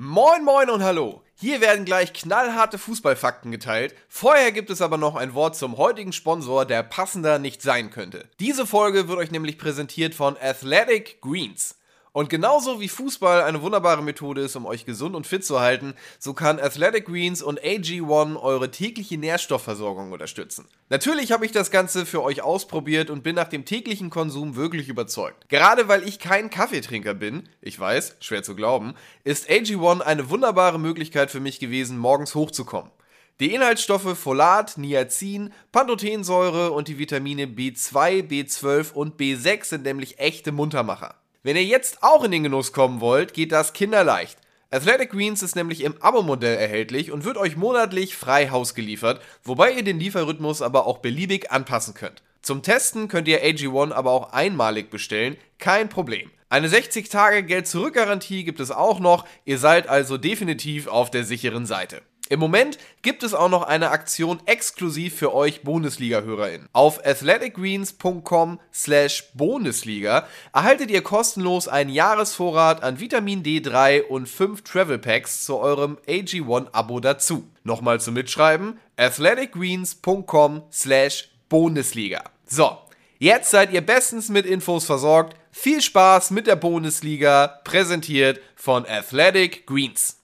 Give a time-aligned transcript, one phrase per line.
[0.00, 1.24] Moin moin und hallo.
[1.34, 3.96] Hier werden gleich knallharte Fußballfakten geteilt.
[4.08, 8.24] Vorher gibt es aber noch ein Wort zum heutigen Sponsor, der passender nicht sein könnte.
[8.38, 11.77] Diese Folge wird euch nämlich präsentiert von Athletic Greens.
[12.18, 15.94] Und genauso wie Fußball eine wunderbare Methode ist, um euch gesund und fit zu halten,
[16.18, 20.64] so kann Athletic Greens und AG1 eure tägliche Nährstoffversorgung unterstützen.
[20.88, 24.88] Natürlich habe ich das Ganze für euch ausprobiert und bin nach dem täglichen Konsum wirklich
[24.88, 25.48] überzeugt.
[25.48, 30.80] Gerade weil ich kein Kaffeetrinker bin, ich weiß, schwer zu glauben, ist AG1 eine wunderbare
[30.80, 32.90] Möglichkeit für mich gewesen, morgens hochzukommen.
[33.38, 40.50] Die Inhaltsstoffe Folat, Niacin, Pantothensäure und die Vitamine B2, B12 und B6 sind nämlich echte
[40.50, 41.14] Muntermacher.
[41.44, 44.38] Wenn ihr jetzt auch in den Genuss kommen wollt, geht das kinderleicht.
[44.70, 49.70] Athletic Greens ist nämlich im Abo-Modell erhältlich und wird euch monatlich frei Haus geliefert, wobei
[49.70, 52.22] ihr den Lieferrhythmus aber auch beliebig anpassen könnt.
[52.42, 56.30] Zum Testen könnt ihr AG1 aber auch einmalig bestellen, kein Problem.
[56.50, 62.02] Eine 60-Tage-Geld-Zurück-Garantie gibt es auch noch, ihr seid also definitiv auf der sicheren Seite.
[62.28, 66.68] Im Moment gibt es auch noch eine Aktion exklusiv für euch Bundesliga-HörerInnen.
[66.72, 74.98] Auf athleticgreens.com slash Bundesliga erhaltet ihr kostenlos einen Jahresvorrat an Vitamin D3 und 5 Travel
[74.98, 77.48] Packs zu eurem AG1-Abo dazu.
[77.64, 82.24] Nochmal zum Mitschreiben, athleticgreens.com slash Bundesliga.
[82.46, 82.76] So,
[83.18, 85.36] jetzt seid ihr bestens mit Infos versorgt.
[85.50, 90.17] Viel Spaß mit der Bundesliga, präsentiert von Athletic Greens.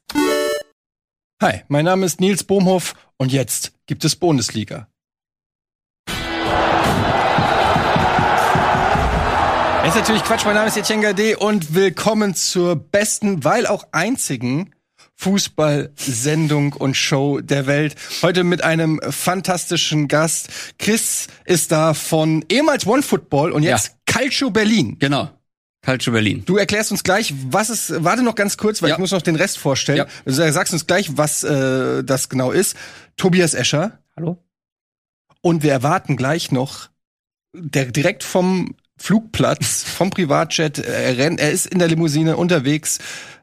[1.44, 4.88] Hi, mein Name ist Nils Bohmhoff und jetzt gibt es Bundesliga.
[6.06, 6.14] Es
[9.88, 14.70] ist natürlich Quatsch, mein Name ist Etienne Gade und willkommen zur besten, weil auch einzigen
[15.16, 17.96] Fußballsendung und Show der Welt.
[18.22, 20.48] Heute mit einem fantastischen Gast.
[20.78, 23.94] Chris ist da von ehemals One Football und jetzt ja.
[24.06, 24.96] Calcio Berlin.
[24.98, 25.28] Genau.
[25.84, 26.42] Calcio Berlin.
[26.46, 27.92] Du erklärst uns gleich, was es.
[28.02, 28.94] Warte noch ganz kurz, weil ja.
[28.94, 29.98] ich muss noch den Rest vorstellen.
[29.98, 30.06] Ja.
[30.24, 32.76] Du sagst uns gleich, was äh, das genau ist.
[33.16, 33.98] Tobias Escher.
[34.16, 34.38] Hallo.
[35.42, 36.88] Und wir erwarten gleich noch
[37.54, 40.78] der direkt vom Flugplatz, vom Privatjet.
[40.78, 42.98] Er rennt, er ist in der Limousine unterwegs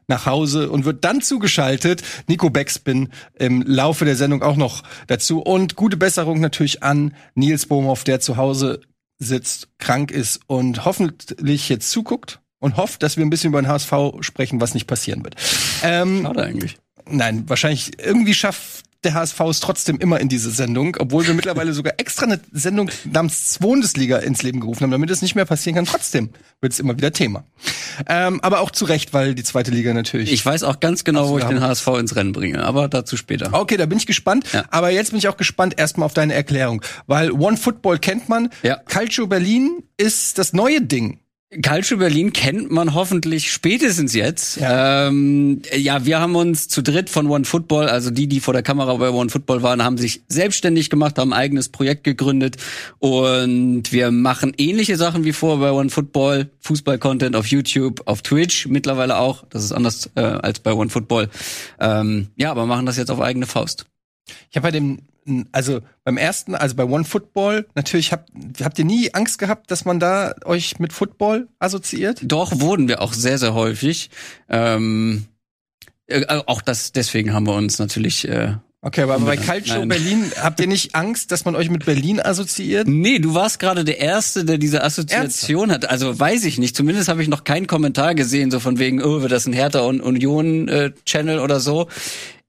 [0.08, 2.02] nach Hause und wird dann zugeschaltet.
[2.26, 3.08] Nico Beckspin
[3.38, 5.40] im Laufe der Sendung auch noch dazu.
[5.40, 8.80] Und gute Besserung natürlich an Nils Bohmhoff, der zu Hause
[9.22, 13.68] sitzt, krank ist und hoffentlich jetzt zuguckt und hofft, dass wir ein bisschen über den
[13.68, 15.36] HSV sprechen, was nicht passieren wird.
[15.82, 16.78] Ähm, Schade eigentlich.
[17.06, 21.72] Nein, wahrscheinlich irgendwie schafft der HSV es trotzdem immer in diese Sendung, obwohl wir mittlerweile
[21.72, 25.76] sogar extra eine Sendung namens Bundesliga ins Leben gerufen haben, damit es nicht mehr passieren
[25.76, 25.86] kann.
[25.86, 26.30] Trotzdem
[26.60, 27.44] wird es immer wieder Thema.
[28.06, 30.32] Ähm, aber auch zu Recht, weil die zweite Liga natürlich.
[30.32, 33.50] Ich weiß auch ganz genau, wo ich den HSV ins Rennen bringe, aber dazu später.
[33.52, 34.46] Okay, da bin ich gespannt.
[34.52, 34.64] Ja.
[34.70, 38.50] Aber jetzt bin ich auch gespannt erstmal auf deine Erklärung, weil One Football kennt man.
[38.62, 38.76] Ja.
[38.76, 41.18] Calcio Berlin ist das neue Ding.
[41.60, 44.56] Calcio Berlin kennt man hoffentlich spätestens jetzt.
[44.58, 45.08] Ja.
[45.08, 48.62] Ähm, ja, wir haben uns zu dritt von One Football, also die, die vor der
[48.62, 52.56] Kamera bei One Football waren, haben sich selbstständig gemacht, haben ein eigenes Projekt gegründet
[53.00, 58.66] und wir machen ähnliche Sachen wie vor bei One Football, Fußball-Content auf YouTube, auf Twitch
[58.68, 59.44] mittlerweile auch.
[59.50, 61.28] Das ist anders äh, als bei One Football.
[61.78, 63.86] Ähm, ja, aber machen das jetzt auf eigene Faust.
[64.50, 65.02] Ich habe bei dem
[65.52, 69.84] also beim ersten, also bei One Football, natürlich habt, habt ihr nie Angst gehabt, dass
[69.84, 72.20] man da euch mit Football assoziiert?
[72.24, 74.10] Doch, wurden wir auch sehr, sehr häufig.
[74.48, 75.26] Ähm,
[76.06, 79.88] äh, auch das, deswegen haben wir uns natürlich äh, Okay, aber bei Calcio Nein.
[79.90, 82.88] Berlin habt ihr nicht Angst, dass man euch mit Berlin assoziiert?
[82.88, 85.84] Nee, du warst gerade der Erste, der diese Assoziation Ernsthaft?
[85.84, 85.90] hat.
[85.92, 86.74] Also weiß ich nicht.
[86.74, 89.82] Zumindest habe ich noch keinen Kommentar gesehen, so von wegen, oh, wird das ein Hertha
[89.82, 91.86] und Union äh, Channel oder so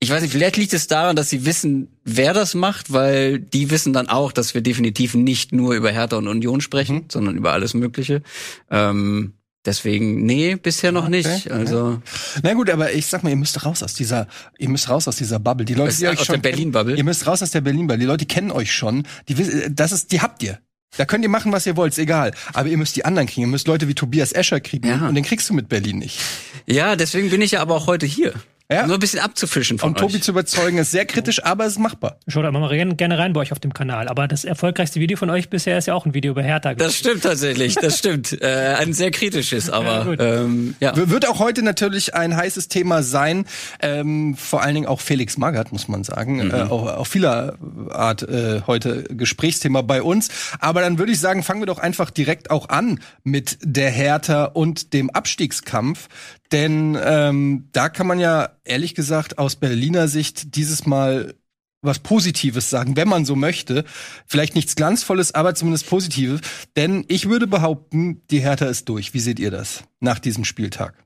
[0.03, 3.71] ich weiß nicht, vielleicht liegt es daran, dass sie wissen, wer das macht, weil die
[3.71, 7.05] wissen dann auch, dass wir definitiv nicht nur über Hertha und Union sprechen, mhm.
[7.09, 8.21] sondern über alles Mögliche.
[8.69, 9.33] Ähm,
[9.65, 11.51] deswegen, nee, bisher noch okay, nicht.
[11.51, 12.01] Also.
[12.43, 14.27] Na gut, aber ich sag mal, ihr müsst raus aus dieser,
[14.57, 15.65] ihr müsst raus aus dieser Bubble.
[15.65, 16.97] Die Leute, die euch aus schon der Berlin-Bubble.
[16.97, 17.99] Ihr müsst raus aus der Berlin-Bubble.
[17.99, 19.07] Die Leute kennen euch schon.
[19.29, 20.59] Die wissen, das ist, die habt ihr.
[20.97, 22.33] Da könnt ihr machen, was ihr wollt, ist egal.
[22.53, 23.47] Aber ihr müsst die anderen kriegen.
[23.47, 24.87] Ihr müsst Leute wie Tobias Escher kriegen.
[24.87, 25.07] Ja.
[25.07, 26.19] Und den kriegst du mit Berlin nicht.
[26.67, 28.33] Ja, deswegen bin ich ja aber auch heute hier.
[28.73, 28.87] Ja.
[28.87, 31.79] Nur ein bisschen abzufischen von Und Tobi zu überzeugen ist sehr kritisch, aber es ist
[31.79, 32.17] machbar.
[32.27, 34.07] Schaut mal gerne rein bei euch auf dem Kanal.
[34.07, 36.73] Aber das erfolgreichste Video von euch bisher ist ja auch ein Video über Hertha.
[36.73, 38.31] Das stimmt tatsächlich, das stimmt.
[38.41, 40.93] äh, ein sehr kritisches, aber ja, ähm, ja.
[40.95, 43.45] Wird auch heute natürlich ein heißes Thema sein.
[43.81, 46.45] Ähm, vor allen Dingen auch Felix Magath, muss man sagen.
[46.45, 46.51] Mhm.
[46.51, 47.55] Äh, auch, auf vieler
[47.89, 50.29] Art äh, heute Gesprächsthema bei uns.
[50.59, 54.45] Aber dann würde ich sagen, fangen wir doch einfach direkt auch an mit der Hertha
[54.45, 56.07] und dem Abstiegskampf.
[56.53, 61.33] Denn ähm, da kann man ja ehrlich gesagt aus Berliner Sicht dieses Mal
[61.81, 63.83] was Positives sagen, wenn man so möchte.
[64.25, 66.39] Vielleicht nichts Glanzvolles, aber zumindest Positives.
[66.75, 69.13] Denn ich würde behaupten, die Hertha ist durch.
[69.13, 71.03] Wie seht ihr das nach diesem Spieltag?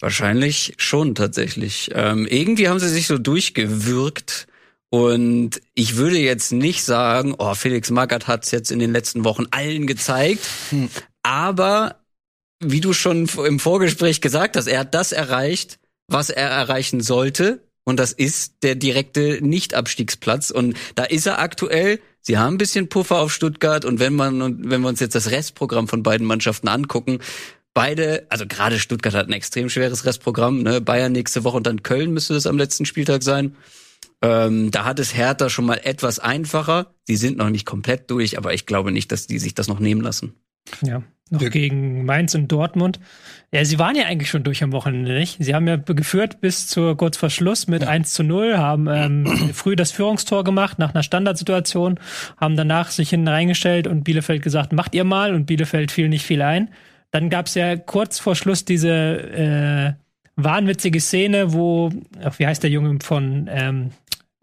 [0.00, 1.90] Wahrscheinlich schon tatsächlich.
[1.94, 4.46] Ähm, irgendwie haben sie sich so durchgewürgt.
[4.90, 9.46] Und ich würde jetzt nicht sagen, oh, Felix Magath hat's jetzt in den letzten Wochen
[9.50, 10.44] allen gezeigt.
[10.70, 10.90] Hm.
[11.22, 12.01] Aber
[12.62, 15.78] wie du schon im Vorgespräch gesagt hast, er hat das erreicht,
[16.08, 17.62] was er erreichen sollte.
[17.84, 20.50] Und das ist der direkte Nicht-Abstiegsplatz.
[20.50, 21.98] Und da ist er aktuell.
[22.20, 23.84] Sie haben ein bisschen Puffer auf Stuttgart.
[23.84, 27.18] Und wenn man, wenn wir uns jetzt das Restprogramm von beiden Mannschaften angucken,
[27.74, 30.80] beide, also gerade Stuttgart hat ein extrem schweres Restprogramm, ne?
[30.80, 33.56] Bayern nächste Woche und dann Köln müsste das am letzten Spieltag sein.
[34.22, 36.94] Ähm, da hat es Hertha schon mal etwas einfacher.
[37.04, 39.80] Sie sind noch nicht komplett durch, aber ich glaube nicht, dass die sich das noch
[39.80, 40.34] nehmen lassen.
[40.82, 41.48] Ja, noch ja.
[41.48, 43.00] gegen Mainz und Dortmund.
[43.52, 45.36] Ja, sie waren ja eigentlich schon durch am Wochenende, nicht?
[45.42, 47.88] Sie haben ja geführt bis zur kurz vor Schluss mit ja.
[47.88, 51.98] 1 zu 0, haben ähm, früh das Führungstor gemacht nach einer Standardsituation,
[52.36, 56.24] haben danach sich hinten reingestellt und Bielefeld gesagt, macht ihr mal und Bielefeld fiel nicht
[56.24, 56.70] viel ein.
[57.10, 59.92] Dann gab es ja kurz vor Schluss diese äh,
[60.36, 61.90] wahnwitzige Szene, wo,
[62.22, 63.90] ach, wie heißt der Junge von ähm,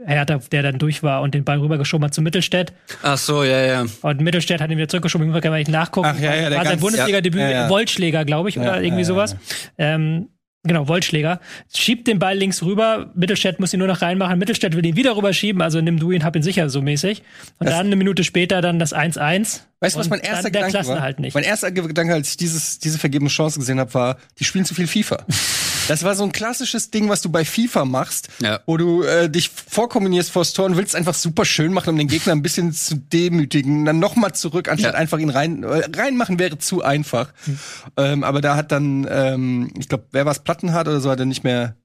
[0.05, 2.73] Hertha, der dann durch war und den Ball rübergeschoben hat zu Mittelstädt.
[3.03, 3.85] Ach so, ja, ja.
[4.01, 6.09] Und Mittelstädt hat ihn wieder zurückgeschoben, ich kann mal nicht nachgucken.
[6.13, 7.69] Ach, ja, ja, war sein Bundesliga-Debüt, ja, ja.
[7.69, 9.35] Wollschläger, glaube ich, ja, oder irgendwie sowas.
[9.77, 10.29] Ähm,
[10.63, 11.41] genau, Wollschläger.
[11.73, 15.17] Schiebt den Ball links rüber, Mittelstädt muss ihn nur noch reinmachen, Mittelstädt will ihn wieder
[15.17, 17.23] rüberschieben, also nimm du ihn, hab ihn sicher, so mäßig.
[17.59, 19.61] Und das dann eine Minute später dann das 1-1.
[19.81, 21.01] Weißt du, was mein erster Gedanke war?
[21.01, 24.65] Halt mein erster Gedanke, als ich dieses, diese vergebene Chance gesehen habe, war, die spielen
[24.65, 25.25] zu viel FIFA.
[25.89, 28.59] Das war so ein klassisches Ding, was du bei FIFA machst, ja.
[28.67, 32.07] wo du äh, dich vorkombinierst vors Tor und willst einfach super schön machen, um den
[32.07, 33.85] Gegner ein bisschen zu demütigen.
[33.85, 34.99] Dann nochmal zurück, anstatt ja.
[34.99, 37.33] einfach ihn rein äh, reinmachen wäre zu einfach.
[37.47, 37.59] Mhm.
[37.97, 41.19] Ähm, aber da hat dann, ähm, ich glaube, wer war es, Plattenhardt oder so, hat
[41.19, 41.75] er nicht mehr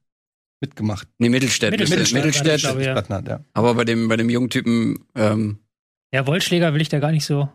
[0.61, 1.07] mitgemacht.
[1.17, 1.71] Nee, Mittelstädt.
[1.71, 2.13] Mittelstädt.
[2.13, 2.45] Mittelstädt.
[2.45, 2.93] Mittelstädt.
[2.93, 3.39] Plattenhardt, ja.
[3.53, 5.57] Aber bei dem, bei dem jungen Typen, ähm,
[6.13, 7.49] ja, Wollschläger will ich da gar nicht so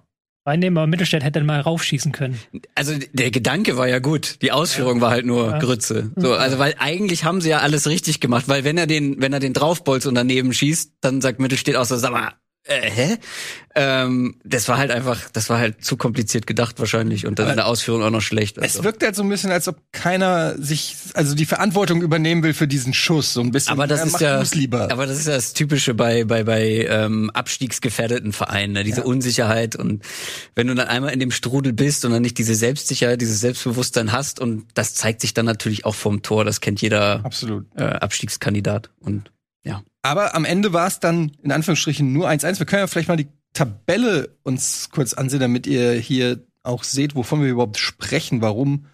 [0.46, 2.38] reinnehmen, aber Mittelstädt hätte mal raufschießen können.
[2.74, 5.02] Also der Gedanke war ja gut, die Ausführung ja.
[5.02, 5.58] war halt nur ja.
[5.58, 6.10] Grütze.
[6.16, 9.32] So, also weil eigentlich haben sie ja alles richtig gemacht, weil wenn er den, wenn
[9.32, 12.32] er den draufbolzt und daneben schießt, dann sagt Mittelstädt auch so, sag mal,
[12.64, 13.16] äh, hä?
[13.74, 17.56] Ähm, das war halt einfach, das war halt zu kompliziert gedacht wahrscheinlich und dann in
[17.56, 18.58] der Ausführung auch noch schlecht.
[18.58, 18.80] Also.
[18.80, 22.52] Es wirkt halt so ein bisschen, als ob keiner sich, also die Verantwortung übernehmen will
[22.52, 23.72] für diesen Schuss, so ein bisschen.
[23.72, 24.90] Aber das ist ja, lieber.
[24.90, 28.84] aber das ist ja das Typische bei bei bei ähm, abstiegsgefährdeten Vereinen, ne?
[28.84, 29.06] diese ja.
[29.06, 30.04] Unsicherheit und
[30.54, 34.12] wenn du dann einmal in dem Strudel bist und dann nicht diese Selbstsicherheit, dieses Selbstbewusstsein
[34.12, 36.44] hast und das zeigt sich dann natürlich auch vom Tor.
[36.44, 37.66] Das kennt jeder Absolut.
[37.76, 39.30] Äh, Abstiegskandidat und
[39.64, 39.82] ja.
[40.02, 42.58] Aber am Ende war es dann in Anführungsstrichen nur 1-1.
[42.58, 47.14] Wir können ja vielleicht mal die Tabelle uns kurz ansehen, damit ihr hier auch seht,
[47.14, 48.86] wovon wir überhaupt sprechen, warum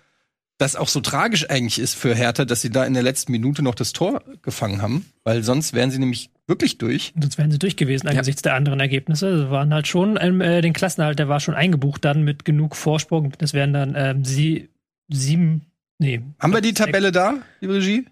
[0.59, 3.63] das auch so tragisch eigentlich ist für Hertha, dass sie da in der letzten Minute
[3.63, 7.13] noch das Tor gefangen haben, weil sonst wären sie nämlich wirklich durch.
[7.21, 8.51] Sonst wären sie durch gewesen angesichts ja.
[8.51, 9.39] der anderen Ergebnisse.
[9.39, 12.75] Sie waren halt schon, ähm, äh, den Klassenhalt, der war schon eingebucht dann mit genug
[12.75, 13.33] Vorsprung.
[13.39, 14.71] Das wären dann ähm, sie
[15.09, 15.67] sieben,
[15.99, 16.23] nee.
[16.39, 18.07] Haben wir die Tabelle da, liebe Regie?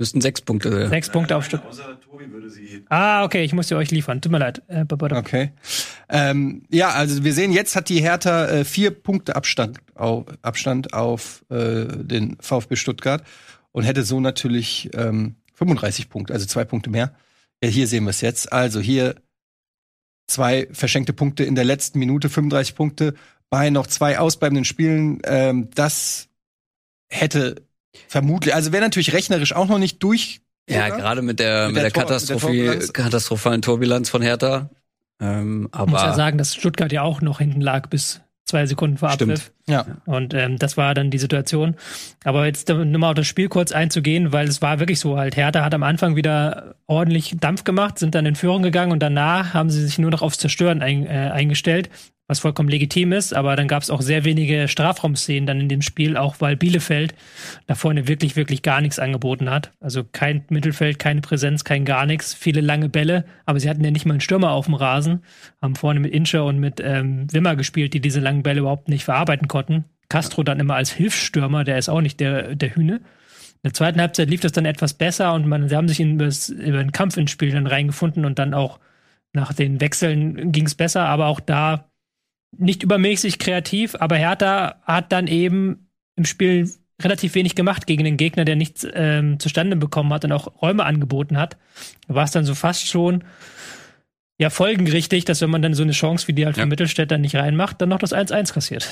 [0.00, 0.88] Müssten sechs Punkte.
[0.88, 1.60] Sechs Punkte auf Stück.
[2.88, 4.20] Ah, okay, ich muss sie euch liefern.
[4.20, 4.62] Tut mir leid.
[4.66, 5.52] Äh, okay.
[6.08, 10.94] Ähm, ja, also wir sehen, jetzt hat die Hertha äh, vier Punkte Abstand auf, Abstand
[10.94, 13.22] auf äh, den VfB Stuttgart
[13.72, 17.14] und hätte so natürlich ähm, 35 Punkte, also zwei Punkte mehr.
[17.62, 18.52] Ja, hier sehen wir es jetzt.
[18.52, 19.16] Also hier
[20.26, 23.14] zwei verschenkte Punkte in der letzten Minute, 35 Punkte
[23.50, 25.20] bei noch zwei ausbleibenden Spielen.
[25.24, 26.28] Ähm, das
[27.08, 27.66] hätte
[28.08, 28.54] Vermutlich.
[28.54, 30.40] Also wäre natürlich rechnerisch auch noch nicht durch.
[30.68, 34.70] Ja, gerade mit der, mit, mit der, der, Katastrophe, der katastrophalen Torbilanz von Hertha.
[35.20, 38.66] Ähm, aber ich muss ja sagen, dass Stuttgart ja auch noch hinten lag bis zwei
[38.66, 39.52] Sekunden vor Abpfiff.
[39.68, 39.86] Ja.
[40.06, 41.76] Und ähm, das war dann die Situation.
[42.24, 45.36] Aber jetzt nochmal auf das Spiel kurz einzugehen, weil es war wirklich so halt.
[45.36, 49.54] Hertha hat am Anfang wieder ordentlich Dampf gemacht, sind dann in Führung gegangen und danach
[49.54, 51.90] haben sie sich nur noch aufs Zerstören ein, äh, eingestellt
[52.30, 55.82] was vollkommen legitim ist, aber dann gab es auch sehr wenige Strafraumszenen dann in dem
[55.82, 57.12] Spiel, auch weil Bielefeld
[57.66, 59.72] da vorne wirklich, wirklich gar nichts angeboten hat.
[59.80, 63.90] Also kein Mittelfeld, keine Präsenz, kein gar nichts, viele lange Bälle, aber sie hatten ja
[63.90, 65.24] nicht mal einen Stürmer auf dem Rasen,
[65.60, 69.02] haben vorne mit Incher und mit ähm, Wimmer gespielt, die diese langen Bälle überhaupt nicht
[69.02, 69.86] verarbeiten konnten.
[70.08, 72.96] Castro dann immer als Hilfsstürmer, der ist auch nicht der, der Hühne.
[72.98, 76.12] In der zweiten Halbzeit lief das dann etwas besser und man, sie haben sich in,
[76.12, 78.78] über den Kampf ins Spiel dann reingefunden und dann auch
[79.32, 81.89] nach den Wechseln ging es besser, aber auch da
[82.56, 88.16] nicht übermäßig kreativ, aber Hertha hat dann eben im Spiel relativ wenig gemacht gegen den
[88.16, 91.56] Gegner, der nichts ähm, zustande bekommen hat und auch Räume angeboten hat.
[92.06, 93.24] Da war es dann so fast schon
[94.38, 96.62] ja folgerichtig, dass wenn man dann so eine Chance wie die halt ja.
[96.62, 98.88] von Mittelstädt dann nicht reinmacht, dann noch das 1-1 kassiert.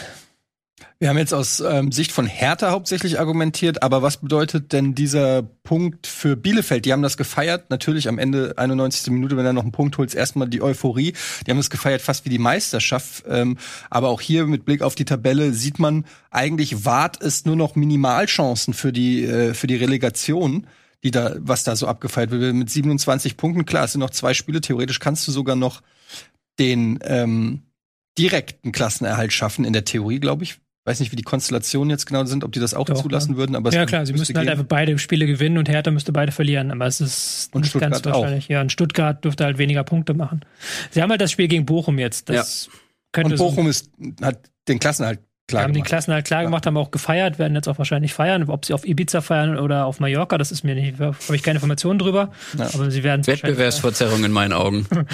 [0.98, 5.42] Wir haben jetzt aus ähm, Sicht von Hertha hauptsächlich argumentiert, aber was bedeutet denn dieser
[5.42, 6.84] Punkt für Bielefeld?
[6.84, 9.12] Die haben das gefeiert, natürlich am Ende 91.
[9.12, 11.14] Minute, wenn er noch einen Punkt holt, erstmal die Euphorie.
[11.46, 13.24] Die haben das gefeiert fast wie die Meisterschaft.
[13.28, 13.58] Ähm,
[13.90, 17.76] aber auch hier mit Blick auf die Tabelle sieht man, eigentlich wart es nur noch
[17.76, 20.66] Minimalchancen für die, äh, für die Relegation
[21.04, 22.56] die da, was da so abgefeiert wird.
[22.56, 24.60] Mit 27 Punkten, klar, es sind noch zwei Spiele.
[24.60, 25.80] Theoretisch kannst du sogar noch
[26.58, 27.62] den ähm,
[28.18, 30.58] direkten Klassenerhalt schaffen, in der Theorie, glaube ich
[30.88, 33.36] weiß nicht, wie die Konstellationen jetzt genau sind, ob die das auch Doch, zulassen ja.
[33.36, 33.54] würden.
[33.56, 36.70] Aber ja klar, sie müssten halt einfach beide Spiele gewinnen und Hertha müsste beide verlieren.
[36.70, 38.46] Aber es ist und nicht Stuttgart ganz wahrscheinlich.
[38.46, 38.50] Auch.
[38.50, 40.40] Ja, und Stuttgart dürfte halt weniger Punkte machen.
[40.90, 42.30] Sie haben halt das Spiel gegen Bochum jetzt.
[42.30, 42.72] Das ja.
[43.12, 43.90] könnte und Bochum so ist,
[44.22, 45.86] hat den Klassenerhalt klar haben gemacht.
[45.86, 48.48] die Klassen halt klar gemacht, haben auch gefeiert, werden jetzt auch wahrscheinlich feiern.
[48.48, 51.56] Ob sie auf Ibiza feiern oder auf Mallorca, das ist mir nicht, habe ich keine
[51.56, 52.30] Informationen drüber.
[52.56, 52.68] Ja.
[52.74, 54.86] Aber sie werden Wettbewerbsverzerrung in meinen Augen.
[54.90, 55.06] Man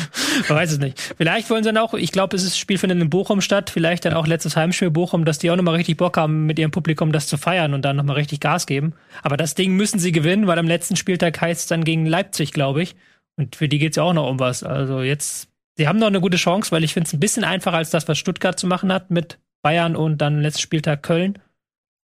[0.49, 1.00] weiß es nicht.
[1.17, 4.05] Vielleicht wollen sie dann auch, ich glaube, es ist Spiel findet in Bochum statt, vielleicht
[4.05, 7.12] dann auch letztes Heimspiel Bochum, dass die auch nochmal richtig Bock haben, mit ihrem Publikum
[7.12, 8.95] das zu feiern und dann nochmal richtig Gas geben.
[9.23, 12.53] Aber das Ding müssen sie gewinnen, weil am letzten Spieltag heißt es dann gegen Leipzig,
[12.53, 12.97] glaube ich.
[13.37, 14.62] Und für die geht es ja auch noch um was.
[14.62, 17.76] Also jetzt, sie haben noch eine gute Chance, weil ich finde es ein bisschen einfacher
[17.76, 21.38] als das, was Stuttgart zu machen hat mit Bayern und dann letzten Spieltag Köln.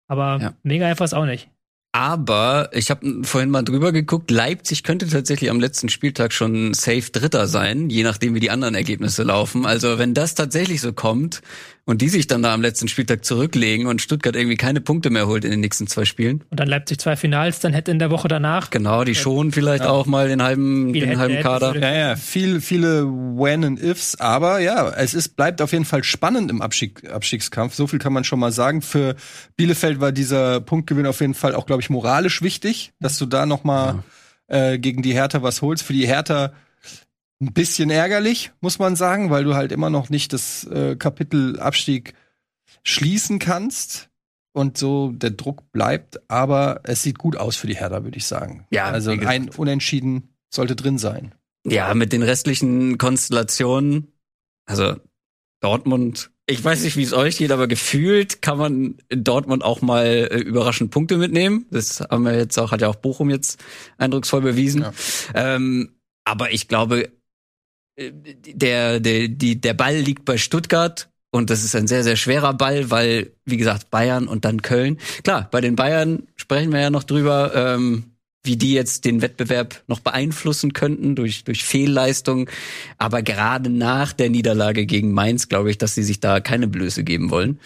[0.08, 0.54] Aber ja.
[0.63, 1.50] mega einfach ist auch nicht.
[1.92, 7.12] Aber ich habe vorhin mal drüber geguckt, Leipzig könnte tatsächlich am letzten Spieltag schon safe
[7.12, 9.66] Dritter sein, je nachdem wie die anderen Ergebnisse laufen.
[9.66, 11.42] Also wenn das tatsächlich so kommt
[11.89, 15.25] und die sich dann da am letzten Spieltag zurücklegen und Stuttgart irgendwie keine Punkte mehr
[15.25, 16.43] holt in den nächsten zwei Spielen.
[16.51, 18.69] Und dann Leipzig zwei Finals, dann hätte in der Woche danach.
[18.69, 19.89] Genau, die schon vielleicht ja.
[19.89, 21.75] auch mal den halben, den halben Kader.
[21.75, 26.03] Ja, ja, viel, viele When and Ifs, aber ja, es ist, bleibt auf jeden Fall
[26.03, 27.74] spannend im Abstieg, Abstiegskampf.
[27.74, 28.84] So viel kann man schon mal sagen.
[28.84, 29.15] Für
[29.55, 33.48] Bielefeld war dieser Punktgewinn auf jeden Fall auch, glaube ich, moralisch wichtig, dass du da
[33.48, 34.03] noch mal
[34.48, 34.74] ja.
[34.74, 35.81] äh, gegen die Hertha was holst.
[35.81, 36.51] Für die Hertha
[37.41, 41.60] ein bisschen ärgerlich, muss man sagen, weil du halt immer noch nicht das äh, Kapitel
[41.60, 42.13] Abstieg
[42.84, 44.10] schließen kannst
[44.53, 48.25] und so der Druck bleibt, aber es sieht gut aus für die Hertha, würde ich
[48.25, 48.65] sagen.
[48.72, 51.34] Ja, also ein Unentschieden sollte drin sein.
[51.65, 54.12] Ja, mit den restlichen Konstellationen,
[54.65, 54.96] also
[55.62, 59.81] Dortmund, ich weiß nicht, wie es euch geht, aber gefühlt kann man in Dortmund auch
[59.81, 61.65] mal äh, überraschend Punkte mitnehmen.
[61.69, 63.63] Das haben wir jetzt auch, hat ja auch Bochum jetzt
[63.98, 64.81] eindrucksvoll bewiesen.
[64.81, 64.93] Ja.
[65.36, 67.10] Ähm, aber ich glaube,
[68.00, 72.53] der, der, die, der Ball liegt bei Stuttgart und das ist ein sehr, sehr schwerer
[72.53, 74.98] Ball, weil, wie gesagt, Bayern und dann Köln.
[75.24, 78.06] Klar, bei den Bayern sprechen wir ja noch drüber, ähm,
[78.44, 82.48] wie die jetzt den Wettbewerb noch beeinflussen könnten durch, durch Fehlleistungen.
[82.98, 87.03] Aber gerade nach der Niederlage gegen Mainz glaube ich, dass sie sich da keine Blöße
[87.03, 87.60] geben wollen.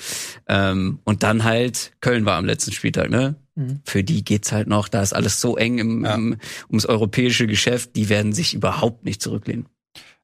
[0.48, 3.36] Ähm, und dann halt, Köln war am letzten Spieltag, ne?
[3.56, 3.82] Mhm.
[3.86, 6.16] Für die geht's halt noch, da ist alles so eng im, ja.
[6.16, 6.38] im,
[6.70, 9.68] ums europäische Geschäft, die werden sich überhaupt nicht zurücklehnen.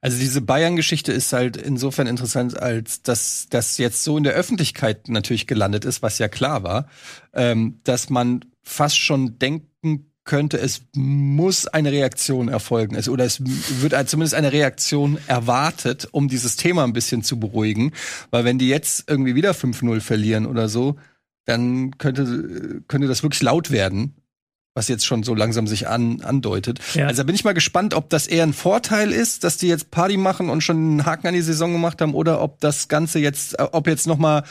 [0.01, 5.09] Also diese Bayern-Geschichte ist halt insofern interessant, als dass das jetzt so in der Öffentlichkeit
[5.09, 6.87] natürlich gelandet ist, was ja klar war,
[7.33, 12.95] ähm, dass man fast schon denken könnte, es muss eine Reaktion erfolgen.
[12.95, 17.93] Es, oder es wird zumindest eine Reaktion erwartet, um dieses Thema ein bisschen zu beruhigen.
[18.29, 20.97] Weil wenn die jetzt irgendwie wieder 5-0 verlieren oder so,
[21.45, 24.18] dann könnte, könnte das wirklich laut werden
[24.79, 26.79] was jetzt schon so langsam sich an, andeutet.
[26.93, 27.07] Ja.
[27.07, 29.91] Also da bin ich mal gespannt, ob das eher ein Vorteil ist, dass die jetzt
[29.91, 33.19] Party machen und schon einen Haken an die Saison gemacht haben, oder ob das Ganze
[33.19, 34.43] jetzt, ob jetzt noch mal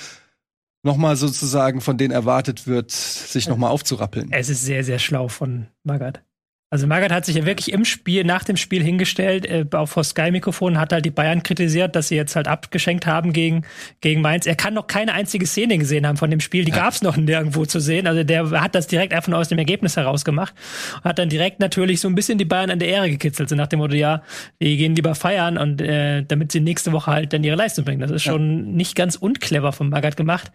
[0.84, 4.28] noch mal sozusagen von denen erwartet wird, sich noch mal aufzurappeln.
[4.30, 6.22] Es ist sehr, sehr schlau von Magath.
[6.70, 10.04] Also Magath hat sich ja wirklich im Spiel, nach dem Spiel hingestellt, äh, auch vor
[10.04, 13.62] Sky-Mikrofon, hat halt die Bayern kritisiert, dass sie jetzt halt abgeschenkt haben gegen,
[14.02, 14.44] gegen Mainz.
[14.44, 16.76] Er kann noch keine einzige Szene gesehen haben von dem Spiel, die ja.
[16.76, 18.06] gab es noch nirgendwo zu sehen.
[18.06, 20.54] Also der hat das direkt einfach nur aus dem Ergebnis heraus gemacht
[20.96, 23.56] und hat dann direkt natürlich so ein bisschen die Bayern an der Ehre gekitzelt, so
[23.56, 24.22] nach dem Motto, ja,
[24.60, 28.00] die gehen lieber feiern und äh, damit sie nächste Woche halt dann ihre Leistung bringen.
[28.00, 28.72] Das ist schon ja.
[28.72, 30.52] nicht ganz unclever von Magath gemacht.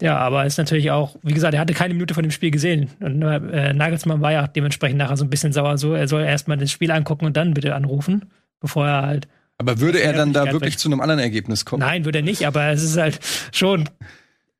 [0.00, 2.90] Ja, aber ist natürlich auch, wie gesagt, er hatte keine Minute von dem Spiel gesehen.
[3.00, 6.58] Und äh, Nagelsmann war ja dementsprechend nachher so ein bisschen sauer so, er soll erstmal
[6.58, 8.30] das Spiel angucken und dann bitte anrufen,
[8.60, 9.28] bevor er halt.
[9.58, 11.80] Aber würde er dann da wirklich zu einem anderen Ergebnis kommen?
[11.80, 13.18] Nein, würde er nicht, aber es ist halt
[13.52, 13.88] schon.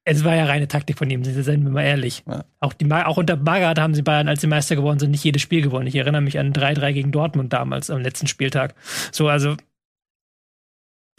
[0.04, 2.24] Es war ja reine Taktik von ihm, seien wir mal ehrlich.
[2.26, 2.44] Ja.
[2.58, 5.42] Auch, die, auch unter Magath haben sie Bayern, als sie Meister geworden sind, nicht jedes
[5.42, 5.86] Spiel gewonnen.
[5.86, 8.74] Ich erinnere mich an 3-3 gegen Dortmund damals am letzten Spieltag.
[9.12, 9.56] So, also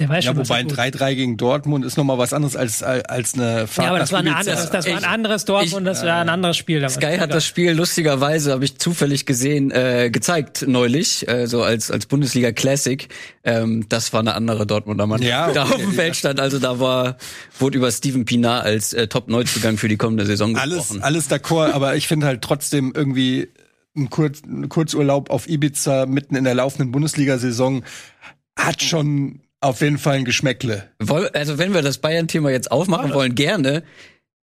[0.01, 3.35] der weiß ja, schon, wobei ein 3-3 gegen Dortmund ist nochmal was anderes als, als
[3.35, 3.85] eine Fahrt.
[3.85, 6.29] Ja, aber das war, ein anderes, das war ein anderes Dortmund, ich, das war ein
[6.29, 6.79] anderes Spiel.
[6.79, 6.95] Damals.
[6.95, 11.91] Sky hat das Spiel lustigerweise, habe ich zufällig gesehen, äh, gezeigt neulich, äh, so als,
[11.91, 13.07] als Bundesliga Classic.
[13.43, 15.53] Ähm, das war eine andere Dortmunder Mannschaft, ja, okay.
[15.53, 16.39] da auf dem Feld stand.
[16.39, 17.17] Also da war,
[17.59, 21.03] wurde über Steven Pinar als äh, Top-Neuzugang für die kommende Saison gesprochen.
[21.03, 23.49] Alles, alles d'accord, aber ich finde halt trotzdem irgendwie
[23.95, 27.83] ein, Kurz, ein Kurzurlaub auf Ibiza mitten in der laufenden Bundesliga-Saison
[28.57, 30.89] hat schon auf jeden Fall ein Geschmäckle.
[31.33, 33.83] Also wenn wir das Bayern-Thema jetzt aufmachen wollen, gerne.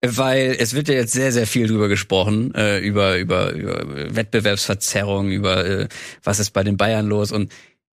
[0.00, 5.32] Weil es wird ja jetzt sehr, sehr viel drüber gesprochen, äh, über, über, über Wettbewerbsverzerrung,
[5.32, 5.88] über äh,
[6.22, 7.32] was ist bei den Bayern los.
[7.32, 7.52] Und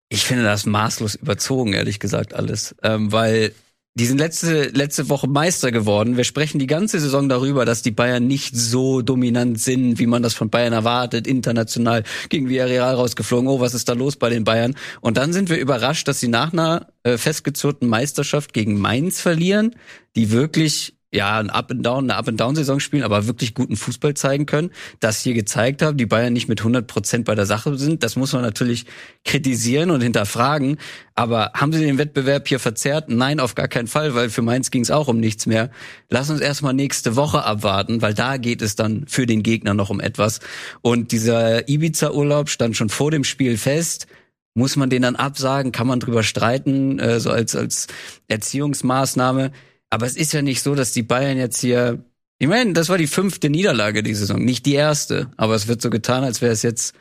[0.10, 2.76] ich finde das maßlos überzogen, ehrlich gesagt, alles.
[2.84, 3.54] Ähm, weil
[3.96, 6.18] die sind letzte, letzte Woche Meister geworden.
[6.18, 10.24] Wir sprechen die ganze Saison darüber, dass die Bayern nicht so dominant sind, wie man
[10.24, 13.48] das von Bayern erwartet, international gegen Villarreal rausgeflogen.
[13.48, 14.76] Oh, was ist da los bei den Bayern?
[15.02, 19.76] Und dann sind wir überrascht, dass sie nach einer äh, festgezurrten Meisterschaft gegen Mainz verlieren,
[20.16, 23.54] die wirklich ja, ein Up and Down, eine Up and Down Saison spielen, aber wirklich
[23.54, 27.36] guten Fußball zeigen können, das hier gezeigt haben, die Bayern nicht mit 100 Prozent bei
[27.36, 28.02] der Sache sind.
[28.02, 28.88] Das muss man natürlich
[29.24, 30.78] kritisieren und hinterfragen.
[31.14, 33.10] Aber haben sie den Wettbewerb hier verzerrt?
[33.10, 35.70] Nein, auf gar keinen Fall, weil für Mainz ging es auch um nichts mehr.
[36.10, 39.92] Lass uns erstmal nächste Woche abwarten, weil da geht es dann für den Gegner noch
[39.92, 40.40] um etwas.
[40.82, 44.08] Und dieser Ibiza-Urlaub stand schon vor dem Spiel fest.
[44.56, 45.72] Muss man den dann absagen?
[45.72, 47.88] Kann man drüber streiten, äh, so als, als
[48.28, 49.52] Erziehungsmaßnahme?
[49.94, 52.04] Aber es ist ja nicht so, dass die Bayern jetzt hier.
[52.40, 55.30] Ich meine, das war die fünfte Niederlage die Saison, nicht die erste.
[55.38, 56.96] Aber es wird so getan, als wäre es jetzt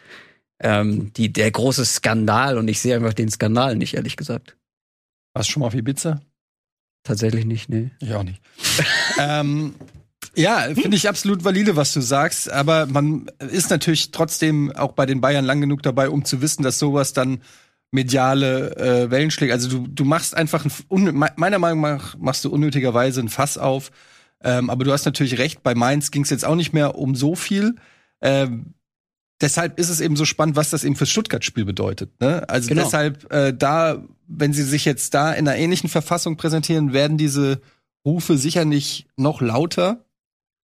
[0.60, 4.58] ähm, die, der große Skandal und ich sehe einfach den Skandal nicht, ehrlich gesagt.
[5.32, 6.20] Warst du schon mal auf Ibiza?
[7.02, 7.92] Tatsächlich nicht, nee.
[7.98, 8.42] Ich auch nicht.
[9.18, 9.74] ähm,
[10.34, 12.52] ja, finde ich absolut valide, was du sagst.
[12.52, 16.62] Aber man ist natürlich trotzdem auch bei den Bayern lang genug dabei, um zu wissen,
[16.62, 17.40] dass sowas dann
[17.92, 19.52] mediale äh, Wellenschläge.
[19.52, 23.90] Also du, du machst einfach, ein, meiner Meinung nach machst du unnötigerweise ein Fass auf.
[24.42, 27.14] Ähm, aber du hast natürlich recht, bei Mainz ging es jetzt auch nicht mehr um
[27.14, 27.76] so viel.
[28.22, 28.74] Ähm,
[29.40, 32.18] deshalb ist es eben so spannend, was das eben fürs Stuttgart-Spiel bedeutet.
[32.20, 32.48] Ne?
[32.48, 32.82] Also genau.
[32.82, 37.60] deshalb, äh, da, wenn sie sich jetzt da in einer ähnlichen Verfassung präsentieren, werden diese
[38.04, 40.04] Rufe sicher nicht noch lauter.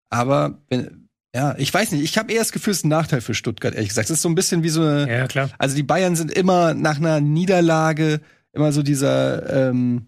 [0.09, 1.02] Aber wenn,
[1.35, 2.03] ja, ich weiß nicht.
[2.03, 4.09] Ich habe eher das Gefühl, es ist ein Nachteil für Stuttgart, ehrlich gesagt.
[4.09, 5.09] Es ist so ein bisschen wie so eine.
[5.09, 5.49] Ja, klar.
[5.57, 8.21] Also die Bayern sind immer nach einer Niederlage
[8.53, 10.07] immer so dieser, ähm,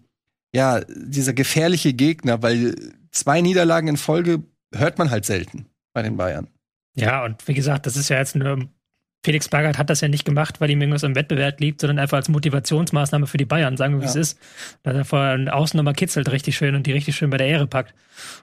[0.54, 2.76] ja, dieser gefährliche Gegner, weil
[3.10, 6.48] zwei Niederlagen in Folge hört man halt selten bei den Bayern.
[6.94, 8.68] Ja, und wie gesagt, das ist ja jetzt eine
[9.24, 12.16] Felix Magath hat das ja nicht gemacht, weil ihm irgendwas im Wettbewerb liegt, sondern einfach
[12.16, 14.10] als Motivationsmaßnahme für die Bayern, sagen wir, wie ja.
[14.10, 14.38] es ist.
[14.84, 17.66] Dass er vorher außen nochmal kitzelt richtig schön und die richtig schön bei der Ehre
[17.66, 17.94] packt.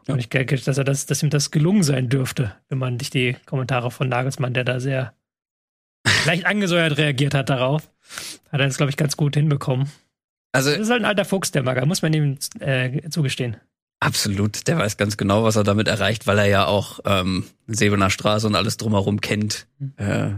[0.07, 0.13] Ja.
[0.13, 3.09] Und ich denke, dass, er das, dass ihm das gelungen sein dürfte, wenn man sich
[3.09, 5.13] die Kommentare von Nagelsmann, der da sehr
[6.25, 7.89] leicht angesäuert reagiert hat darauf,
[8.51, 9.89] hat er das, glaube ich, ganz gut hinbekommen.
[10.51, 13.57] Also, das ist halt ein alter Fuchs, der Magath, muss man ihm äh, zugestehen.
[14.03, 18.09] Absolut, der weiß ganz genau, was er damit erreicht, weil er ja auch ähm, Sebener
[18.09, 20.31] Straße und alles drumherum kennt, äh,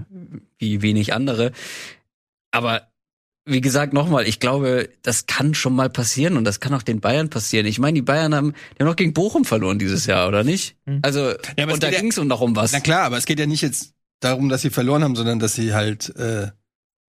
[0.60, 1.52] wie wenig andere.
[2.52, 2.84] Aber
[3.44, 7.00] wie gesagt, nochmal, ich glaube, das kann schon mal passieren und das kann auch den
[7.00, 7.66] Bayern passieren.
[7.66, 10.76] Ich meine, die Bayern haben, die haben noch gegen Bochum verloren dieses Jahr, oder nicht?
[10.86, 11.00] Mhm.
[11.02, 12.72] Also, ja, und da ging es ja, noch um was.
[12.72, 15.56] Na klar, aber es geht ja nicht jetzt darum, dass sie verloren haben, sondern dass
[15.56, 16.50] sie halt äh,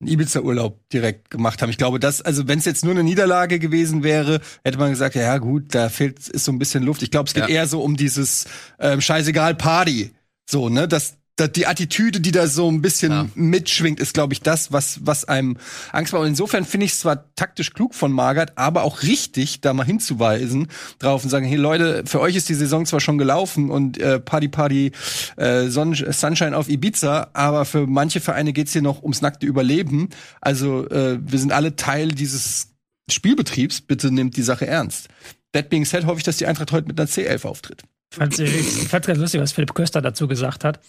[0.00, 1.70] einen Ibiza-Urlaub direkt gemacht haben.
[1.70, 5.14] Ich glaube, das, also wenn es jetzt nur eine Niederlage gewesen wäre, hätte man gesagt,
[5.14, 7.02] ja gut, da fehlt ist so ein bisschen Luft.
[7.02, 7.48] Ich glaube, es geht ja.
[7.48, 8.46] eher so um dieses
[8.78, 10.12] ähm, scheißegal Party.
[10.48, 10.86] So, ne?
[10.86, 13.28] Das, die Attitüde, die da so ein bisschen ja.
[13.34, 15.58] mitschwingt, ist, glaube ich, das, was, was einem
[15.92, 16.22] Angst macht.
[16.22, 19.84] Und insofern finde ich es zwar taktisch klug von Margaret, aber auch richtig, da mal
[19.84, 20.68] hinzuweisen
[20.98, 24.18] drauf und sagen, hey Leute, für euch ist die Saison zwar schon gelaufen und äh,
[24.18, 24.92] Party Party
[25.36, 30.08] äh, Sunshine auf Ibiza, aber für manche Vereine geht's hier noch ums nackte Überleben.
[30.40, 32.68] Also äh, wir sind alle Teil dieses
[33.10, 33.82] Spielbetriebs.
[33.82, 35.08] Bitte nehmt die Sache ernst.
[35.52, 37.82] That being said, hoffe ich, dass die Eintracht heute mit einer C11 auftritt.
[38.10, 40.80] Ich fand's ganz lustig, was Philipp Köster dazu gesagt hat.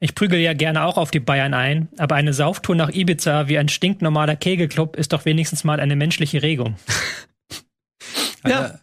[0.00, 3.58] Ich prügel ja gerne auch auf die Bayern ein, aber eine Sauftour nach Ibiza wie
[3.58, 6.76] ein stinknormaler Kegelclub ist doch wenigstens mal eine menschliche Regung.
[8.46, 8.80] ja.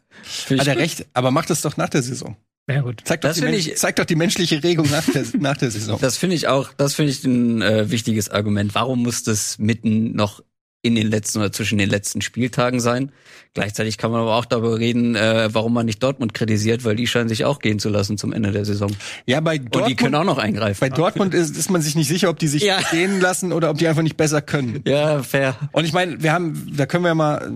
[0.50, 2.36] Hat er recht, aber macht es doch nach der Saison.
[2.68, 3.02] Ja, gut.
[3.06, 6.00] Zeig doch, die, ich, zeig doch die menschliche Regung nach der, nach der Saison.
[6.02, 8.74] Das finde ich auch, das finde ich ein äh, wichtiges Argument.
[8.74, 10.42] Warum muss das mitten noch
[10.86, 13.12] in den letzten oder zwischen den letzten Spieltagen sein.
[13.56, 17.08] Gleichzeitig kann man aber auch darüber reden, äh, warum man nicht Dortmund kritisiert, weil die
[17.08, 18.92] scheinen sich auch gehen zu lassen zum Ende der Saison.
[19.26, 20.80] Ja, bei Dortmund, Und die können auch noch eingreifen.
[20.80, 22.80] Bei Dortmund ist, ist man sich nicht sicher, ob die sich ja.
[22.92, 24.84] gehen lassen oder ob die einfach nicht besser können.
[24.86, 25.56] Ja, fair.
[25.72, 27.52] Und ich meine, wir haben, da können wir mal,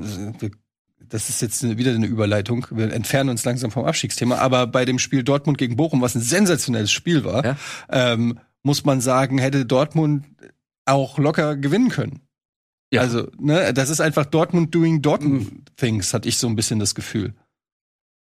[1.07, 2.65] das ist jetzt wieder eine Überleitung.
[2.71, 6.21] Wir entfernen uns langsam vom Abstiegsthema, aber bei dem Spiel Dortmund gegen Bochum, was ein
[6.21, 7.57] sensationelles Spiel war, ja.
[7.91, 10.25] ähm, muss man sagen, hätte Dortmund
[10.85, 12.21] auch locker gewinnen können.
[12.91, 13.01] Ja.
[13.01, 15.63] Also, ne, das ist einfach Dortmund doing Dortmund mhm.
[15.75, 17.33] Things, hatte ich so ein bisschen das Gefühl.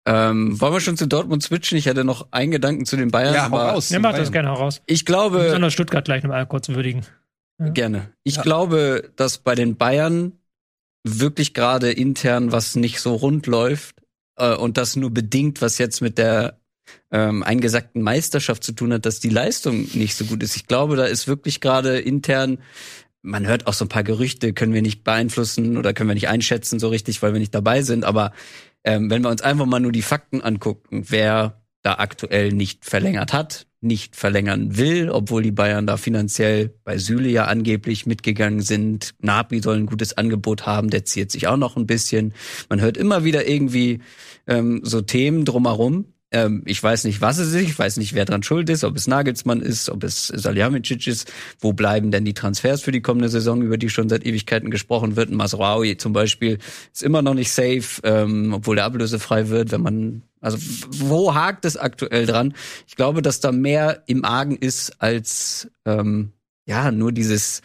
[0.07, 1.76] Ähm, wollen wir schon zu Dortmund switchen?
[1.76, 3.35] Ich hatte noch einen Gedanken zu den Bayern.
[3.35, 3.90] Ja, hau raus.
[3.90, 4.81] Ja, mach das gerne raus.
[4.87, 5.38] Ich glaube.
[5.44, 7.04] Besonders Stuttgart gleich noch mal kurz würdigen.
[7.59, 7.68] Ja.
[7.68, 8.12] Gerne.
[8.24, 8.42] Ich ja.
[8.42, 10.33] glaube, dass bei den Bayern
[11.04, 13.96] wirklich gerade intern was nicht so rund läuft
[14.37, 16.59] äh, und das nur bedingt, was jetzt mit der
[17.11, 20.57] ähm, eingesagten Meisterschaft zu tun hat, dass die Leistung nicht so gut ist.
[20.57, 22.59] Ich glaube, da ist wirklich gerade intern
[23.22, 26.28] man hört auch so ein paar Gerüchte, können wir nicht beeinflussen oder können wir nicht
[26.28, 28.04] einschätzen so richtig, weil wir nicht dabei sind.
[28.04, 28.33] Aber
[28.85, 33.33] ähm, wenn wir uns einfach mal nur die Fakten angucken, wer da aktuell nicht verlängert
[33.33, 39.14] hat, nicht verlängern will, obwohl die Bayern da finanziell bei Süle ja angeblich mitgegangen sind.
[39.20, 42.35] Napri soll ein gutes Angebot haben, der ziert sich auch noch ein bisschen.
[42.68, 44.00] Man hört immer wieder irgendwie
[44.46, 46.07] ähm, so Themen drumherum.
[46.30, 48.96] Ähm, ich weiß nicht, was es ist, ich weiß nicht, wer dran schuld ist, ob
[48.96, 51.32] es Nagelsmann ist, ob es Salihamidzic ist.
[51.58, 55.16] Wo bleiben denn die Transfers für die kommende Saison, über die schon seit Ewigkeiten gesprochen
[55.16, 55.30] wird?
[55.30, 56.58] Masraoui zum Beispiel
[56.92, 60.58] ist immer noch nicht safe, ähm, obwohl er ablösefrei wird, wenn man also
[60.90, 62.54] wo hakt es aktuell dran?
[62.86, 66.32] Ich glaube, dass da mehr im Argen ist als ähm,
[66.64, 67.62] ja nur dieses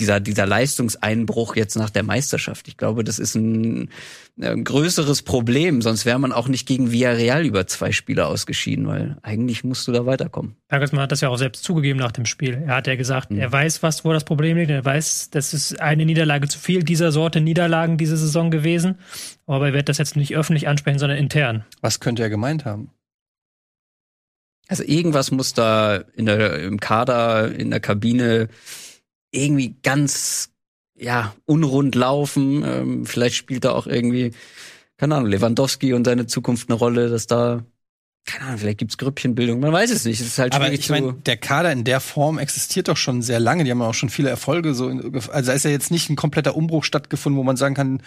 [0.00, 2.66] dieser, dieser Leistungseinbruch jetzt nach der Meisterschaft.
[2.66, 3.90] Ich glaube, das ist ein,
[4.40, 5.82] ein größeres Problem.
[5.82, 9.92] Sonst wäre man auch nicht gegen Villarreal über zwei Spiele ausgeschieden, weil eigentlich musst du
[9.92, 10.56] da weiterkommen.
[10.70, 12.62] Nagelsmann hat das ja auch selbst zugegeben nach dem Spiel.
[12.66, 13.38] Er hat ja gesagt, mhm.
[13.38, 14.70] er weiß, was, wo das Problem liegt.
[14.70, 18.96] Er weiß, das ist eine Niederlage zu viel dieser Sorte Niederlagen diese Saison gewesen.
[19.46, 21.64] Aber er wird das jetzt nicht öffentlich ansprechen, sondern intern.
[21.82, 22.90] Was könnte er gemeint haben?
[24.70, 28.48] Also irgendwas muss da in der, im Kader, in der Kabine
[29.30, 30.50] irgendwie ganz
[30.96, 32.64] ja unrund laufen.
[32.64, 34.32] Ähm, vielleicht spielt da auch irgendwie,
[34.96, 37.64] keine Ahnung, Lewandowski und seine Zukunft eine Rolle, dass da
[38.26, 40.20] keine Ahnung, vielleicht gibt's Grüppchenbildung, man weiß es nicht.
[40.20, 43.40] Es ist halt Aber ich meine, der Kader in der Form existiert doch schon sehr
[43.40, 43.64] lange.
[43.64, 44.74] Die haben auch schon viele Erfolge.
[44.74, 48.02] So, also da ist ja jetzt nicht ein kompletter Umbruch stattgefunden, wo man sagen kann,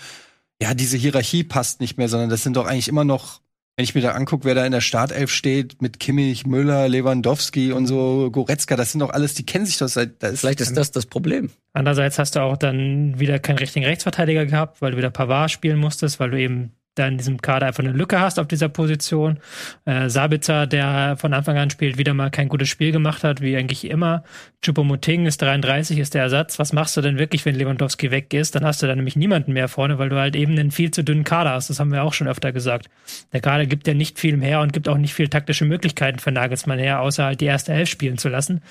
[0.61, 3.41] ja, diese Hierarchie passt nicht mehr, sondern das sind doch eigentlich immer noch
[3.75, 7.71] wenn ich mir da angucke, wer da in der Startelf steht, mit Kimmich, Müller, Lewandowski
[7.71, 10.21] und so, Goretzka, das sind doch alles, die kennen sich doch seit.
[10.21, 11.49] Da ist Vielleicht ist das das Problem.
[11.73, 15.79] Andererseits hast du auch dann wieder keinen richtigen Rechtsverteidiger gehabt, weil du wieder Pavard spielen
[15.79, 19.39] musstest, weil du eben da in diesem Kader einfach eine Lücke hast auf dieser Position.
[19.85, 23.55] Äh, Sabitzer, der von Anfang an spielt, wieder mal kein gutes Spiel gemacht hat, wie
[23.57, 24.23] eigentlich immer.
[24.61, 26.59] Chupomoting ist 33, ist der Ersatz.
[26.59, 28.55] Was machst du denn wirklich, wenn Lewandowski weg ist?
[28.55, 31.03] Dann hast du da nämlich niemanden mehr vorne, weil du halt eben einen viel zu
[31.03, 31.69] dünnen Kader hast.
[31.69, 32.89] Das haben wir auch schon öfter gesagt.
[33.33, 36.31] Der Kader gibt ja nicht viel her und gibt auch nicht viel taktische Möglichkeiten für
[36.31, 38.61] Nagelsmann her, außer halt die erste Elf spielen zu lassen.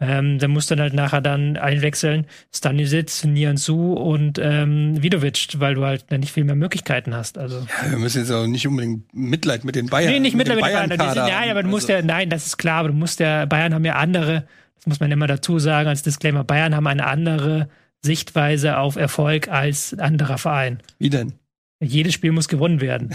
[0.00, 2.26] Ähm, musst du dann halt nachher dann einwechseln.
[2.52, 7.38] Stanisic, Nianzu und ähm, Vidovic, weil du halt nicht viel mehr Möglichkeiten hast.
[7.38, 10.12] Also ja, wir müssen jetzt auch nicht unbedingt Mitleid mit den Bayern.
[10.12, 11.14] Nee, nicht Mitleid mit den Bayern.
[11.14, 12.00] Bayern ja, aber du musst also.
[12.00, 15.00] ja, nein, das ist klar, aber du musst ja, Bayern haben ja andere, das muss
[15.00, 17.68] man immer dazu sagen als Disclaimer, Bayern haben eine andere
[18.02, 20.80] Sichtweise auf Erfolg als anderer Verein.
[20.98, 21.34] Wie denn?
[21.80, 23.14] Jedes Spiel muss gewonnen werden.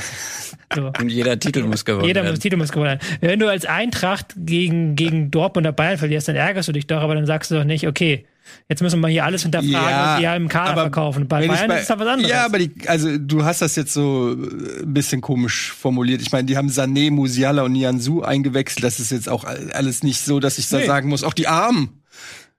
[0.73, 0.91] So.
[0.99, 2.35] Und jeder Titel muss gewonnen jeder werden.
[2.35, 3.17] Jeder Titel muss gewonnen werden.
[3.19, 7.01] Wenn du als Eintracht gegen, gegen Dortmund oder Bayern verlierst, dann ärgerst du dich doch,
[7.01, 8.25] aber dann sagst du doch nicht, okay,
[8.69, 11.27] Jetzt müssen wir hier alles hinterfragen ja, und die halben Kader verkaufen.
[11.27, 12.31] Bei Bayern bei, ist da was anderes.
[12.31, 16.21] Ja, aber die, also du hast das jetzt so ein bisschen komisch formuliert.
[16.21, 18.83] Ich meine, die haben Sané, Musiala und Nianzu eingewechselt.
[18.83, 20.85] Das ist jetzt auch alles nicht so, dass ich da nee.
[20.85, 22.01] sagen muss, auch die Armen.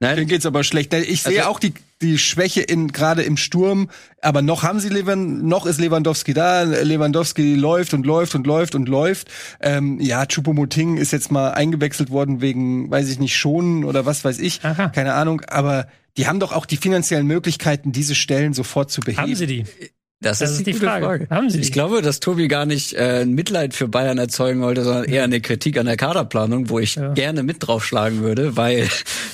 [0.01, 0.17] Nein.
[0.17, 0.93] Denen geht's aber schlecht.
[0.95, 1.73] Ich sehe also, auch die,
[2.07, 3.91] die Schwäche in, gerade im Sturm.
[4.21, 6.63] Aber noch haben sie Levan, noch ist Lewandowski da.
[6.63, 9.31] Lewandowski läuft und läuft und läuft und läuft.
[9.61, 14.25] Ähm, ja, Chupomoting ist jetzt mal eingewechselt worden wegen, weiß ich nicht, schonen oder was
[14.25, 14.65] weiß ich.
[14.65, 14.89] Aha.
[14.89, 15.43] Keine Ahnung.
[15.49, 15.87] Aber
[16.17, 19.23] die haben doch auch die finanziellen Möglichkeiten, diese Stellen sofort zu beheben.
[19.23, 19.65] Haben sie die?
[20.25, 21.05] Das, das ist, ist, die Frage.
[21.05, 21.27] Frage.
[21.31, 21.61] Haben Sie?
[21.61, 25.41] Ich glaube, dass Tobi gar nicht äh, Mitleid für Bayern erzeugen wollte, sondern eher eine
[25.41, 27.13] Kritik an der Kaderplanung, wo ich ja.
[27.13, 28.89] gerne mit draufschlagen würde, weil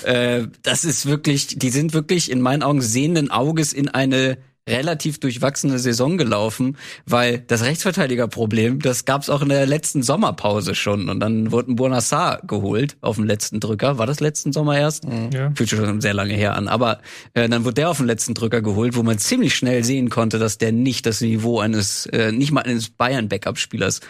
[0.04, 4.38] äh, das ist wirklich, die sind wirklich in meinen Augen sehenden Auges in eine
[4.70, 10.74] relativ durchwachsene Saison gelaufen, weil das Rechtsverteidigerproblem, das gab es auch in der letzten Sommerpause
[10.74, 13.98] schon und dann wurde ein Bonassar geholt auf dem letzten Drücker.
[13.98, 15.06] War das letzten Sommer erst?
[15.06, 15.30] Mhm.
[15.32, 15.52] Ja.
[15.54, 17.00] Fühlt sich schon sehr lange her an, aber
[17.34, 20.38] äh, dann wurde der auf den letzten Drücker geholt, wo man ziemlich schnell sehen konnte,
[20.38, 24.00] dass der nicht das Niveau eines äh, nicht mal eines Bayern Backup Spielers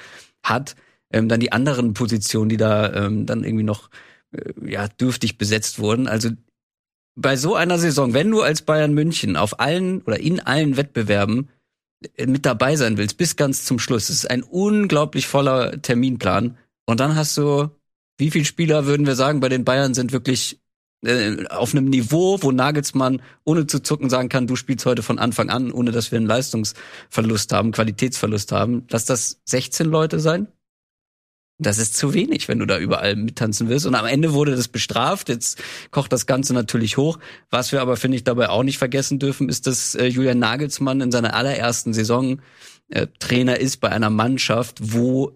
[0.42, 0.76] hat.
[1.12, 3.90] Ähm, dann die anderen Positionen, die da ähm, dann irgendwie noch
[4.32, 6.06] äh, ja dürftig besetzt wurden.
[6.06, 6.30] Also
[7.16, 11.50] bei so einer Saison, wenn du als Bayern München auf allen oder in allen Wettbewerben
[12.16, 16.56] äh, mit dabei sein willst, bis ganz zum Schluss, es ist ein unglaublich voller Terminplan.
[16.86, 17.70] Und dann hast du,
[18.18, 20.60] wie viele Spieler würden wir sagen, bei den Bayern sind wirklich
[21.04, 25.18] äh, auf einem Niveau, wo Nagelsmann ohne zu zucken sagen kann, du spielst heute von
[25.18, 28.86] Anfang an, ohne dass wir einen Leistungsverlust haben, Qualitätsverlust haben.
[28.90, 30.48] Lass das 16 Leute sein?
[31.62, 33.84] Das ist zu wenig, wenn du da überall mittanzen willst.
[33.84, 35.28] Und am Ende wurde das bestraft.
[35.28, 37.18] Jetzt kocht das Ganze natürlich hoch.
[37.50, 41.02] Was wir aber, finde ich, dabei auch nicht vergessen dürfen, ist, dass äh, Julian Nagelsmann
[41.02, 42.40] in seiner allerersten Saison
[42.88, 45.32] äh, Trainer ist bei einer Mannschaft, wo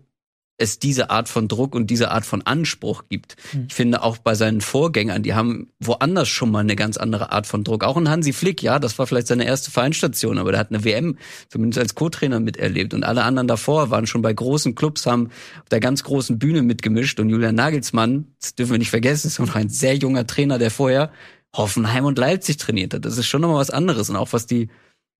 [0.56, 3.36] es diese Art von Druck und diese Art von Anspruch gibt.
[3.52, 3.66] Mhm.
[3.68, 7.46] Ich finde auch bei seinen Vorgängern, die haben woanders schon mal eine ganz andere Art
[7.46, 7.82] von Druck.
[7.82, 10.84] Auch ein Hansi Flick, ja, das war vielleicht seine erste Vereinsstation, aber der hat eine
[10.84, 15.30] WM zumindest als Co-Trainer miterlebt und alle anderen davor waren schon bei großen Clubs, haben
[15.62, 19.38] auf der ganz großen Bühne mitgemischt und Julian Nagelsmann, das dürfen wir nicht vergessen, ist
[19.44, 21.10] noch ein sehr junger Trainer, der vorher
[21.54, 23.04] Hoffenheim und Leipzig trainiert hat.
[23.04, 24.10] Das ist schon nochmal was anderes.
[24.10, 24.68] Und auch was die,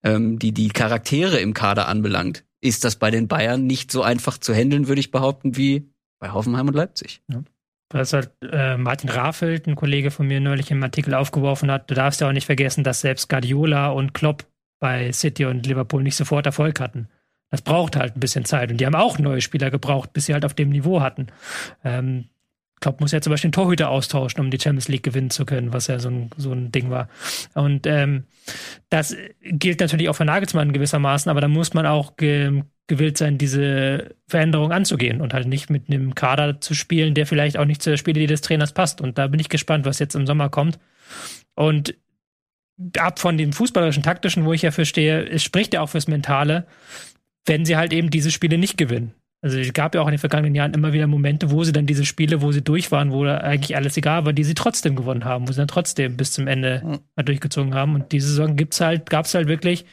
[0.02, 4.38] ähm, die, die Charaktere im Kader anbelangt, ist das bei den Bayern nicht so einfach
[4.38, 7.20] zu handeln, würde ich behaupten, wie bei Hoffenheim und Leipzig.
[7.31, 7.42] Ja.
[7.90, 11.94] Was halt äh, Martin Rafelt, ein Kollege von mir neulich im Artikel aufgeworfen hat, du
[11.94, 14.46] darfst ja auch nicht vergessen, dass selbst Guardiola und Klopp
[14.81, 17.09] bei City und Liverpool nicht sofort Erfolg hatten.
[17.50, 18.70] Das braucht halt ein bisschen Zeit.
[18.70, 21.29] Und die haben auch neue Spieler gebraucht, bis sie halt auf dem Niveau hatten.
[21.85, 22.29] Ähm,
[22.84, 25.72] Klopp muss ja zum Beispiel den Torhüter austauschen, um die Champions League gewinnen zu können,
[25.72, 27.08] was ja so ein, so ein Ding war.
[27.54, 28.24] Und ähm,
[28.90, 33.38] das gilt natürlich auch für Nagelsmann gewissermaßen, aber da muss man auch ge gewillt sein,
[33.38, 37.80] diese Veränderung anzugehen und halt nicht mit einem Kader zu spielen, der vielleicht auch nicht
[37.80, 39.00] zu der Spielidee des Trainers passt.
[39.00, 40.78] Und da bin ich gespannt, was jetzt im Sommer kommt.
[41.54, 41.94] Und
[42.98, 46.08] ab von dem fußballerischen, taktischen, wo ich ja für stehe, es spricht ja auch fürs
[46.08, 46.66] Mentale,
[47.46, 49.14] wenn sie halt eben diese Spiele nicht gewinnen.
[49.44, 51.85] Also es gab ja auch in den vergangenen Jahren immer wieder Momente, wo sie dann
[51.85, 55.26] diese Spiele, wo sie durch waren, wo eigentlich alles egal war, die sie trotzdem gewonnen
[55.26, 56.98] haben, wo sie dann trotzdem bis zum Ende mhm.
[57.14, 57.94] mal durchgezogen haben.
[57.94, 59.85] Und diese Saison gibt's halt, gab's halt wirklich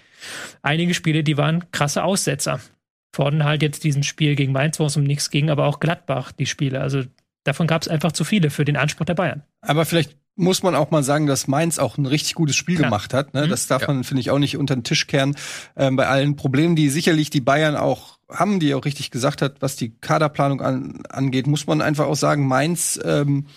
[0.62, 2.62] einige Spiele, die waren krasse Aussetzer.
[3.14, 6.32] Fordern halt jetzt diesen Spiel gegen Mainz, wo es um nichts ging, aber auch Gladbach,
[6.32, 6.80] die Spiele.
[6.80, 7.04] Also
[7.44, 9.44] davon gab es einfach zu viele für den Anspruch der Bayern.
[9.60, 12.90] Aber vielleicht muss man auch mal sagen, dass Mainz auch ein richtig gutes Spiel Klar.
[12.90, 13.34] gemacht hat.
[13.34, 13.48] Ne?
[13.48, 13.50] Mhm.
[13.50, 15.36] Das darf man, finde ich, auch nicht unter den Tisch kehren.
[15.76, 19.62] Ähm, bei allen Problemen, die sicherlich die Bayern auch haben, die auch richtig gesagt hat,
[19.62, 23.48] was die Kaderplanung an, angeht, muss man einfach auch sagen, Mainz ähm,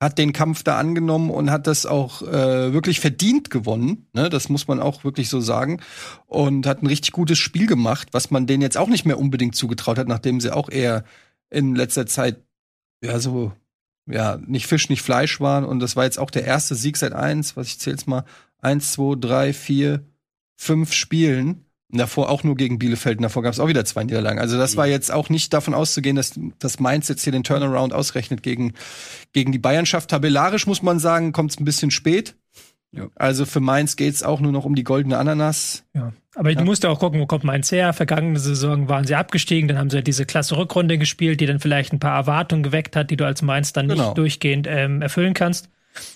[0.00, 4.06] hat den Kampf da angenommen und hat das auch äh, wirklich verdient gewonnen.
[4.14, 4.30] Ne?
[4.30, 5.80] Das muss man auch wirklich so sagen.
[6.26, 9.54] Und hat ein richtig gutes Spiel gemacht, was man denen jetzt auch nicht mehr unbedingt
[9.54, 11.04] zugetraut hat, nachdem sie auch eher
[11.50, 12.42] in letzter Zeit
[13.02, 13.52] ja so
[14.06, 15.64] ja nicht Fisch, nicht Fleisch waren.
[15.64, 18.24] Und das war jetzt auch der erste Sieg seit eins, was ich zähl's mal,
[18.58, 20.04] eins, zwei, drei, vier,
[20.56, 24.38] fünf Spielen davor auch nur gegen Bielefeld und davor gab es auch wieder zwei Niederlagen.
[24.38, 27.92] Also das war jetzt auch nicht davon auszugehen, dass, dass Mainz jetzt hier den Turnaround
[27.92, 28.74] ausrechnet gegen,
[29.32, 30.10] gegen die Bayern schafft.
[30.10, 32.34] Tabellarisch muss man sagen, kommt es ein bisschen spät.
[32.92, 33.08] Ja.
[33.14, 35.84] Also für Mainz geht's auch nur noch um die goldene Ananas.
[35.94, 36.12] Ja.
[36.34, 36.58] Aber ja.
[36.58, 37.92] du musst ja auch gucken, wo kommt Mainz her.
[37.92, 41.92] Vergangene Saison waren sie abgestiegen, dann haben sie diese klasse Rückrunde gespielt, die dann vielleicht
[41.92, 44.06] ein paar Erwartungen geweckt hat, die du als Mainz dann genau.
[44.06, 45.68] nicht durchgehend ähm, erfüllen kannst.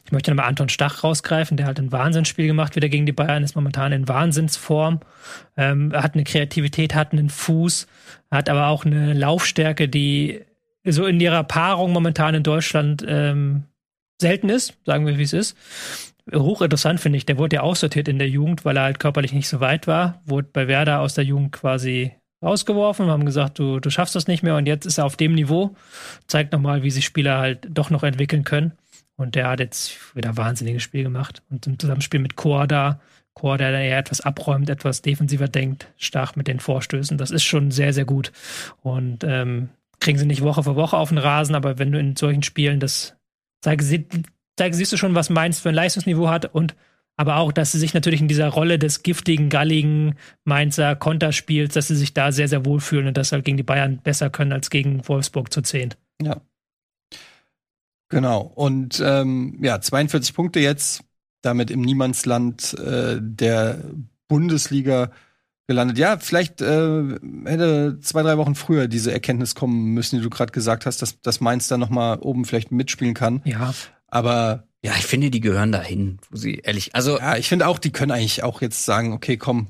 [0.05, 3.43] Ich möchte nochmal Anton Stach rausgreifen, der hat ein Wahnsinnsspiel gemacht wieder gegen die Bayern,
[3.43, 5.01] ist momentan in Wahnsinnsform,
[5.57, 7.87] ähm, hat eine Kreativität, hat einen Fuß,
[8.31, 10.43] hat aber auch eine Laufstärke, die
[10.85, 13.65] so in ihrer Paarung momentan in Deutschland ähm,
[14.21, 15.57] selten ist, sagen wir wie es ist.
[16.33, 19.49] Hochinteressant finde ich, der wurde ja aussortiert in der Jugend, weil er halt körperlich nicht
[19.49, 23.91] so weit war, wurde bei Werder aus der Jugend quasi rausgeworfen, haben gesagt, du, du
[23.91, 25.75] schaffst das nicht mehr und jetzt ist er auf dem Niveau,
[26.27, 28.73] zeigt nochmal, wie sich Spieler halt doch noch entwickeln können.
[29.16, 31.42] Und der hat jetzt wieder ein wahnsinniges Spiel gemacht.
[31.50, 33.00] Und im Zusammenspiel mit Korda,
[33.35, 37.18] Korda, der eher etwas abräumt, etwas defensiver denkt, stark mit den Vorstößen.
[37.18, 38.33] Das ist schon sehr, sehr gut.
[38.83, 42.16] Und ähm, kriegen sie nicht Woche für Woche auf den Rasen, aber wenn du in
[42.16, 43.16] solchen Spielen das
[43.62, 43.92] zeigst,
[44.57, 46.74] zeig, siehst du schon, was Mainz für ein Leistungsniveau hat und
[47.16, 51.87] aber auch, dass sie sich natürlich in dieser Rolle des giftigen, galligen Mainzer Konterspiels, dass
[51.87, 54.68] sie sich da sehr, sehr wohlfühlen und das halt gegen die Bayern besser können als
[54.68, 55.96] gegen Wolfsburg zu zehnt.
[56.20, 56.40] Ja,
[58.14, 58.42] Genau.
[58.42, 61.03] Und ähm, ja, 42 Punkte jetzt,
[61.42, 63.79] damit im Niemandsland äh, der
[64.29, 65.11] Bundesliga
[65.66, 65.98] gelandet.
[65.98, 67.03] Ja, vielleicht äh,
[67.44, 71.20] hätte zwei, drei Wochen früher diese Erkenntnis kommen müssen, die du gerade gesagt hast, dass,
[71.22, 73.42] dass Mainz da noch mal oben vielleicht mitspielen kann.
[73.44, 73.74] Ja.
[74.07, 76.94] Aber ja, ich finde, die gehören dahin, wo sie ehrlich.
[76.94, 79.66] Also ja, ich finde auch, die können eigentlich auch jetzt sagen, okay, komm,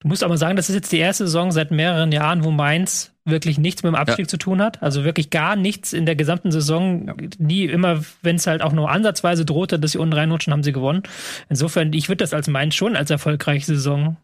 [0.00, 3.12] Du musst aber sagen, das ist jetzt die erste Saison seit mehreren Jahren, wo Mainz
[3.24, 4.28] wirklich nichts mit dem Abstieg ja.
[4.28, 4.82] zu tun hat.
[4.82, 7.08] Also wirklich gar nichts in der gesamten Saison.
[7.08, 7.14] Ja.
[7.38, 10.72] Nie, immer, wenn es halt auch nur ansatzweise drohte, dass sie unten reinrutschen, haben sie
[10.72, 11.02] gewonnen.
[11.48, 14.16] Insofern, ich würde das als Mainz schon als erfolgreiche Saison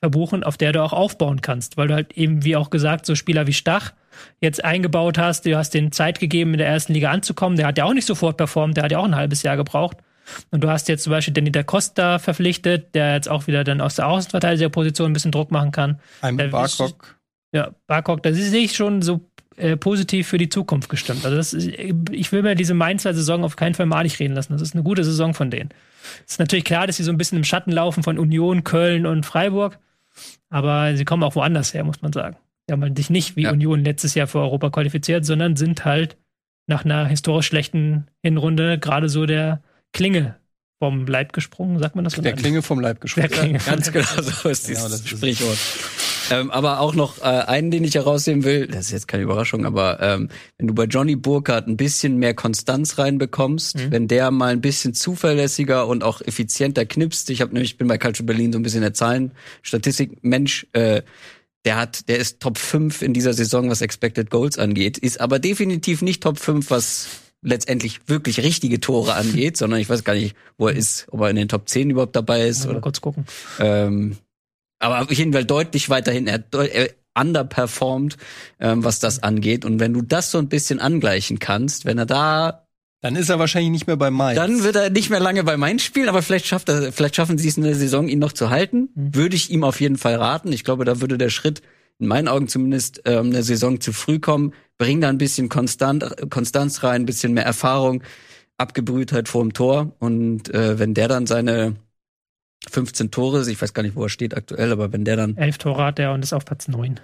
[0.00, 3.14] verbuchen, auf der du auch aufbauen kannst, weil du halt eben, wie auch gesagt, so
[3.14, 3.92] Spieler wie Stach
[4.40, 7.56] jetzt eingebaut hast, du hast den Zeit gegeben, in der ersten Liga anzukommen.
[7.56, 9.98] Der hat ja auch nicht sofort performt, der hat ja auch ein halbes Jahr gebraucht.
[10.50, 13.80] Und du hast jetzt zum Beispiel Danny da Costa verpflichtet, der jetzt auch wieder dann
[13.80, 16.00] aus der Außenverteidigerposition ein bisschen Druck machen kann.
[16.20, 17.16] Ein Barcock.
[17.52, 19.20] Ja, Barcock, da sehe ich schon so
[19.56, 21.24] äh, positiv für die Zukunft gestimmt.
[21.24, 24.52] Also das ist, ich will mir diese Mainzer Saison auf keinen Fall malig reden lassen.
[24.52, 25.70] Das ist eine gute Saison von denen.
[26.26, 29.06] Es ist natürlich klar, dass sie so ein bisschen im Schatten laufen von Union, Köln
[29.06, 29.78] und Freiburg.
[30.50, 32.36] Aber sie kommen auch woanders her, muss man sagen.
[32.68, 33.52] Die haben halt sich nicht wie ja.
[33.52, 36.16] Union letztes Jahr für Europa qualifiziert, sondern sind halt
[36.66, 39.62] nach einer historisch schlechten Hinrunde gerade so der
[39.96, 40.36] Klinge
[40.78, 42.14] vom Leib gesprungen, sagt man das?
[42.14, 43.30] Der Klinge vom Leib gesprungen.
[43.30, 45.58] Der Klinge ganz genau so ist dieses genau, Sprichwort.
[46.30, 49.64] Ähm, aber auch noch äh, einen, den ich herausheben will, das ist jetzt keine Überraschung,
[49.64, 50.28] aber ähm,
[50.58, 53.90] wenn du bei Johnny Burkhardt ein bisschen mehr Konstanz reinbekommst, mhm.
[53.92, 57.88] wenn der mal ein bisschen zuverlässiger und auch effizienter knipst, ich habe nämlich, ich bin
[57.88, 59.32] bei Culture Berlin so ein bisschen der Zahlen,
[59.62, 61.02] Statistik, Mensch, äh,
[61.64, 65.38] der hat, der ist Top 5 in dieser Saison, was Expected Goals angeht, ist aber
[65.38, 67.08] definitiv nicht Top 5, was
[67.46, 71.30] letztendlich wirklich richtige Tore angeht, sondern ich weiß gar nicht, wo er ist, ob er
[71.30, 72.64] in den Top 10 überhaupt dabei ist.
[72.64, 73.24] Mal oder kurz gucken.
[73.58, 74.16] Ähm,
[74.78, 78.16] aber auf jeden Fall deutlich weiterhin, er, er underperformt,
[78.60, 79.64] ähm, was das angeht.
[79.64, 82.66] Und wenn du das so ein bisschen angleichen kannst, wenn er da
[83.02, 84.36] dann ist er wahrscheinlich nicht mehr bei Mainz.
[84.36, 87.38] Dann wird er nicht mehr lange bei Mainz spielen, aber vielleicht schafft er, vielleicht schaffen
[87.38, 88.88] sie es in der Saison, ihn noch zu halten.
[88.94, 89.14] Mhm.
[89.14, 90.50] Würde ich ihm auf jeden Fall raten.
[90.50, 91.62] Ich glaube, da würde der Schritt
[91.98, 94.54] in meinen Augen zumindest ähm, eine Saison zu früh kommen.
[94.78, 98.02] Bring da ein bisschen Konstant, Konstanz rein, ein bisschen mehr Erfahrung,
[98.58, 99.92] Abgebrühtheit vor dem Tor.
[99.98, 101.76] Und äh, wenn der dann seine
[102.68, 105.36] 15 Tore, ich weiß gar nicht, wo er steht aktuell, aber wenn der dann.
[105.36, 107.00] Elf Tore hat er und ist auf Platz 9.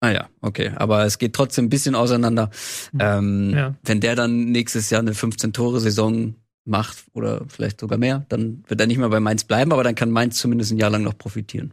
[0.00, 0.72] Ah ja, okay.
[0.76, 2.50] Aber es geht trotzdem ein bisschen auseinander.
[2.92, 3.00] Mhm.
[3.00, 3.74] Ähm, ja.
[3.84, 6.34] Wenn der dann nächstes Jahr eine 15-Tore-Saison
[6.66, 9.94] macht oder vielleicht sogar mehr, dann wird er nicht mehr bei Mainz bleiben, aber dann
[9.94, 11.72] kann Mainz zumindest ein Jahr lang noch profitieren.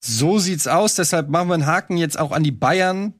[0.00, 0.94] So sieht's aus.
[0.94, 3.14] Deshalb machen wir einen Haken jetzt auch an die Bayern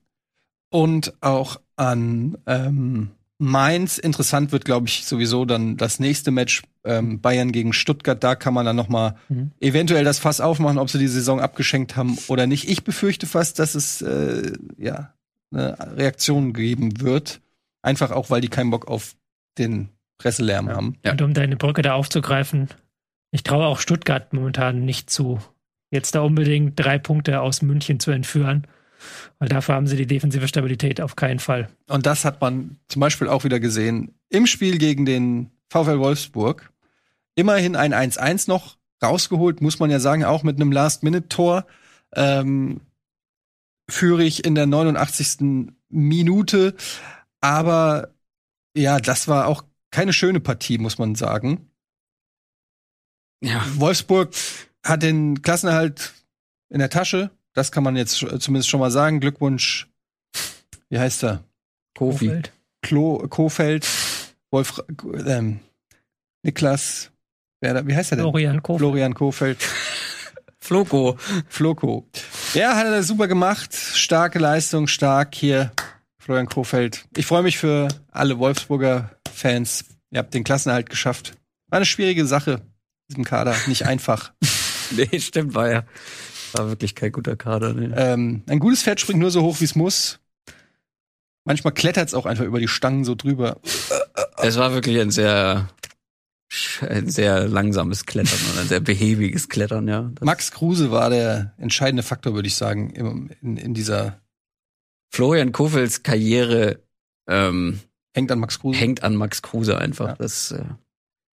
[0.70, 3.98] und auch an ähm, Mainz.
[3.98, 8.22] Interessant wird, glaube ich, sowieso dann das nächste Match ähm, Bayern gegen Stuttgart.
[8.22, 9.52] Da kann man dann noch mal mhm.
[9.60, 12.68] eventuell das Fass aufmachen, ob sie die Saison abgeschenkt haben oder nicht.
[12.68, 15.14] Ich befürchte fast, dass es äh, ja
[15.50, 17.40] eine Reaktion geben wird.
[17.82, 19.14] Einfach auch, weil die keinen Bock auf
[19.56, 19.88] den
[20.18, 20.74] Presselärm ja.
[20.74, 20.96] haben.
[21.04, 21.12] Ja.
[21.12, 22.68] Und um deine Brücke da aufzugreifen,
[23.30, 25.38] ich traue auch Stuttgart momentan nicht zu,
[25.90, 28.66] jetzt da unbedingt drei Punkte aus München zu entführen.
[29.38, 31.68] Weil dafür haben sie die defensive Stabilität auf keinen Fall.
[31.88, 36.72] Und das hat man zum Beispiel auch wieder gesehen im Spiel gegen den VfL Wolfsburg.
[37.36, 41.66] Immerhin ein 1-1 noch rausgeholt, muss man ja sagen, auch mit einem Last-Minute-Tor.
[42.14, 42.80] Ähm,
[43.88, 45.64] Führig in der 89.
[45.88, 46.74] Minute.
[47.40, 48.08] Aber
[48.74, 51.70] ja, das war auch keine schöne Partie, muss man sagen.
[53.40, 53.64] Ja.
[53.76, 54.34] Wolfsburg
[54.84, 56.12] hat den Klassenerhalt
[56.70, 57.30] in der Tasche.
[57.54, 59.20] Das kann man jetzt zumindest schon mal sagen.
[59.20, 59.88] Glückwunsch.
[60.88, 61.44] Wie heißt er?
[61.96, 62.42] Kofi.
[62.82, 63.86] Klo, Kofeld.
[64.50, 64.82] Wolf,
[65.26, 65.60] ähm,
[66.42, 67.10] Niklas.
[67.60, 68.24] Wer, wie heißt er denn?
[68.24, 68.80] Florian Kofeld.
[68.80, 69.58] Florian Kofeld.
[70.58, 71.16] Floko.
[71.48, 72.06] Floko.
[72.54, 73.74] Ja, hat er super gemacht.
[73.74, 75.72] Starke Leistung, stark hier.
[76.18, 77.06] Florian Kofeld.
[77.16, 79.84] Ich freue mich für alle Wolfsburger Fans.
[80.10, 81.34] Ihr habt den Klassenerhalt geschafft.
[81.68, 82.62] War eine schwierige Sache,
[83.10, 83.54] diesem Kader.
[83.66, 84.32] Nicht einfach.
[84.96, 85.84] nee, stimmt, war ja.
[86.52, 87.74] War wirklich kein guter Kader.
[87.74, 87.90] Nee.
[87.94, 90.20] Ähm, ein gutes Pferd springt nur so hoch, wie es muss.
[91.44, 93.60] Manchmal klettert es auch einfach über die Stangen so drüber.
[94.38, 95.68] Es war wirklich ein sehr,
[96.80, 100.10] ein sehr langsames Klettern und ein sehr behäbiges Klettern, ja.
[100.14, 104.20] Das Max Kruse war der entscheidende Faktor, würde ich sagen, in, in, in dieser.
[105.10, 106.82] Florian Kofels Karriere
[107.26, 107.80] ähm,
[108.14, 108.78] hängt an Max Kruse.
[108.78, 110.08] Hängt an Max Kruse einfach.
[110.08, 110.16] Ja.
[110.16, 110.64] Das äh,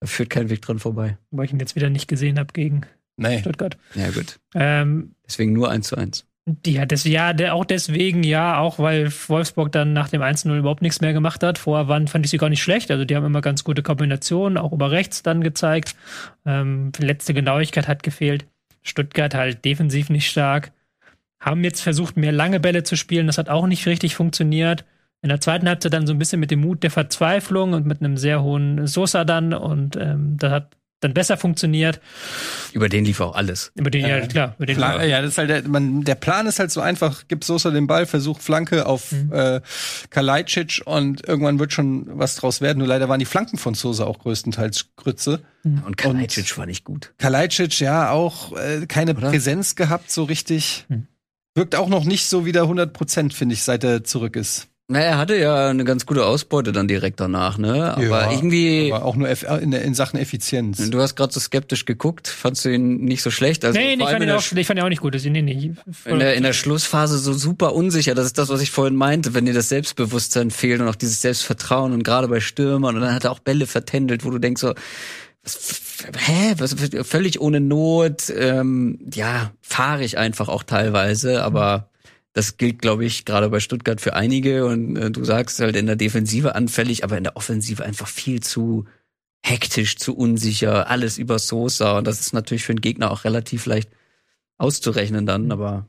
[0.05, 1.17] da führt kein Weg dran vorbei.
[1.31, 2.83] Weil ich ihn jetzt wieder nicht gesehen habe gegen
[3.17, 3.39] nee.
[3.39, 3.77] Stuttgart.
[3.95, 4.39] Ja, gut.
[4.55, 6.27] Ähm, Deswegen nur eins zu eins.
[6.67, 10.83] Ja, das, ja der, auch deswegen, ja, auch weil Wolfsburg dann nach dem 1-0 überhaupt
[10.83, 11.57] nichts mehr gemacht hat.
[11.57, 12.91] Vorher waren, fand ich sie gar nicht schlecht.
[12.91, 15.97] Also die haben immer ganz gute Kombinationen, auch über rechts dann gezeigt.
[16.45, 18.45] Ähm, letzte Genauigkeit hat gefehlt.
[18.83, 20.73] Stuttgart halt defensiv nicht stark.
[21.41, 23.27] Haben jetzt versucht, mehr lange Bälle zu spielen.
[23.27, 24.85] Das hat auch nicht richtig funktioniert.
[25.23, 28.01] In der zweiten Halbzeit dann so ein bisschen mit dem Mut der Verzweiflung und mit
[28.01, 29.55] einem sehr hohen Sosa dann.
[29.55, 32.01] Und ähm, das hat dann besser funktioniert.
[32.73, 33.71] Über den lief auch alles.
[33.75, 34.55] Über den, ja, klar.
[34.57, 37.29] Über den Plan, ja, das ist halt der, man, der Plan ist halt so einfach,
[37.29, 39.33] gibt Sosa den Ball, versucht Flanke auf mhm.
[39.33, 39.61] äh,
[40.11, 42.79] Kalajdzic und irgendwann wird schon was draus werden.
[42.79, 45.43] Nur leider waren die Flanken von Sosa auch größtenteils Grütze.
[45.63, 45.83] Mhm.
[45.85, 47.13] Und Kalajdzic war nicht gut.
[47.19, 49.31] Kalajdzic, ja, auch äh, keine Oder?
[49.31, 50.87] Präsenz gehabt so richtig.
[50.89, 51.07] Mhm.
[51.55, 54.69] Wirkt auch noch nicht so wieder 100 Prozent, finde ich, seit er zurück ist.
[54.87, 57.97] Na, er hatte ja eine ganz gute Ausbeute dann direkt danach, ne?
[57.97, 58.93] Aber ja, irgendwie.
[58.93, 60.91] Aber auch nur in, in, Sachen Effizienz.
[60.91, 62.29] Du hast gerade so skeptisch geguckt.
[62.29, 63.65] Fandst du ihn nicht so schlecht?
[63.65, 65.15] Also nee, nee ich, fand ihn auch, ich fand ihn auch nicht gut.
[65.25, 65.73] Nee, nee,
[66.05, 68.15] in, der, in der Schlussphase so super unsicher.
[68.15, 71.23] Das ist das, was ich vorhin meinte, wenn dir das Selbstbewusstsein fehlt und auch dieses
[71.23, 72.95] Selbstvertrauen und gerade bei Stürmern.
[72.95, 74.75] Und dann hat er auch Bälle vertändelt, wo du denkst so,
[75.43, 75.79] was,
[76.19, 78.29] hä, was, völlig ohne Not.
[78.37, 81.89] Ähm, ja, fahre ich einfach auch teilweise, aber
[82.35, 84.67] das gilt, glaube ich, gerade bei Stuttgart für einige.
[84.67, 88.43] Und äh, du sagst halt in der Defensive anfällig, aber in der Offensive einfach viel
[88.43, 88.85] zu
[89.43, 91.99] hektisch, zu unsicher, alles über Sosa.
[91.99, 93.89] Und das ist natürlich für einen Gegner auch relativ leicht
[94.59, 95.53] auszurechnen dann.
[95.53, 95.87] Aber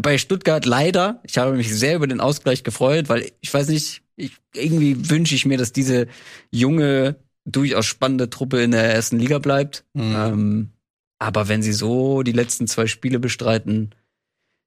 [0.00, 4.02] bei Stuttgart leider, ich habe mich sehr über den Ausgleich gefreut, weil ich weiß nicht,
[4.14, 6.06] ich, irgendwie wünsche ich mir, dass diese
[6.50, 9.84] junge, durchaus spannende Truppe in der ersten Liga bleibt.
[9.94, 10.14] Mhm.
[10.16, 10.70] Ähm,
[11.18, 13.94] aber wenn sie so die letzten zwei Spiele bestreiten,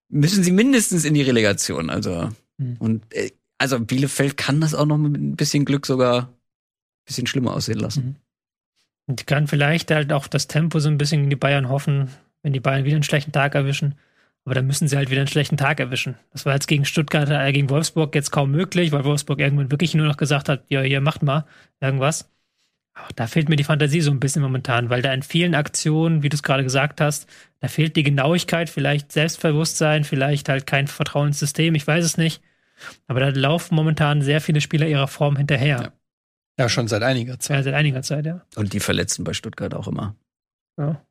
[0.10, 1.90] müssen sie mindestens in die Relegation.
[1.90, 2.76] Also mhm.
[2.80, 7.28] und äh, also Bielefeld kann das auch noch mit ein bisschen Glück sogar ein bisschen
[7.28, 8.06] schlimmer aussehen lassen.
[8.06, 8.16] Mhm.
[9.08, 12.10] Und kann vielleicht halt auch das Tempo so ein bisschen in die Bayern hoffen,
[12.44, 13.96] wenn die Bayern wieder einen schlechten Tag erwischen.
[14.46, 16.16] Aber dann müssen sie halt wieder einen schlechten Tag erwischen.
[16.32, 19.94] Das war jetzt gegen Stuttgart, äh, gegen Wolfsburg jetzt kaum möglich, weil Wolfsburg irgendwann wirklich
[19.94, 21.46] nur noch gesagt hat, ja, hier macht mal
[21.82, 22.30] irgendwas.
[23.06, 26.24] Auch da fehlt mir die Fantasie so ein bisschen momentan, weil da in vielen Aktionen,
[26.24, 27.28] wie du es gerade gesagt hast,
[27.60, 32.42] da fehlt die Genauigkeit, vielleicht Selbstbewusstsein, vielleicht halt kein Vertrauenssystem, ich weiß es nicht.
[33.08, 35.82] Aber da laufen momentan sehr viele Spieler ihrer Form hinterher.
[36.58, 36.64] Ja.
[36.64, 37.58] ja, schon seit einiger Zeit.
[37.58, 38.42] Ja, seit einiger Zeit, ja.
[38.56, 40.16] Und die Verletzten bei Stuttgart auch immer.
[40.78, 41.02] Ja.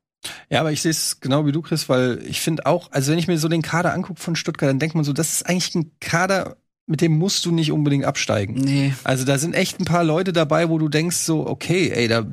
[0.49, 3.19] Ja, aber ich sehe es genau wie du, Chris, weil ich finde auch, also wenn
[3.19, 5.75] ich mir so den Kader angucke von Stuttgart, dann denkt man so, das ist eigentlich
[5.75, 6.57] ein Kader,
[6.89, 8.55] mit dem musst du nicht unbedingt absteigen.
[8.55, 8.93] Nee.
[9.03, 12.25] Also da sind echt ein paar Leute dabei, wo du denkst so, okay, ey, da,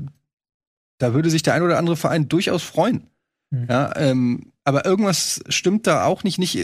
[0.99, 3.07] da würde sich der ein oder andere Verein durchaus freuen.
[3.51, 3.67] Mhm.
[3.69, 6.59] Ja, ähm, aber irgendwas stimmt da auch nicht, nicht,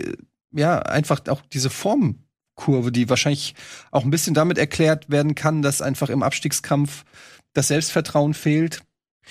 [0.53, 3.55] ja, einfach auch diese Formkurve, die wahrscheinlich
[3.91, 7.05] auch ein bisschen damit erklärt werden kann, dass einfach im Abstiegskampf
[7.53, 8.81] das Selbstvertrauen fehlt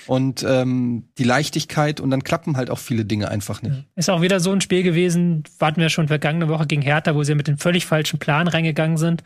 [0.07, 3.85] und ähm, die Leichtigkeit und dann klappen halt auch viele Dinge einfach nicht.
[3.95, 7.23] Ist auch wieder so ein Spiel gewesen, warten wir schon vergangene Woche gegen Hertha, wo
[7.23, 9.23] sie mit dem völlig falschen Plan reingegangen sind.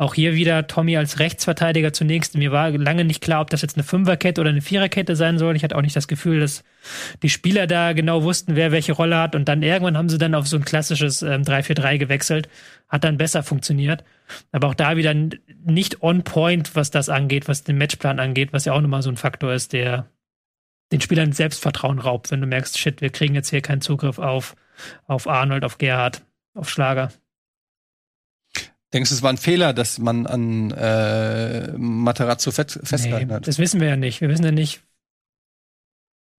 [0.00, 2.36] Auch hier wieder Tommy als Rechtsverteidiger zunächst.
[2.36, 5.56] Mir war lange nicht klar, ob das jetzt eine Fünferkette oder eine Viererkette sein soll.
[5.56, 6.62] Ich hatte auch nicht das Gefühl, dass
[7.24, 9.34] die Spieler da genau wussten, wer welche Rolle hat.
[9.34, 12.48] Und dann irgendwann haben sie dann auf so ein klassisches ähm, 3-4-3 gewechselt.
[12.88, 14.04] Hat dann besser funktioniert.
[14.52, 15.14] Aber auch da wieder
[15.64, 19.10] nicht on point, was das angeht, was den Matchplan angeht, was ja auch nochmal so
[19.10, 20.06] ein Faktor ist, der
[20.92, 24.54] den Spielern Selbstvertrauen raubt, wenn du merkst, shit, wir kriegen jetzt hier keinen Zugriff auf,
[25.06, 26.22] auf Arnold, auf Gerhard,
[26.54, 27.10] auf Schlager.
[28.92, 33.46] Denkst du, es war ein Fehler, dass man an äh, Materazzo fest, festgehalten nee, hat?
[33.46, 34.20] Das wissen wir ja nicht.
[34.20, 34.80] Wir wissen ja nicht.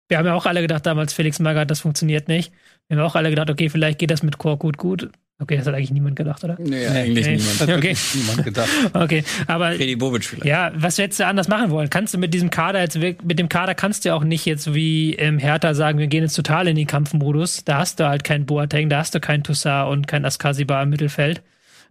[0.07, 2.51] Wir haben ja auch alle gedacht damals, Felix Magath, das funktioniert nicht.
[2.87, 5.11] Wir haben auch alle gedacht, okay, vielleicht geht das mit Chor gut, gut.
[5.41, 6.57] Okay, das hat eigentlich niemand gedacht, oder?
[6.59, 7.37] Nee, nee eigentlich nee.
[7.37, 7.61] niemand.
[7.61, 7.95] Hat okay.
[8.15, 8.69] niemand gedacht.
[8.93, 10.45] okay, aber Freddy Bobic vielleicht.
[10.45, 11.89] Ja, was hättest du anders machen wollen?
[11.89, 14.73] Kannst du mit diesem Kader jetzt mit dem Kader kannst du ja auch nicht jetzt
[14.73, 17.63] wie ähm, Hertha sagen, wir gehen jetzt total in den Kampfmodus.
[17.63, 20.89] Da hast du halt keinen Boateng, da hast du keinen Toussaint und keinen Askasiba im
[20.89, 21.41] Mittelfeld.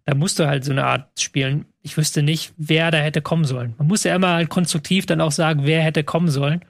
[0.09, 1.67] Da musst du halt so eine Art spielen.
[1.83, 3.75] Ich wüsste nicht, wer da hätte kommen sollen.
[3.77, 6.65] Man muss ja immer halt konstruktiv dann auch sagen, wer hätte kommen sollen.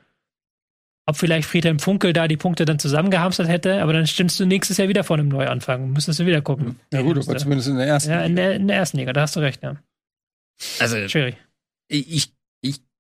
[1.07, 4.77] Ob vielleicht Friedhelm Funkel da die Punkte dann zusammengehamstert hätte, aber dann stimmst du nächstes
[4.79, 5.93] Jahr wieder vor einem Neuanfang.
[5.93, 6.81] Müsstest du wieder gucken.
[6.93, 9.21] Ja gut, aber zumindest in der ersten ja, in der, in der ersten Liga, da
[9.21, 9.77] hast du recht, ja.
[10.81, 11.37] Also, schwierig.
[11.87, 12.33] Ich, ich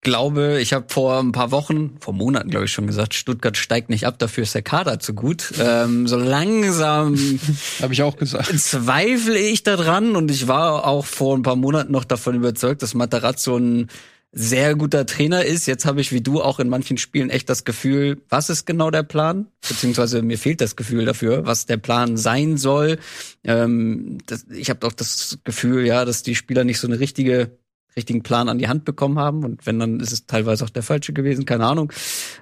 [0.01, 3.91] glaube, ich habe vor ein paar Wochen, vor Monaten glaube ich schon gesagt, Stuttgart steigt
[3.91, 5.53] nicht ab, dafür ist der Kader zu gut.
[5.59, 7.17] Ähm, so langsam
[7.83, 8.59] habe ich auch gesagt.
[8.59, 12.95] Zweifle ich daran und ich war auch vor ein paar Monaten noch davon überzeugt, dass
[12.95, 13.89] Matarazzo ein
[14.31, 15.67] sehr guter Trainer ist.
[15.67, 18.91] Jetzt habe ich wie du auch in manchen Spielen echt das Gefühl, was ist genau
[18.91, 19.47] der Plan?
[19.67, 22.99] Beziehungsweise mir fehlt das Gefühl dafür, was der Plan sein soll.
[23.43, 27.59] Ähm, das, ich habe auch das Gefühl, ja, dass die Spieler nicht so eine richtige
[27.99, 29.45] richtigen Plan an die Hand bekommen haben.
[29.45, 31.93] Und wenn, dann ist es teilweise auch der falsche gewesen, keine Ahnung.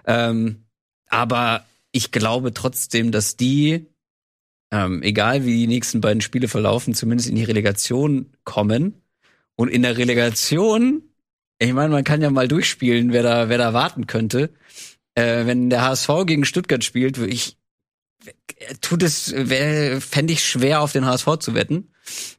[0.07, 0.65] Ähm,
[1.09, 3.87] aber ich glaube trotzdem, dass die,
[4.71, 9.03] ähm, egal wie die nächsten beiden Spiele verlaufen, zumindest in die Relegation kommen.
[9.57, 11.03] Und in der Relegation,
[11.59, 14.51] ich meine, man kann ja mal durchspielen, wer da, wer da warten könnte.
[15.15, 17.57] Äh, wenn der HSV gegen Stuttgart spielt, ich
[18.81, 21.91] tut es, fände ich schwer, auf den HSV zu wetten.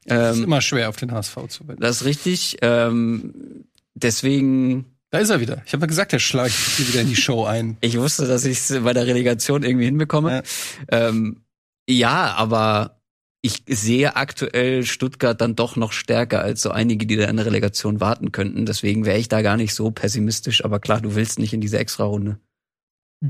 [0.05, 1.81] Ähm, ist immer schwer, auf den HSV zu wetten.
[1.81, 2.57] Das ist richtig.
[2.61, 4.85] Ähm, deswegen.
[5.09, 5.61] Da ist er wieder.
[5.65, 7.77] Ich habe ja gesagt, er schleicht hier wieder in die Show ein.
[7.81, 10.43] ich wusste, dass ich es bei der Relegation irgendwie hinbekomme.
[10.91, 11.07] Ja.
[11.07, 11.43] Ähm,
[11.89, 12.97] ja, aber
[13.41, 17.45] ich sehe aktuell Stuttgart dann doch noch stärker als so einige, die da in der
[17.45, 18.65] Relegation warten könnten.
[18.65, 20.65] Deswegen wäre ich da gar nicht so pessimistisch.
[20.65, 22.39] Aber klar, du willst nicht in diese Extra-Runde.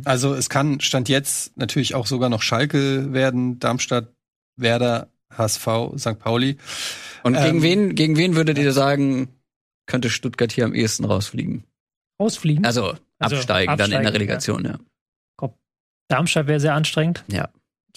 [0.04, 4.14] Also es kann Stand jetzt natürlich auch sogar noch Schalke werden, Darmstadt,
[4.58, 5.68] Werder, HSV,
[5.98, 6.20] St.
[6.20, 6.58] Pauli.
[7.24, 9.30] Und gegen ähm, wen, gegen wen würdet ihr sagen,
[9.86, 11.64] könnte Stuttgart hier am ehesten rausfliegen?
[12.20, 12.66] Rausfliegen?
[12.66, 14.72] Also, also absteigen, absteigen, dann in der Relegation, ja.
[14.72, 14.78] ja.
[16.10, 17.24] Darmstadt wäre sehr anstrengend.
[17.28, 17.50] Ja.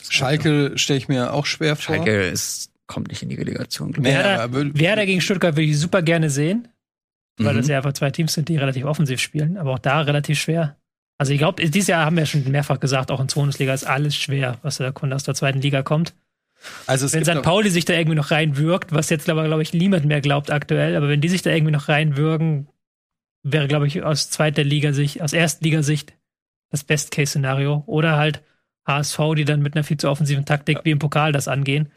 [0.08, 1.96] Schalke stelle ich mir auch schwer vor.
[1.96, 3.94] Schalke ist, kommt nicht in die Relegation.
[4.02, 6.68] Werder, Werder gegen Stuttgart würde ich super gerne sehen,
[7.38, 7.58] weil mhm.
[7.58, 10.76] das ja einfach zwei Teams sind, die relativ offensiv spielen, aber auch da relativ schwer.
[11.18, 14.16] Also ich glaube, dieses Jahr haben wir schon mehrfach gesagt, auch in Bundesliga ist alles
[14.16, 16.14] schwer, was der Kunde aus der zweiten Liga kommt.
[16.86, 17.42] Also wenn St.
[17.42, 20.96] Pauli sich da irgendwie noch reinwirkt, was jetzt aber, glaube ich, niemand mehr glaubt aktuell,
[20.96, 22.68] aber wenn die sich da irgendwie noch reinwürgen,
[23.42, 26.14] wäre, glaube ich, aus zweiter Liga-Sicht, aus Erstligasicht
[26.70, 27.82] das Best-Case-Szenario.
[27.86, 28.42] Oder halt
[28.86, 30.84] HSV, die dann mit einer viel zu offensiven Taktik ja.
[30.84, 31.90] wie im Pokal das angehen.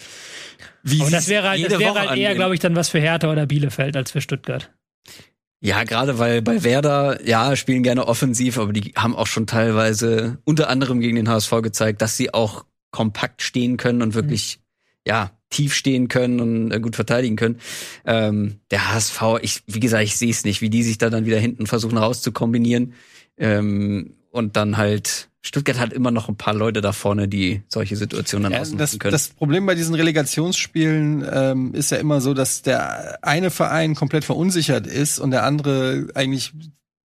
[0.84, 3.32] Wie Und das wäre halt, das wäre halt eher, glaube ich, dann was für Hertha
[3.32, 4.72] oder Bielefeld als für Stuttgart.
[5.62, 10.40] Ja, gerade weil bei Werder, ja, spielen gerne offensiv, aber die haben auch schon teilweise
[10.44, 15.02] unter anderem gegen den HSV gezeigt, dass sie auch kompakt stehen können und wirklich, mhm.
[15.10, 17.60] ja, tief stehen können und äh, gut verteidigen können.
[18.06, 21.26] Ähm, der HSV, ich, wie gesagt, ich sehe es nicht, wie die sich da dann
[21.26, 22.94] wieder hinten versuchen rauszukombinieren
[23.38, 27.98] ähm, und dann halt Stuttgart hat immer noch ein paar Leute da vorne, die solche
[27.98, 29.12] Situationen dann ja, ausnutzen das, können.
[29.12, 34.24] Das Problem bei diesen Relegationsspielen ähm, ist ja immer so, dass der eine Verein komplett
[34.24, 36.54] verunsichert ist und der andere eigentlich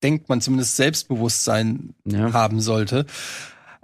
[0.03, 2.31] denkt man zumindest Selbstbewusstsein ja.
[2.31, 3.07] haben sollte.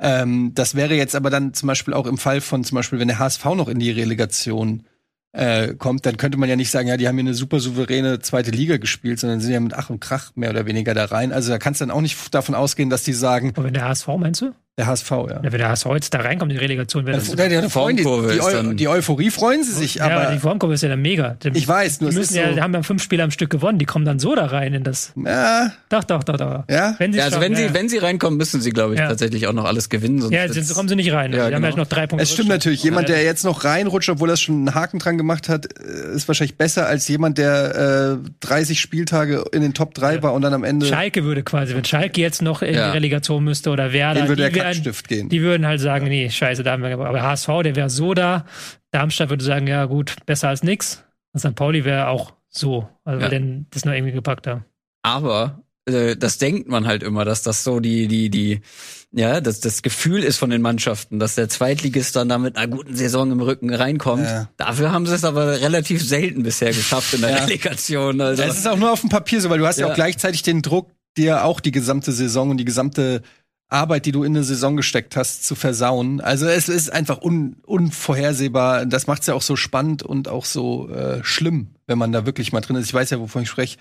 [0.03, 3.07] Ähm, das wäre jetzt aber dann zum Beispiel auch im Fall von zum Beispiel, wenn
[3.07, 4.83] der HSV noch in die Relegation
[5.31, 8.19] äh, kommt, dann könnte man ja nicht sagen, ja, die haben hier eine super souveräne
[8.19, 11.31] zweite Liga gespielt, sondern sind ja mit Ach und Krach mehr oder weniger da rein.
[11.31, 13.53] Also da kannst du dann auch nicht davon ausgehen, dass die sagen.
[13.55, 14.51] Aber wenn der HSV meinst du?
[14.79, 15.27] Der HSV, ja.
[15.27, 17.27] ja wenn der HSV jetzt da reinkommt in die Relegation, wäre das.
[17.27, 20.31] Ja, die, freuen, die, die, die, Euphorie freuen sie sich, ja, aber.
[20.31, 21.37] die Formkurve ist ja dann mega.
[21.43, 23.77] Die, ich weiß, nur die müssen ja, so haben ja fünf Spiele am Stück gewonnen,
[23.77, 25.13] die kommen dann so da rein in das.
[25.15, 25.73] Ja.
[25.89, 26.63] Doch, doch, doch, doch.
[26.71, 26.95] Ja.
[26.97, 29.53] Wenn sie ja, also wenn sie, wenn sie reinkommen, müssen sie, glaube ich, tatsächlich auch
[29.53, 30.21] noch alles gewinnen.
[30.21, 31.33] Sonst ja, sonst kommen sie nicht rein.
[31.33, 31.67] Ja, die genau.
[31.67, 32.23] haben ja noch drei Punkte.
[32.23, 32.83] Es stimmt natürlich.
[32.83, 36.27] Jemand, der jetzt noch reinrutscht, obwohl er schon einen Haken dran gemacht hat, äh, ist
[36.27, 40.55] wahrscheinlich besser als jemand, der äh, 30 Spieltage in den Top 3 war und dann
[40.55, 40.87] am Ende.
[40.87, 44.21] Schalke würde quasi, wenn Schalke jetzt noch in die Relegation müsste oder Werder.
[44.21, 45.29] Den würde der Kackstift gehen.
[45.29, 48.45] Die würden halt sagen, nee, scheiße, da haben wir, aber HSV, der wäre so da.
[48.91, 51.03] Darmstadt würde sagen, ja gut, besser als nix.
[51.33, 51.55] Und St.
[51.55, 53.29] Pauli wäre auch so, also ja.
[53.29, 54.65] denn das noch irgendwie gepackt haben.
[55.01, 58.61] Aber äh, das denkt man halt immer, dass das so die, die, die,
[59.11, 62.67] ja, dass das Gefühl ist von den Mannschaften, dass der Zweitligist dann da mit einer
[62.67, 64.25] guten Saison im Rücken reinkommt.
[64.25, 64.49] Ja.
[64.57, 67.37] Dafür haben sie es aber relativ selten bisher geschafft in der ja.
[67.43, 68.21] Relegation.
[68.21, 68.43] Also.
[68.43, 70.43] Es ist auch nur auf dem Papier so, weil du hast ja, ja auch gleichzeitig
[70.43, 73.21] den Druck, dir auch die gesamte Saison und die gesamte
[73.69, 76.21] Arbeit, die du in eine Saison gesteckt hast, zu versauen.
[76.21, 78.85] Also es ist einfach un unvorhersehbar.
[78.85, 82.25] Das macht es ja auch so spannend und auch so äh, schlimm, wenn man da
[82.25, 82.85] wirklich mal drin ist.
[82.85, 83.77] Ich weiß ja, wovon ich spreche.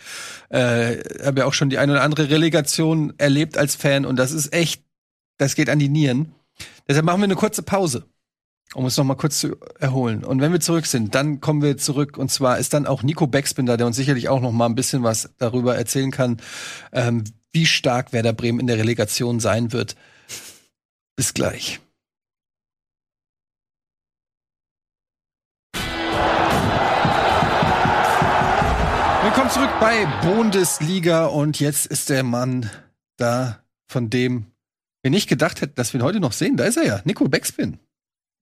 [0.49, 4.33] Äh, habe ja auch schon die eine oder andere Relegation erlebt als Fan und das
[4.33, 4.83] ist echt,
[5.37, 6.33] das geht an die Nieren.
[6.89, 8.07] Deshalb machen wir eine kurze Pause,
[8.75, 10.25] um uns noch mal kurz zu erholen.
[10.25, 13.27] Und wenn wir zurück sind, dann kommen wir zurück und zwar ist dann auch Nico
[13.27, 16.39] Beckspin da, der uns sicherlich auch noch mal ein bisschen was darüber erzählen kann,
[16.93, 19.95] ähm, wie stark Werder Bremen in der Relegation sein wird.
[21.17, 21.81] Bis gleich.
[29.23, 32.69] Willkommen zurück bei Bundesliga und jetzt ist der Mann
[33.19, 34.47] da, von dem
[35.03, 36.57] wir nicht gedacht hätten, dass wir ihn heute noch sehen.
[36.57, 37.79] Da ist er ja, Nico Beckspin.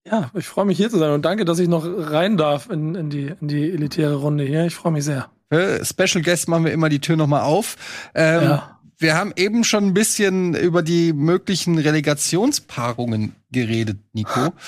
[0.07, 2.95] Ja, ich freue mich hier zu sein und danke, dass ich noch rein darf in,
[2.95, 4.65] in, die, in die elitäre Runde hier.
[4.65, 5.31] Ich freue mich sehr.
[5.53, 7.77] Für Special Guest machen wir immer die Tür nochmal auf.
[8.15, 8.80] Ähm, ja.
[9.01, 14.53] Wir haben eben schon ein bisschen über die möglichen Relegationspaarungen geredet, Nico.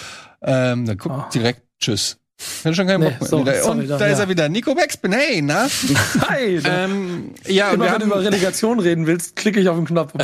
[0.44, 1.24] Ähm, dann guck oh.
[1.32, 2.18] direkt, tschüss.
[2.64, 3.28] Hatte schon keinen Bock mehr.
[3.28, 3.46] So, und
[3.88, 4.48] da, da ist er wieder.
[4.48, 5.68] Nico Beckspin, hey, na?
[6.28, 6.60] Hi.
[6.64, 10.14] ähm, ja, Immer, wenn haben, du über Relegation reden willst, klicke ich auf den Knopf.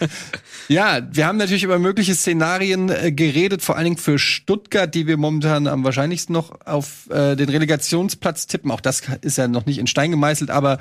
[0.68, 5.06] ja, wir haben natürlich über mögliche Szenarien äh, geredet, vor allen Dingen für Stuttgart, die
[5.06, 8.70] wir momentan am wahrscheinlichsten noch auf äh, den Relegationsplatz tippen.
[8.70, 10.78] Auch das ist ja noch nicht in Stein gemeißelt, aber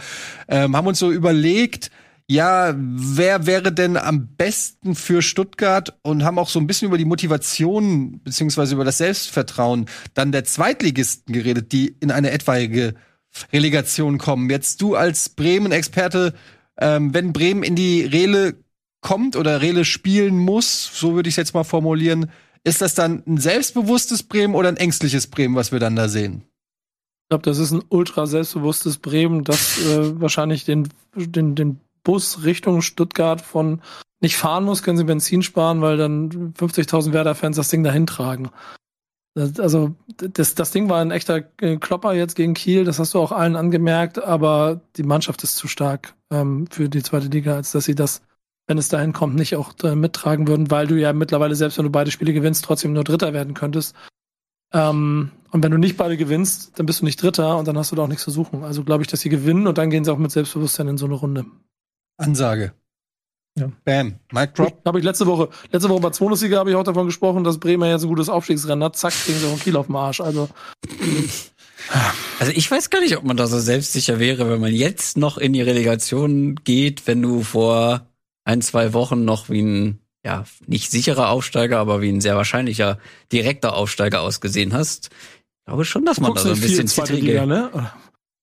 [0.47, 1.91] ähm, haben uns so überlegt,
[2.31, 6.99] ja, wer wäre denn am besten für Stuttgart und haben auch so ein bisschen über
[6.99, 12.93] die Motivation beziehungsweise über das Selbstvertrauen dann der Zweitligisten geredet, die in eine etwaige
[13.51, 14.47] Relegation kommen.
[14.51, 16.35] Jetzt du als Bremen-Experte,
[16.79, 18.63] ähm, wenn Bremen in die Rele
[19.01, 22.29] kommt oder Rele spielen muss, so würde ich es jetzt mal formulieren,
[22.63, 26.43] ist das dann ein selbstbewusstes Bremen oder ein ängstliches Bremen, was wir dann da sehen?
[27.23, 32.43] Ich glaube, das ist ein ultra selbstbewusstes Bremen, das äh, wahrscheinlich den, den, den Bus
[32.43, 33.81] Richtung Stuttgart von
[34.21, 38.49] nicht fahren muss, können sie Benzin sparen, weil dann 50.000 Werder-Fans das Ding dahin tragen.
[39.35, 43.19] Also das, das Ding war ein echter äh, Klopper jetzt gegen Kiel, das hast du
[43.19, 47.71] auch allen angemerkt, aber die Mannschaft ist zu stark ähm, für die zweite Liga, als
[47.71, 48.21] dass sie das,
[48.67, 51.85] wenn es dahin kommt, nicht auch äh, mittragen würden, weil du ja mittlerweile, selbst wenn
[51.85, 53.95] du beide Spiele gewinnst, trotzdem nur Dritter werden könntest.
[54.73, 57.91] Ähm, und wenn du nicht beide gewinnst, dann bist du nicht Dritter und dann hast
[57.91, 58.63] du da auch nichts zu suchen.
[58.63, 61.05] Also glaube ich, dass sie gewinnen und dann gehen sie auch mit Selbstbewusstsein in so
[61.05, 61.45] eine Runde.
[62.19, 62.73] Ansage.
[63.57, 63.71] Ja.
[63.83, 64.19] Bam.
[64.31, 64.81] Mic drop.
[64.85, 67.89] Habe ich letzte Woche, letzte Woche bei 200 habe ich auch davon gesprochen, dass Bremer
[67.89, 68.95] jetzt ein gutes Aufstiegsrennen hat.
[68.95, 70.21] Zack, kriegen sie auch ein Kiel auf den Arsch.
[70.21, 70.49] Also.
[72.39, 75.37] Also ich weiß gar nicht, ob man da so selbstsicher wäre, wenn man jetzt noch
[75.37, 78.07] in die Relegation geht, wenn du vor
[78.45, 82.99] ein, zwei Wochen noch wie ein, ja, nicht sicherer Aufsteiger, aber wie ein sehr wahrscheinlicher
[83.31, 85.09] direkter Aufsteiger ausgesehen hast.
[85.59, 87.45] Ich glaube schon, dass man da so ein bisschen zittrige...
[87.45, 87.71] Ne?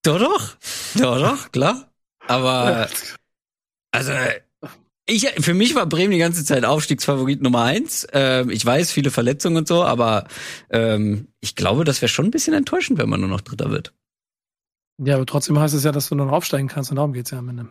[0.02, 0.56] Doch, doch.
[0.94, 1.88] Doch, doch, klar.
[2.28, 2.88] Aber
[3.96, 4.12] also
[5.08, 8.06] ich, für mich war Bremen die ganze Zeit Aufstiegsfavorit Nummer eins.
[8.12, 10.26] Ähm, ich weiß, viele Verletzungen und so, aber
[10.70, 13.94] ähm, ich glaube, das wäre schon ein bisschen enttäuschend, wenn man nur noch Dritter wird.
[14.98, 17.38] Ja, aber trotzdem heißt es ja, dass du noch aufsteigen kannst und darum geht's ja
[17.38, 17.68] am Ende.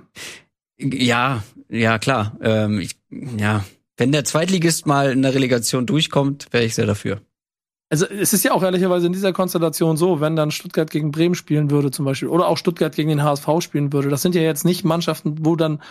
[0.78, 2.38] Ja, ja, klar.
[2.41, 2.97] Ähm, ich,
[3.38, 3.65] ja,
[3.97, 7.21] wenn der Zweitligist mal in der Relegation durchkommt, wäre ich sehr dafür.
[7.89, 11.36] Also es ist ja auch ehrlicherweise in dieser Konstellation so, wenn dann Stuttgart gegen Bremen
[11.36, 14.41] spielen würde zum Beispiel oder auch Stuttgart gegen den HSV spielen würde, das sind ja
[14.41, 15.82] jetzt nicht Mannschaften, wo dann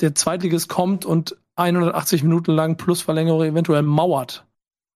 [0.00, 4.44] der Zweitligist kommt und 180 Minuten lang plus Verlängerung eventuell mauert.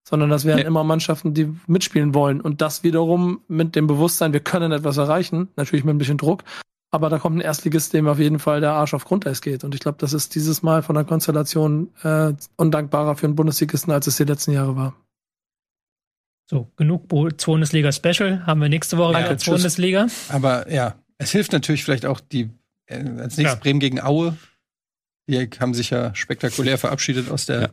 [0.07, 0.65] Sondern das wären ja.
[0.65, 2.41] immer Mannschaften, die mitspielen wollen.
[2.41, 6.43] Und das wiederum mit dem Bewusstsein, wir können etwas erreichen, natürlich mit ein bisschen Druck,
[6.91, 9.63] aber da kommt ein Erstligist, dem auf jeden Fall der Arsch auf Grundeis geht.
[9.63, 13.93] Und ich glaube, das ist dieses Mal von der Konstellation äh, undankbarer für einen Bundesligisten,
[13.93, 14.95] als es die letzten Jahre war.
[16.49, 20.07] So, genug Bundesliga Special haben wir nächste Woche ja, Bundesliga.
[20.29, 22.49] Aber ja, es hilft natürlich vielleicht auch die
[22.87, 23.55] äh, als nächstes ja.
[23.55, 24.35] Bremen gegen Aue.
[25.29, 27.69] Die haben sich ja spektakulär verabschiedet aus der ja.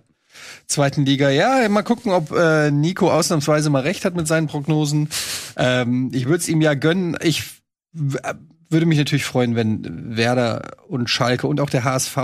[0.66, 1.30] zweiten Liga.
[1.30, 5.09] Ja, mal gucken, ob äh, Nico ausnahmsweise mal recht hat mit seinen Prognosen.
[5.57, 7.16] Ähm, ich würde es ihm ja gönnen.
[7.22, 7.44] Ich
[7.92, 12.18] würde mich natürlich freuen, wenn Werder und Schalke und auch der HSV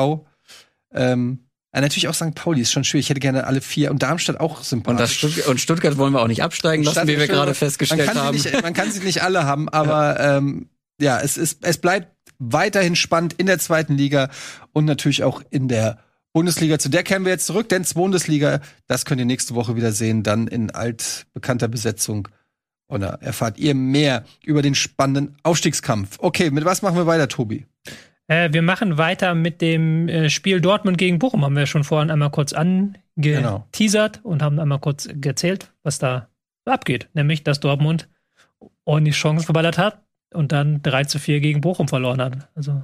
[0.94, 1.38] ähm,
[1.74, 2.34] ja, natürlich auch St.
[2.34, 3.06] Pauli ist schon schwierig.
[3.06, 5.24] Ich hätte gerne alle vier und Darmstadt auch sympathisch.
[5.24, 8.18] Und, Stuttgart, und Stuttgart wollen wir auch nicht absteigen lassen, wie wir gerade festgestellt man
[8.18, 8.36] haben.
[8.36, 10.68] Nicht, man kann sie nicht alle haben, aber ja, ähm,
[11.00, 12.08] ja es, ist, es bleibt
[12.50, 14.30] weiterhin spannend in der zweiten Liga
[14.72, 15.98] und natürlich auch in der
[16.32, 16.78] Bundesliga.
[16.78, 20.22] Zu der kehren wir jetzt zurück, denn Bundesliga, das könnt ihr nächste Woche wieder sehen,
[20.22, 22.28] dann in altbekannter Besetzung.
[22.86, 26.18] Und da erfahrt ihr mehr über den spannenden Aufstiegskampf.
[26.20, 27.66] Okay, mit was machen wir weiter, Tobi?
[28.28, 31.44] Äh, wir machen weiter mit dem äh, Spiel Dortmund gegen Bochum.
[31.44, 34.28] Haben wir schon vorhin einmal kurz angeteasert genau.
[34.28, 36.28] und haben einmal kurz erzählt, was da
[36.64, 37.08] abgeht.
[37.14, 38.08] Nämlich, dass Dortmund
[38.84, 40.02] ordentlich Chancen verballert hat
[40.34, 42.48] und dann 3 zu 4 gegen Bochum verloren hat.
[42.54, 42.82] Also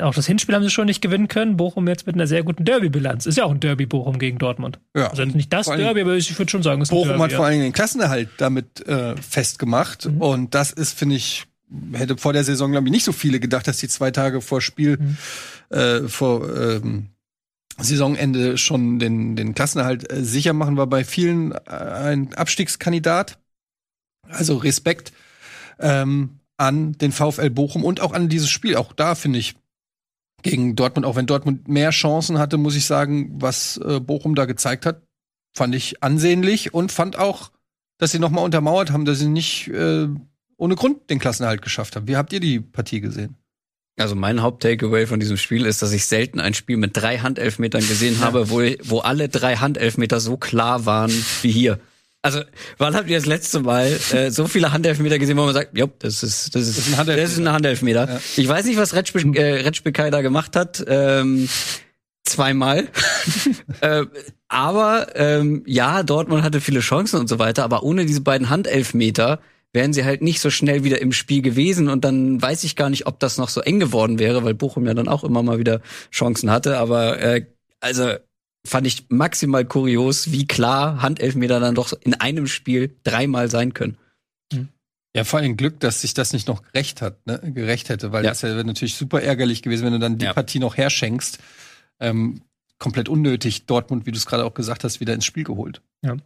[0.00, 1.56] auch das Hinspiel haben sie schon nicht gewinnen können.
[1.56, 3.24] Bochum jetzt mit einer sehr guten Derby-Bilanz.
[3.24, 4.78] Ist ja auch ein Derby Bochum gegen Dortmund.
[4.94, 5.08] Ja.
[5.08, 7.36] Also nicht das Derby, aber ich würde schon sagen, es ist Bochum ein Derby, hat
[7.36, 10.06] vor allem den Klassenerhalt damit äh, festgemacht.
[10.06, 10.20] Mhm.
[10.20, 11.46] Und das ist, finde ich,
[11.92, 14.60] hätte vor der Saison, glaube ich, nicht so viele gedacht, dass die zwei Tage vor
[14.60, 15.16] Spiel, mhm.
[15.76, 17.08] äh, vor ähm,
[17.78, 23.38] Saisonende schon den, den Klassenerhalt äh, sicher machen, war bei vielen äh, ein Abstiegskandidat.
[24.28, 25.12] Also Respekt
[25.78, 28.76] ähm, an den VfL Bochum und auch an dieses Spiel.
[28.76, 29.54] Auch da finde ich
[30.42, 34.44] gegen Dortmund, auch wenn Dortmund mehr Chancen hatte, muss ich sagen, was äh, Bochum da
[34.44, 35.02] gezeigt hat,
[35.52, 37.50] fand ich ansehnlich und fand auch,
[37.98, 40.08] dass sie nochmal untermauert haben, dass sie nicht äh,
[40.56, 42.06] ohne Grund den Klassenerhalt geschafft haben.
[42.06, 43.36] Wie habt ihr die Partie gesehen?
[43.98, 47.80] Also mein Haupt-Takeaway von diesem Spiel ist, dass ich selten ein Spiel mit drei Handelfmetern
[47.80, 51.80] gesehen habe, wo, wo alle drei Handelfmeter so klar waren wie hier.
[52.26, 52.40] Also,
[52.78, 55.86] wann habt ihr das letzte Mal äh, so viele Handelfmeter gesehen, wo man sagt, ja,
[56.00, 57.30] das ist das ist, das ist ein Handelfmeter.
[57.30, 58.08] Ist ein Handelfmeter.
[58.08, 58.20] Ja.
[58.36, 60.84] Ich weiß nicht, was Retschbe äh, Retschbekai da gemacht hat.
[60.88, 61.48] Ähm,
[62.24, 62.88] zweimal.
[63.80, 64.06] äh,
[64.48, 69.38] aber ähm, ja, Dortmund hatte viele Chancen und so weiter, aber ohne diese beiden Handelfmeter
[69.72, 72.90] wären sie halt nicht so schnell wieder im Spiel gewesen und dann weiß ich gar
[72.90, 75.60] nicht, ob das noch so eng geworden wäre, weil Bochum ja dann auch immer mal
[75.60, 76.78] wieder Chancen hatte.
[76.78, 77.46] Aber äh,
[77.78, 78.14] also
[78.66, 83.96] fand ich maximal kurios, wie klar Handelfmeter dann doch in einem Spiel dreimal sein können.
[85.16, 87.40] Ja, vor allem Glück, dass sich das nicht noch gerecht hat, ne?
[87.42, 88.32] gerecht hätte, weil ja.
[88.32, 90.34] das wäre natürlich super ärgerlich gewesen, wenn du dann die ja.
[90.34, 91.38] Partie noch herschenkst.
[92.00, 92.42] Ähm,
[92.78, 95.80] komplett unnötig Dortmund, wie du es gerade auch gesagt hast, wieder ins Spiel geholt.
[96.02, 96.18] Ja.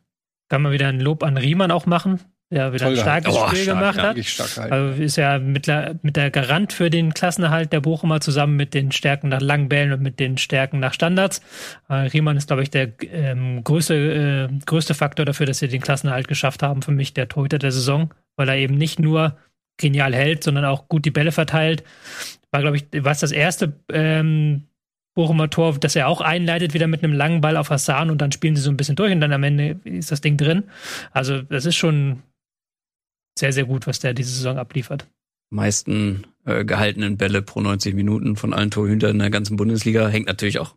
[0.49, 2.19] Kann man wieder ein Lob an Riemann auch machen,
[2.51, 4.25] der wieder Voll ein starkes oh, Spiel stark, gemacht ja, hat.
[4.25, 5.69] Stark also ist ja mit,
[6.03, 9.93] mit, der Garant für den Klassenerhalt der Bochumer zusammen mit den Stärken nach langen Bällen
[9.93, 11.41] und mit den Stärken nach Standards.
[11.89, 15.81] Äh, Riemann ist, glaube ich, der ähm, größte, äh, größte Faktor dafür, dass sie den
[15.81, 16.83] Klassenerhalt geschafft haben.
[16.83, 19.37] Für mich der Torhüter der Saison, weil er eben nicht nur
[19.79, 21.85] genial hält, sondern auch gut die Bälle verteilt.
[22.51, 24.65] War, glaube ich, was das erste ähm,
[25.15, 28.33] Bochumer Tor, das er auch einleitet, wieder mit einem langen Ball auf Hassan und dann
[28.33, 30.65] spielen sie so ein bisschen durch und dann am Ende ist das Ding drin.
[31.13, 32.23] Also, das ist schon
[33.39, 35.07] sehr, sehr gut, was der diese Saison abliefert.
[35.51, 40.27] Meisten äh, gehaltenen Bälle pro 90 Minuten von allen Torhütern in der ganzen Bundesliga hängt
[40.27, 40.77] natürlich auch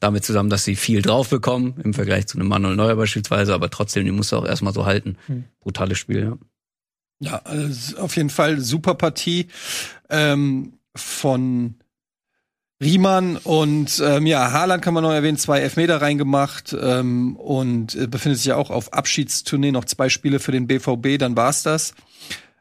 [0.00, 3.70] damit zusammen, dass sie viel drauf bekommen im Vergleich zu einem Manuel Neuer beispielsweise, aber
[3.70, 5.16] trotzdem, die musst du auch erstmal so halten.
[5.26, 5.44] Hm.
[5.60, 6.38] Brutales Spiel, ja.
[7.20, 9.46] Ja, also auf jeden Fall super Partie
[10.10, 11.76] ähm, von
[12.82, 18.08] Riemann und ähm, ja, Haaland kann man noch erwähnen, zwei Elfmeter reingemacht ähm, und äh,
[18.08, 21.94] befindet sich ja auch auf Abschiedstournee, noch zwei Spiele für den BVB, dann war's das.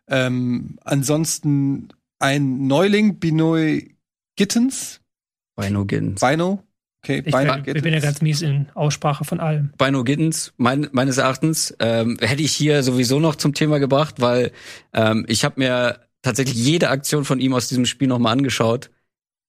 [0.08, 3.96] Ähm, ansonsten ein Neuling, Binoy
[4.36, 5.02] Gittens.
[5.56, 6.22] Bino Gittens.
[6.22, 6.64] Bino.
[7.04, 9.72] Okay, ich, Bino bin, ich bin ja ganz mies in Aussprache von allem.
[9.76, 14.52] Bino Gittens, mein, meines Erachtens, ähm, hätte ich hier sowieso noch zum Thema gebracht, weil
[14.94, 18.92] ähm, ich habe mir tatsächlich jede Aktion von ihm aus diesem Spiel nochmal angeschaut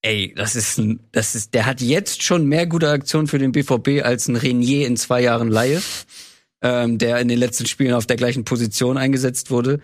[0.05, 3.53] Ey, das ist ein, das ist, der hat jetzt schon mehr gute Aktionen für den
[3.53, 5.80] BVB als ein Renier in zwei Jahren Laie,
[6.61, 9.80] ähm, der in den letzten Spielen auf der gleichen Position eingesetzt wurde.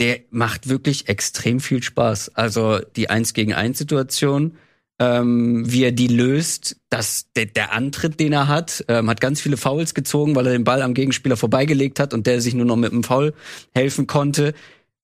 [0.00, 2.34] Der macht wirklich extrem viel Spaß.
[2.34, 4.58] Also die Eins gegen eins Situation,
[4.98, 9.40] ähm, wie er die löst, dass der, der Antritt, den er hat, ähm, hat ganz
[9.40, 12.66] viele Fouls gezogen, weil er den Ball am Gegenspieler vorbeigelegt hat und der sich nur
[12.66, 13.32] noch mit einem Foul
[13.74, 14.52] helfen konnte.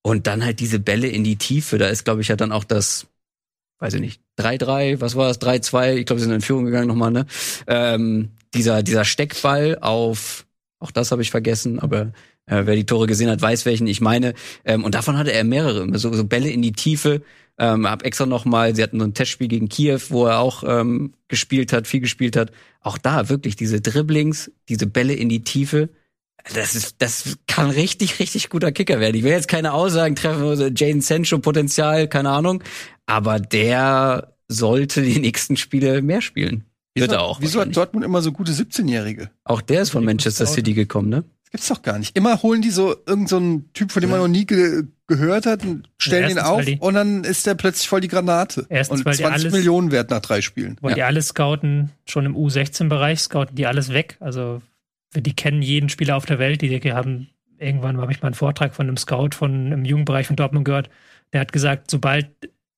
[0.03, 1.79] Und dann halt diese Bälle in die Tiefe.
[1.79, 3.07] Da ist, glaube ich, ja dann auch das
[3.81, 6.87] weiß ich nicht, 3-3, was war das, 3-2, ich glaube, sie sind in Führung gegangen
[6.87, 7.27] nochmal, ne?
[7.67, 10.47] Ähm, dieser, dieser Steckball auf,
[10.79, 12.13] auch das habe ich vergessen, aber
[12.47, 14.35] äh, wer die Tore gesehen hat, weiß, welchen ich meine.
[14.65, 17.23] Ähm, und davon hatte er mehrere, so, so Bälle in die Tiefe.
[17.59, 21.13] Ähm, hab extra nochmal, sie hatten so ein Testspiel gegen Kiew, wo er auch ähm,
[21.29, 22.51] gespielt hat, viel gespielt hat.
[22.81, 25.91] Auch da wirklich diese Dribblings, diese Bälle in die Tiefe.
[26.55, 29.15] Das ist, das kann richtig, richtig guter Kicker werden.
[29.15, 32.63] Ich will jetzt keine Aussagen treffen, also Jane Sancho Potenzial, keine Ahnung.
[33.11, 36.65] Aber der sollte die nächsten Spiele mehr spielen.
[36.95, 37.41] Wird er auch.
[37.41, 39.31] Wieso hat Dortmund immer so gute 17-Jährige?
[39.45, 41.25] Auch der ist von Manchester City gekommen, ne?
[41.45, 42.17] Das gibt's doch gar nicht.
[42.17, 45.65] Immer holen die so irgendeinen so Typ, von dem man noch nie ge gehört hat,
[45.65, 48.67] und stellen ja, ihn auf und dann ist der plötzlich voll die Granate.
[48.69, 50.77] Erstens, und 20 alles, Millionen wert nach drei Spielen.
[50.81, 50.95] Weil ja.
[50.95, 54.17] die alles scouten, schon im U16-Bereich scouten die alles weg.
[54.21, 54.63] Also
[55.17, 56.63] die kennen jeden Spieler auf der Welt.
[56.63, 60.37] Die haben irgendwann habe ich mal einen Vortrag von einem Scout von im Jugendbereich von
[60.37, 60.91] Dortmund gehört.
[61.33, 62.31] Der hat gesagt, sobald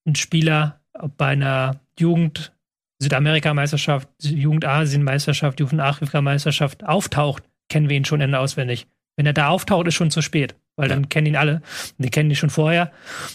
[0.06, 0.80] ein Spieler
[1.16, 2.52] bei einer Jugend
[2.98, 8.86] Südamerika-Meisterschaft, Jugend-Asien-Meisterschaft, Jugend-Afrika-Meisterschaft auftaucht, kennen wir ihn schon Ende auswendig.
[9.16, 10.94] Wenn er da auftaucht, ist schon zu spät, weil ja.
[10.94, 11.62] dann kennen ihn alle.
[11.98, 12.92] Die kennen ihn schon vorher.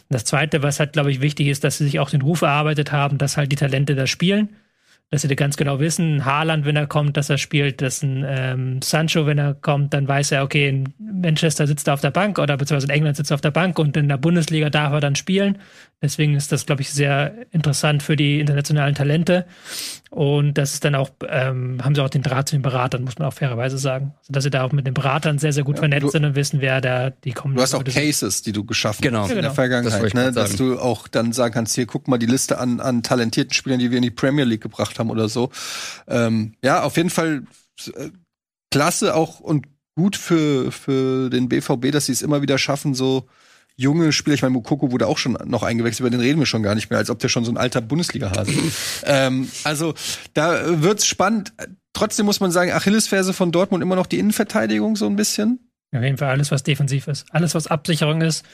[0.09, 2.91] Das Zweite, was halt, glaube ich, wichtig ist, dass sie sich auch den Ruf erarbeitet
[2.91, 4.49] haben, dass halt die Talente da spielen
[5.09, 8.82] dass sie ganz genau wissen, Haaland, wenn er kommt, dass er spielt, dass ein ähm,
[8.82, 12.39] Sancho, wenn er kommt, dann weiß er, okay, in Manchester sitzt er auf der Bank
[12.39, 14.99] oder beziehungsweise in England sitzt er auf der Bank und in der Bundesliga darf er
[14.99, 15.59] dann spielen.
[16.00, 19.48] Deswegen ist das, glaube ich, sehr interessant für die internationalen Talente.
[20.12, 23.18] Und das ist dann auch, ähm, haben sie auch den Draht zu den Beratern, muss
[23.18, 24.14] man auch fairerweise sagen.
[24.20, 26.24] Also, dass sie da auch mit den Beratern sehr, sehr gut ja, vernetzt du, sind
[26.24, 27.56] und wissen, wer da die kommen.
[27.56, 29.24] Du hast auch Cases, die du geschaffen genau.
[29.24, 30.32] hast in der Vergangenheit, das ne?
[30.32, 33.80] dass du auch dann sagen kannst, hier guck mal die Liste an, an talentierten Spielern,
[33.80, 35.50] die wir in die Premier League gebracht haben oder so.
[36.08, 37.43] Ähm, ja, auf jeden Fall
[37.95, 38.10] äh,
[38.72, 43.28] klasse auch und gut für, für den BVB, dass sie es immer wieder schaffen, so
[43.78, 46.63] junge Spieler, ich meine, Mukoko wurde auch schon noch eingewechselt, über den reden wir schon
[46.63, 49.03] gar nicht mehr, als ob der schon so ein alter Bundesliga-Hase ist.
[49.05, 49.93] ähm, also
[50.34, 51.53] da wird's spannend.
[51.93, 55.59] Trotzdem muss man sagen, Achillesferse von Dortmund immer noch die Innenverteidigung so ein bisschen.
[55.95, 57.25] Auf jeden Fall alles, was defensiv ist.
[57.32, 58.45] Alles, was Absicherung ist.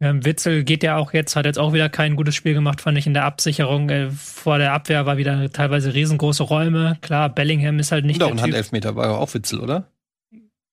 [0.00, 2.98] Ähm, Witzel geht ja auch jetzt, hat jetzt auch wieder kein gutes Spiel gemacht, fand
[2.98, 3.90] ich in der Absicherung.
[3.90, 6.98] Äh, vor der Abwehr war wieder teilweise riesengroße Räume.
[7.00, 8.20] Klar, Bellingham ist halt nicht.
[8.20, 9.88] Und auch ein Handelfmeter war ja auch Witzel, oder?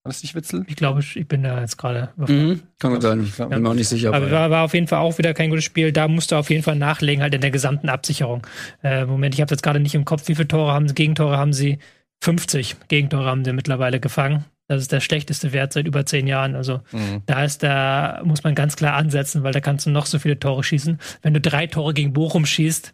[0.07, 0.63] War das nicht Witzel?
[0.69, 2.07] Ich glaube, ich bin da jetzt gerade.
[2.15, 3.25] Mhm, kann gut sein.
[3.25, 4.13] Ich bin mir auch nicht sicher.
[4.13, 5.91] Aber war, war auf jeden Fall auch wieder kein gutes Spiel.
[5.91, 8.47] Da musste er auf jeden Fall nachlegen, halt in der gesamten Absicherung.
[8.83, 11.37] Äh, Moment, ich habe jetzt gerade nicht im Kopf, wie viele Tore haben sie, Gegentore
[11.37, 11.79] haben sie?
[12.21, 14.45] 50 Gegentore haben sie mittlerweile gefangen.
[14.69, 16.55] Das ist der schlechteste Wert seit über zehn Jahren.
[16.55, 17.23] Also mhm.
[17.25, 20.39] da ist da muss man ganz klar ansetzen, weil da kannst du noch so viele
[20.39, 20.99] Tore schießen.
[21.21, 22.93] Wenn du drei Tore gegen Bochum schießt,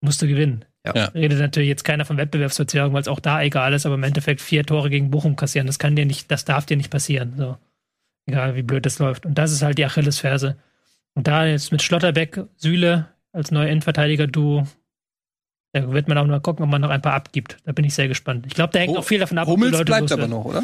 [0.00, 0.64] musst du gewinnen.
[0.86, 0.92] Ja.
[1.06, 4.40] Redet natürlich jetzt keiner von Wettbewerbsverzerrung, weil es auch da egal ist, aber im Endeffekt
[4.40, 7.34] vier Tore gegen Bochum kassieren, das kann dir nicht, das darf dir nicht passieren.
[7.36, 7.58] So.
[8.26, 9.26] Egal wie blöd das läuft.
[9.26, 10.56] Und das ist halt die Achillesferse.
[11.14, 14.66] Und da jetzt mit Schlotterbeck, Sühle als neuer Endverteidiger, du,
[15.72, 17.58] da wird man auch mal gucken, ob man noch ein paar abgibt.
[17.64, 18.46] Da bin ich sehr gespannt.
[18.46, 20.28] Ich glaube, da hängt oh, auch viel davon ab, Hummels ob die Leute bleibt aber
[20.28, 20.62] noch, oder?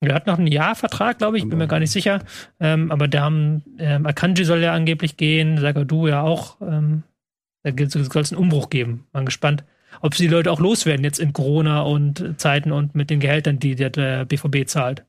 [0.00, 2.20] Er hat noch einen Jahrvertrag, glaube ich, bin mir gar nicht sicher.
[2.60, 6.60] Ähm, aber da haben, ähm, Akanji soll ja angeblich gehen, Sagadu ja auch.
[6.60, 7.02] Ähm,
[7.62, 9.06] da soll es einen Umbruch geben.
[9.12, 9.64] Bin gespannt,
[10.00, 13.58] ob sie die Leute auch loswerden jetzt in Corona und Zeiten und mit den Gehältern,
[13.58, 15.04] die der, der BVB zahlt.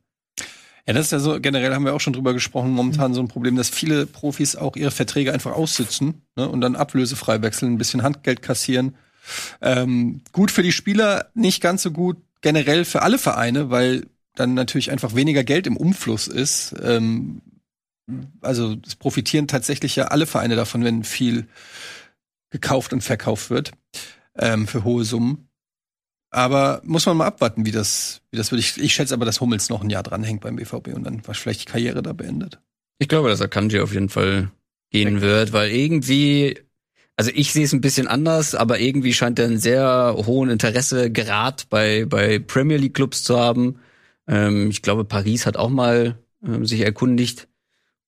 [0.88, 3.28] Ja, das ist ja so, generell haben wir auch schon drüber gesprochen, momentan so ein
[3.28, 7.78] Problem, dass viele Profis auch ihre Verträge einfach aussitzen ne, und dann ablösefrei wechseln, ein
[7.78, 8.96] bisschen Handgeld kassieren.
[9.62, 14.54] Ähm, gut für die Spieler, nicht ganz so gut generell für alle Vereine, weil dann
[14.54, 16.74] natürlich einfach weniger Geld im Umfluss ist.
[16.82, 17.42] Ähm,
[18.42, 21.48] also es profitieren tatsächlich ja alle Vereine davon, wenn viel
[22.50, 23.72] gekauft und verkauft wird
[24.38, 25.50] ähm, für hohe Summen.
[26.32, 28.62] Aber muss man mal abwarten, wie das, wie das wird.
[28.62, 31.62] Ich, ich schätze aber, dass Hummels noch ein Jahr dranhängt beim BVB und dann vielleicht
[31.62, 32.60] die Karriere da beendet.
[33.00, 34.52] Ich glaube, dass Akanji auf jeden Fall
[34.92, 35.22] gehen Weg.
[35.22, 36.60] wird, weil irgendwie,
[37.16, 41.12] also ich sehe es ein bisschen anders, aber irgendwie scheint er einen sehr hohen Interesse
[41.12, 43.80] Grad bei, bei Premier League Clubs zu haben.
[44.28, 47.48] Ähm, ich glaube, Paris hat auch mal ähm, sich erkundigt.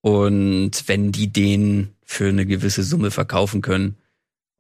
[0.01, 3.97] Und wenn die den für eine gewisse Summe verkaufen können,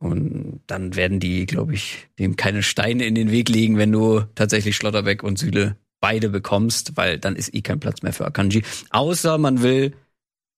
[0.01, 4.21] und dann werden die, glaube ich, dem keine Steine in den Weg legen, wenn du
[4.33, 8.63] tatsächlich Schlotterbeck und Süle beide bekommst, weil dann ist eh kein Platz mehr für Akanji.
[8.89, 9.93] Außer man will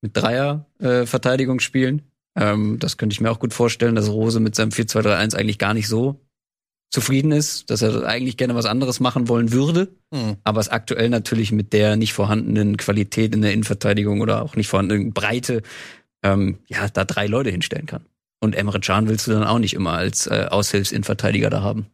[0.00, 2.02] mit Dreier äh, Verteidigung spielen.
[2.36, 5.74] Ähm, das könnte ich mir auch gut vorstellen, dass Rose mit seinem 4-2-3-1 eigentlich gar
[5.74, 6.24] nicht so
[6.90, 10.36] zufrieden ist, dass er eigentlich gerne was anderes machen wollen würde, mhm.
[10.42, 14.68] aber es aktuell natürlich mit der nicht vorhandenen Qualität in der Innenverteidigung oder auch nicht
[14.68, 15.62] vorhandenen Breite
[16.22, 18.06] ähm, ja da drei Leute hinstellen kann.
[18.44, 21.86] Und Emre Can willst du dann auch nicht immer als äh, Aushilfsinverteidiger da haben.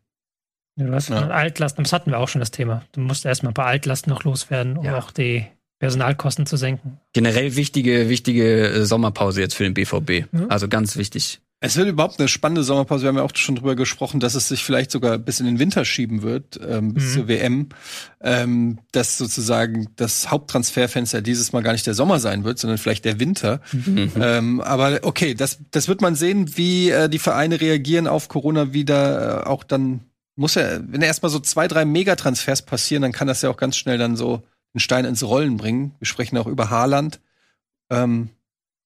[0.77, 1.29] Ja, du hast ja.
[1.29, 2.83] Altlasten, das hatten wir auch schon das Thema.
[2.93, 4.99] Du musst erstmal ein paar Altlasten noch loswerden, um ja.
[4.99, 5.47] auch die
[5.79, 6.99] Personalkosten zu senken.
[7.13, 10.33] Generell wichtige, wichtige äh, Sommerpause jetzt für den BVB.
[10.33, 10.47] Mhm.
[10.49, 11.41] Also ganz wichtig.
[11.63, 13.03] Es wird überhaupt eine spannende Sommerpause.
[13.03, 15.59] Wir haben ja auch schon drüber gesprochen, dass es sich vielleicht sogar bis in den
[15.59, 17.13] Winter schieben wird, ähm, bis mhm.
[17.13, 17.69] zur WM.
[18.23, 23.05] Ähm, dass sozusagen das Haupttransferfenster dieses Mal gar nicht der Sommer sein wird, sondern vielleicht
[23.05, 23.61] der Winter.
[23.73, 24.13] Mhm.
[24.19, 28.73] Ähm, aber okay, das, das wird man sehen, wie äh, die Vereine reagieren auf Corona
[28.73, 29.43] wieder.
[29.43, 30.01] Äh, auch dann
[30.37, 33.77] muss ja, wenn erstmal so zwei, drei Megatransfers passieren, dann kann das ja auch ganz
[33.77, 34.43] schnell dann so
[34.73, 35.95] einen Stein ins Rollen bringen.
[35.99, 37.21] Wir sprechen auch über Haaland.
[37.91, 38.31] Ähm,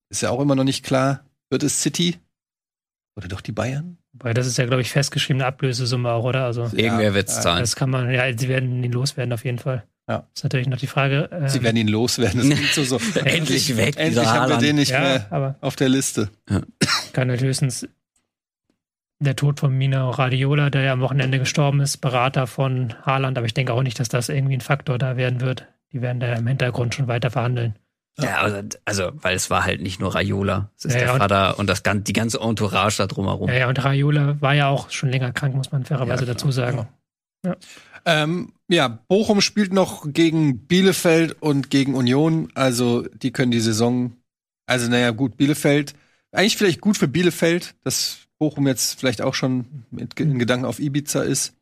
[0.09, 1.25] ist ja auch immer noch nicht klar.
[1.51, 2.19] Wird es City?
[3.17, 3.99] Oder doch die Bayern?
[4.13, 6.45] Weil das ist ja, glaube ich, festgeschriebene Ablösesumme auch, oder?
[6.45, 7.61] Also, Irgendwer ja, wird es zahlen.
[7.61, 9.85] Das kann man, ja, sie werden ihn loswerden auf jeden Fall.
[10.09, 10.29] Ja.
[10.35, 11.31] ist natürlich noch die Frage.
[11.33, 12.41] Ähm, sie werden ihn loswerden.
[12.41, 13.21] Das klingt so, so.
[13.25, 13.97] endlich weg.
[13.97, 16.31] Endlich haben wir den nicht ja, mehr auf der Liste.
[16.51, 16.61] Ja.
[17.13, 17.89] Kann natürlich höchstens
[19.19, 23.47] der Tod von Mina Radiola, der ja am Wochenende gestorben ist, Berater von Haaland, aber
[23.47, 25.69] ich denke auch nicht, dass das irgendwie ein Faktor da werden wird.
[25.93, 27.77] Die werden da im Hintergrund schon weiter verhandeln.
[28.19, 31.17] Ja, also, also, weil es war halt nicht nur Raiola, es ist ja, der ja,
[31.17, 33.49] Vater und das die ganze Entourage da drumherum.
[33.49, 36.53] Ja, ja, und Raiola war ja auch schon länger krank, muss man fairerweise ja, dazu
[36.53, 36.87] sagen.
[37.45, 37.57] Ja.
[38.07, 44.13] Ähm, ja, Bochum spielt noch gegen Bielefeld und gegen Union, also die können die Saison,
[44.67, 45.95] also naja, gut, Bielefeld,
[46.31, 50.79] eigentlich vielleicht gut für Bielefeld, dass Bochum jetzt vielleicht auch schon mit, in Gedanken auf
[50.79, 51.55] Ibiza ist.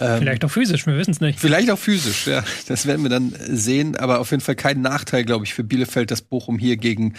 [0.00, 1.38] Ähm, vielleicht auch physisch, wir wissen es nicht.
[1.38, 2.42] Vielleicht auch physisch, ja.
[2.66, 3.96] Das werden wir dann sehen.
[3.96, 7.14] Aber auf jeden Fall kein Nachteil, glaube ich, für Bielefeld, dass Bochum hier gegen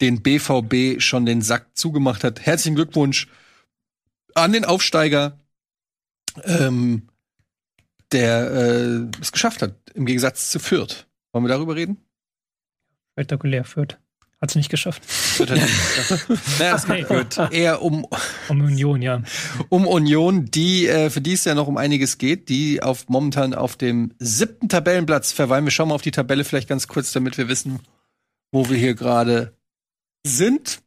[0.00, 2.40] den BVB schon den Sack zugemacht hat.
[2.40, 3.28] Herzlichen Glückwunsch
[4.34, 5.38] an den Aufsteiger,
[6.44, 7.08] ähm,
[8.12, 11.06] der äh, es geschafft hat, im Gegensatz zu Fürth.
[11.32, 11.98] Wollen wir darüber reden?
[13.12, 13.98] Spektakulär, Fürth.
[14.42, 15.04] Hat es nicht geschafft.
[16.58, 18.04] naja, es geht eher um,
[18.48, 19.22] um Union, ja.
[19.68, 23.54] Um Union, die, äh, für die es ja noch um einiges geht, die auf momentan
[23.54, 25.64] auf dem siebten Tabellenplatz verweilen.
[25.64, 27.78] Wir schauen mal auf die Tabelle vielleicht ganz kurz, damit wir wissen,
[28.50, 29.56] wo wir hier gerade
[30.26, 30.82] sind.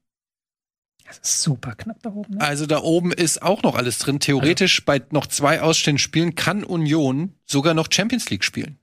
[1.06, 2.34] Das ist super knapp da oben.
[2.34, 2.42] Ne?
[2.42, 4.20] Also da oben ist auch noch alles drin.
[4.20, 4.86] Theoretisch also.
[4.86, 8.80] bei noch zwei ausstehenden Spielen kann Union sogar noch Champions League spielen.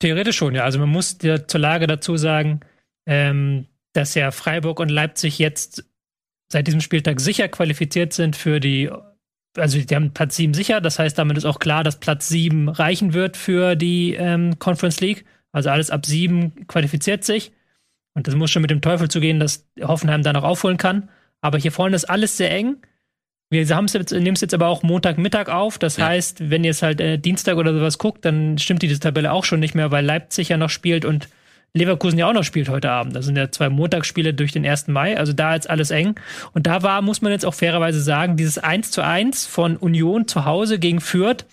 [0.00, 0.64] Theoretisch schon, ja.
[0.64, 2.62] Also man muss dir zur Lage dazu sagen,
[3.06, 5.84] ähm, dass ja Freiburg und Leipzig jetzt
[6.50, 8.90] seit diesem Spieltag sicher qualifiziert sind für die,
[9.56, 12.68] also die haben Platz 7 sicher, das heißt, damit ist auch klar, dass Platz 7
[12.68, 15.24] reichen wird für die ähm, Conference League.
[15.52, 17.52] Also alles ab 7 qualifiziert sich.
[18.14, 21.08] Und das muss schon mit dem Teufel zugehen, dass Hoffenheim da noch aufholen kann.
[21.40, 22.76] Aber hier vorne ist alles sehr eng.
[23.50, 25.78] Wir jetzt, nehmen es jetzt aber auch Montagmittag auf.
[25.78, 26.06] Das ja.
[26.06, 29.44] heißt, wenn ihr es halt äh, Dienstag oder sowas guckt, dann stimmt diese Tabelle auch
[29.44, 31.28] schon nicht mehr, weil Leipzig ja noch spielt und
[31.74, 33.16] Leverkusen ja auch noch spielt heute Abend.
[33.16, 34.88] Das sind ja zwei Montagsspiele durch den 1.
[34.88, 36.16] Mai, also da ist alles eng.
[36.52, 40.28] Und da war, muss man jetzt auch fairerweise sagen, dieses 1 zu 1 von Union
[40.28, 41.46] zu Hause gegen Fürth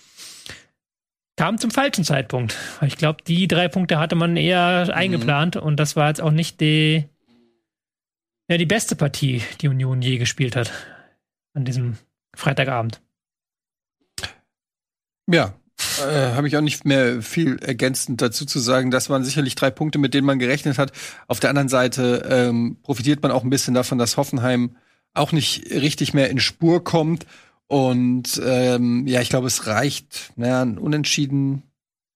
[1.36, 2.54] kam zum falschen Zeitpunkt.
[2.82, 4.92] Ich glaube, die drei Punkte hatte man eher mhm.
[4.92, 7.08] eingeplant und das war jetzt auch nicht die,
[8.46, 10.70] ja, die beste Partie, die Union je gespielt hat
[11.54, 11.96] an diesem
[12.36, 13.00] Freitagabend.
[15.26, 15.54] Ja,
[16.00, 18.90] äh, Habe ich auch nicht mehr viel ergänzend dazu zu sagen.
[18.90, 20.92] Das waren sicherlich drei Punkte, mit denen man gerechnet hat.
[21.26, 24.76] Auf der anderen Seite ähm, profitiert man auch ein bisschen davon, dass Hoffenheim
[25.14, 27.26] auch nicht richtig mehr in Spur kommt.
[27.66, 30.32] Und ähm, ja, ich glaube, es reicht.
[30.36, 31.62] Naja, ein Unentschieden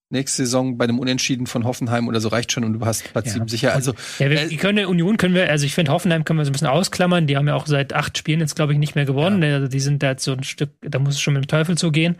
[0.09, 3.35] nächste Saison bei einem Unentschieden von Hoffenheim oder so reicht schon und du hast Platz
[3.35, 3.47] ja.
[3.47, 3.73] sicher.
[3.73, 6.51] Also ja, wir, die können Union können wir, also ich finde Hoffenheim können wir so
[6.51, 7.27] ein bisschen ausklammern.
[7.27, 9.41] Die haben ja auch seit acht Spielen jetzt glaube ich nicht mehr gewonnen.
[9.41, 9.55] Ja.
[9.55, 11.77] Also die sind da jetzt so ein Stück, da muss es schon mit dem Teufel
[11.77, 12.15] zugehen.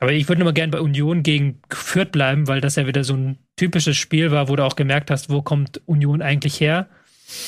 [0.00, 3.04] Aber ich würde nur mal gerne bei Union gegen Fürth bleiben, weil das ja wieder
[3.04, 6.88] so ein typisches Spiel war, wo du auch gemerkt hast, wo kommt Union eigentlich her?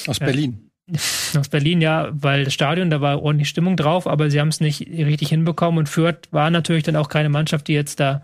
[0.07, 0.71] Aus Berlin.
[1.39, 4.61] Aus Berlin, ja, weil das Stadion, da war ordentlich Stimmung drauf, aber sie haben es
[4.61, 8.23] nicht richtig hinbekommen und Fürth war natürlich dann auch keine Mannschaft, die jetzt da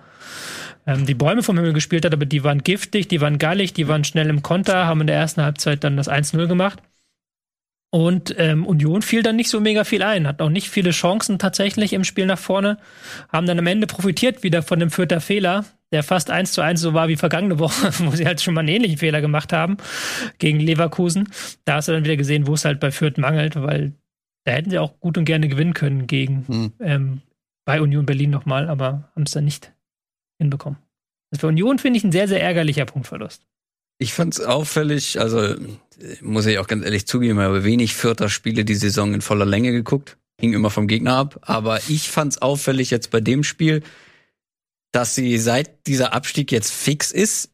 [0.87, 3.89] ähm, die Bäume vom Himmel gespielt hat, aber die waren giftig, die waren gallig, die
[3.89, 6.83] waren schnell im Konter, haben in der ersten Halbzeit dann das 1-0 gemacht.
[7.91, 11.39] Und ähm, Union fiel dann nicht so mega viel ein, hat auch nicht viele Chancen
[11.39, 12.79] tatsächlich im Spiel nach vorne,
[13.31, 16.83] haben dann am Ende profitiert wieder von dem vierter Fehler, der fast eins zu eins
[16.83, 19.79] so war wie vergangene Woche, wo sie halt schon mal einen ähnlichen Fehler gemacht haben
[20.39, 21.31] gegen Leverkusen.
[21.65, 23.95] Da hast du dann wieder gesehen, wo es halt bei Fürth mangelt, weil
[24.45, 26.73] da hätten sie auch gut und gerne gewinnen können gegen hm.
[26.81, 27.23] ähm,
[27.65, 29.73] bei Union Berlin nochmal, aber haben es dann nicht
[30.39, 30.79] hinbekommen.
[31.31, 33.47] Das für Union finde ich ein sehr, sehr ärgerlicher Punktverlust.
[33.99, 35.55] Ich fand es auffällig, also
[36.21, 39.47] muss ich auch ganz ehrlich zugeben, ich habe wenig Vierter Spiele die Saison in voller
[39.47, 40.17] Länge geguckt.
[40.41, 41.41] Hing immer vom Gegner ab.
[41.43, 43.83] Aber ich fand es auffällig jetzt bei dem Spiel,
[44.93, 47.51] dass sie seit dieser Abstieg jetzt fix ist,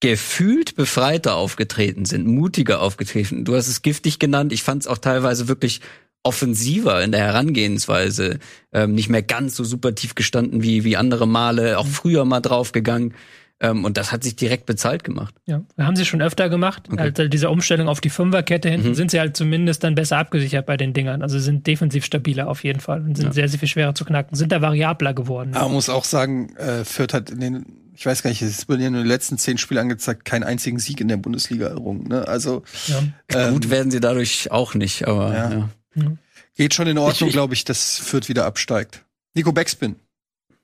[0.00, 3.44] gefühlt befreiter aufgetreten sind, mutiger aufgetreten.
[3.44, 4.52] Du hast es giftig genannt.
[4.52, 5.82] Ich fand es auch teilweise wirklich
[6.22, 8.38] offensiver in der Herangehensweise,
[8.72, 12.40] ähm, nicht mehr ganz so super tief gestanden wie, wie andere Male, auch früher mal
[12.40, 13.14] draufgegangen.
[13.62, 15.34] Ähm, und das hat sich direkt bezahlt gemacht.
[15.44, 16.88] Ja, haben sie schon öfter gemacht.
[16.90, 17.12] Okay.
[17.16, 18.94] Also diese Umstellung auf die Fünferkette hinten mhm.
[18.94, 21.22] sind sie halt zumindest dann besser abgesichert bei den Dingern.
[21.22, 23.32] Also sind defensiv stabiler auf jeden Fall und sind ja.
[23.32, 24.34] sehr, sehr viel schwerer zu knacken.
[24.34, 25.54] Sind da variabler geworden.
[25.54, 28.50] Aber man muss auch sagen, äh, Fürth hat in den, ich weiß gar nicht, es
[28.50, 32.08] ist bei den letzten zehn Spielen angezeigt, keinen einzigen Sieg in der Bundesliga errungen.
[32.08, 32.26] Ne?
[32.26, 33.02] Also ja.
[33.28, 35.68] ähm, gut werden sie dadurch auch nicht, aber ja.
[35.96, 36.12] ja.
[36.56, 39.04] Geht schon in Ordnung, glaube ich, dass Fürth wieder absteigt.
[39.34, 39.96] Nico Backspin.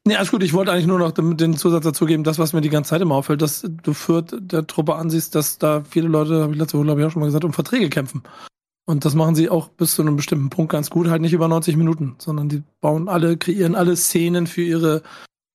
[0.06, 0.44] Nee, alles gut.
[0.44, 3.16] Ich wollte eigentlich nur noch den Zusatz dazugeben, das, was mir die ganze Zeit immer
[3.16, 6.84] auffällt, dass du führt der Truppe ansiehst, dass da viele Leute, habe ich letzte Woche,
[6.84, 8.22] glaube ich, auch schon mal gesagt, um Verträge kämpfen.
[8.88, 11.48] Und das machen sie auch bis zu einem bestimmten Punkt ganz gut, halt nicht über
[11.48, 15.02] 90 Minuten, sondern die bauen alle, kreieren alle Szenen für ihre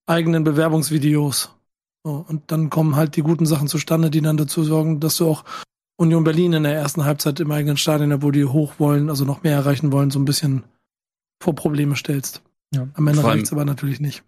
[0.05, 1.55] eigenen Bewerbungsvideos.
[2.03, 5.29] So, und dann kommen halt die guten Sachen zustande, die dann dazu sorgen, dass du
[5.29, 5.45] auch
[5.95, 9.43] Union Berlin in der ersten Halbzeit im eigenen Stadion, wo die hoch wollen, also noch
[9.43, 10.65] mehr erreichen wollen, so ein bisschen
[11.41, 12.41] vor Probleme stellst.
[12.73, 12.89] Ja.
[12.95, 14.23] Am Ende reicht's aber natürlich nicht.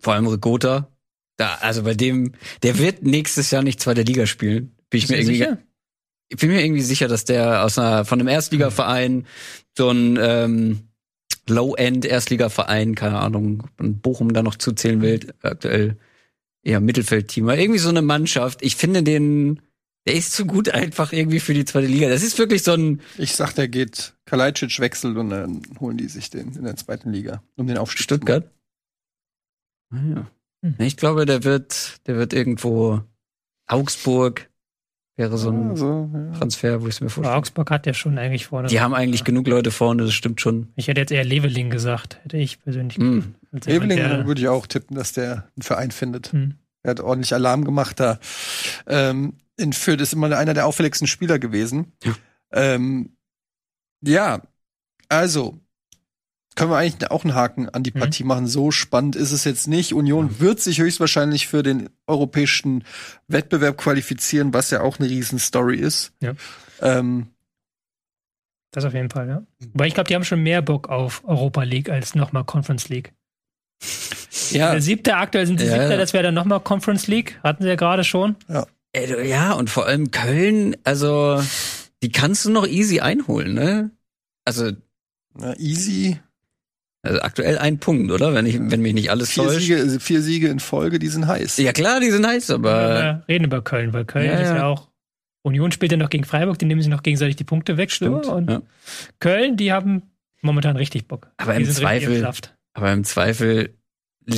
[0.00, 0.88] Vor allem Ricotta.
[1.36, 2.32] Da, also bei dem,
[2.62, 4.76] der wird nächstes Jahr nicht zweite Liga spielen.
[4.90, 5.58] Bin ich mir irgendwie, sicher?
[6.28, 9.26] ich bin mir irgendwie sicher, dass der aus einer, von einem Erstligaverein,
[9.76, 10.80] so ein, ähm,
[11.48, 15.96] Low-End Erstligaverein, keine Ahnung, Bochum da noch zuzählen will, aktuell
[16.62, 18.62] eher Mittelfeldteam, irgendwie so eine Mannschaft.
[18.62, 19.60] Ich finde den,
[20.06, 22.08] der ist zu gut einfach irgendwie für die zweite Liga.
[22.08, 23.00] Das ist wirklich so ein.
[23.18, 27.12] Ich sag, der geht Kalajdzic wechselt und dann holen die sich den in der zweiten
[27.12, 28.04] Liga um den Aufstieg.
[28.04, 28.50] Stuttgart?
[29.90, 30.30] Ah, ja.
[30.62, 30.74] Hm.
[30.78, 33.02] Ich glaube, der wird, der wird irgendwo
[33.66, 34.50] Augsburg
[35.20, 36.38] wäre so ein also, ja.
[36.38, 37.36] Transfer, wo ich es mir vorstelle.
[37.36, 38.68] Augsburg hat ja schon eigentlich vorne.
[38.68, 40.68] Die haben eigentlich genug Leute vorne, das stimmt schon.
[40.76, 42.98] Ich hätte jetzt eher Leveling gesagt, hätte ich persönlich.
[42.98, 43.34] Mm.
[43.52, 46.32] Leveling würde ich auch tippen, dass der einen Verein findet.
[46.32, 46.52] Mm.
[46.82, 48.18] Er hat ordentlich Alarm gemacht da.
[48.86, 51.92] Ähm, in Fürth ist immer einer der auffälligsten Spieler gewesen.
[52.02, 52.14] Ja,
[52.52, 53.10] ähm,
[54.02, 54.40] ja
[55.10, 55.60] also
[56.60, 58.00] können wir eigentlich auch einen Haken an die mhm.
[58.00, 58.28] Partie mhm.
[58.28, 58.46] machen.
[58.46, 59.94] So spannend ist es jetzt nicht.
[59.94, 62.84] Union wird sich höchstwahrscheinlich für den europäischen
[63.28, 66.12] Wettbewerb qualifizieren, was ja auch eine Riesenstory ist.
[66.20, 66.34] Ja.
[66.82, 67.28] Ähm,
[68.72, 69.42] das auf jeden Fall, ja.
[69.72, 73.14] Weil ich glaube, die haben schon mehr Bock auf Europa League als nochmal Conference League.
[74.50, 74.72] Ja.
[74.72, 77.40] Der siebte, aktuell sind sie ja, siebter, das wäre dann nochmal Conference League.
[77.42, 78.36] Hatten sie ja gerade schon.
[78.48, 78.66] Ja.
[78.94, 81.42] Ja, und vor allem Köln, also
[82.02, 83.92] die kannst du noch easy einholen, ne?
[84.44, 84.72] Also.
[85.32, 86.18] Na, easy
[87.02, 88.34] also aktuell ein Punkt, oder?
[88.34, 89.60] Wenn ich, wenn mich nicht alles vier täuscht.
[89.60, 91.56] Siege, vier Siege in Folge, die sind heiß.
[91.58, 93.00] Ja klar, die sind heiß, aber.
[93.00, 94.88] Ja, reden über Köln, weil Köln ja, ist ja auch.
[95.42, 97.90] Union spielt ja noch gegen Freiburg, die nehmen sich noch gegenseitig die Punkte weg.
[97.90, 98.26] Stimmt.
[98.26, 98.62] So, und ja.
[99.20, 100.02] Köln, die haben
[100.42, 101.28] momentan richtig Bock.
[101.38, 102.30] Aber die im Zweifel.
[102.74, 103.74] Aber im Zweifel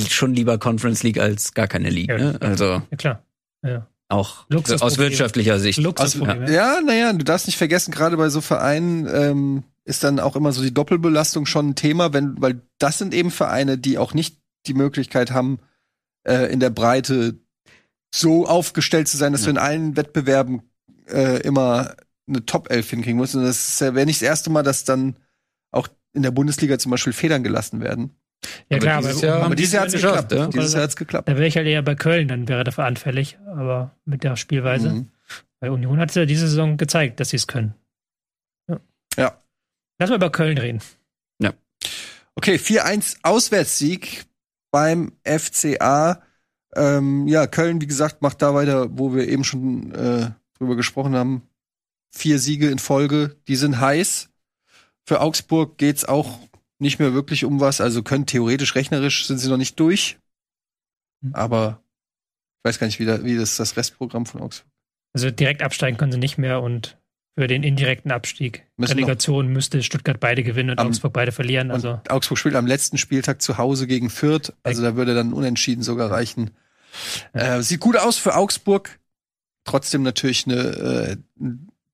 [0.09, 2.09] schon lieber Conference League als gar keine League.
[2.09, 2.37] ne?
[2.39, 2.81] Also.
[2.89, 3.23] Ja klar.
[3.65, 3.87] Ja.
[4.09, 5.83] Auch aus wirtschaftlicher Sicht.
[5.85, 10.35] Aus, ja, naja, du darfst nicht vergessen, gerade bei so Vereinen, ähm, ist dann auch
[10.35, 14.13] immer so die Doppelbelastung schon ein Thema, wenn, weil das sind eben Vereine, die auch
[14.13, 15.59] nicht die Möglichkeit haben,
[16.25, 17.39] äh, in der Breite
[18.13, 19.45] so aufgestellt zu sein, dass ja.
[19.45, 20.61] du in allen Wettbewerben
[21.09, 21.95] äh, immer
[22.27, 23.35] eine Top 11 hinkriegen musst.
[23.35, 25.17] Und das wäre nicht das erste Mal, dass dann
[25.71, 28.11] auch in der Bundesliga zum Beispiel Federn gelassen werden.
[28.69, 30.31] Ja, aber klar, dieses Jahr, aber dieses Jahr hat es geklappt.
[30.31, 30.47] Ja?
[30.47, 31.27] Dieses Jahr hat's geklappt.
[31.27, 34.89] Da wäre ich halt eher bei Köln, dann wäre dafür anfällig, aber mit der Spielweise.
[34.89, 35.09] Mhm.
[35.59, 37.73] Weil Union hat es ja diese Saison gezeigt, dass sie es können.
[38.67, 38.79] Ja.
[39.17, 39.42] ja.
[39.99, 40.81] Lass mal über Köln reden.
[41.39, 41.53] Ja.
[42.35, 44.25] Okay, 4-1 Auswärtssieg
[44.71, 46.21] beim FCA.
[46.75, 51.15] Ähm, ja, Köln, wie gesagt, macht da weiter, wo wir eben schon äh, drüber gesprochen
[51.15, 51.47] haben.
[52.09, 54.29] Vier Siege in Folge, die sind heiß.
[55.05, 56.39] Für Augsburg geht's auch
[56.79, 57.81] nicht mehr wirklich um was.
[57.81, 60.17] Also können theoretisch, rechnerisch sind sie noch nicht durch.
[61.21, 61.35] Mhm.
[61.35, 61.83] Aber
[62.59, 64.71] ich weiß gar nicht, wie, da, wie das das Restprogramm von Augsburg.
[65.13, 66.97] Also direkt absteigen können sie nicht mehr und
[67.35, 68.65] für den indirekten Abstieg.
[68.77, 71.71] Müssen Relegation müsste Stuttgart beide gewinnen und am, Augsburg beide verlieren.
[71.71, 71.99] Also.
[72.07, 74.53] Augsburg spielt am letzten Spieltag zu Hause gegen Fürth.
[74.61, 76.51] Also da würde dann unentschieden sogar reichen.
[77.33, 77.57] Ja.
[77.57, 78.99] Äh, sieht gut aus für Augsburg.
[79.63, 81.49] Trotzdem natürlich eine äh,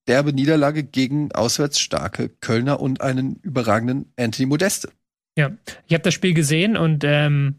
[0.08, 4.90] derbe Niederlage gegen auswärts starke Kölner und einen überragenden Anthony Modeste.
[5.40, 5.52] Ja,
[5.88, 7.56] ich habe das Spiel gesehen und ähm,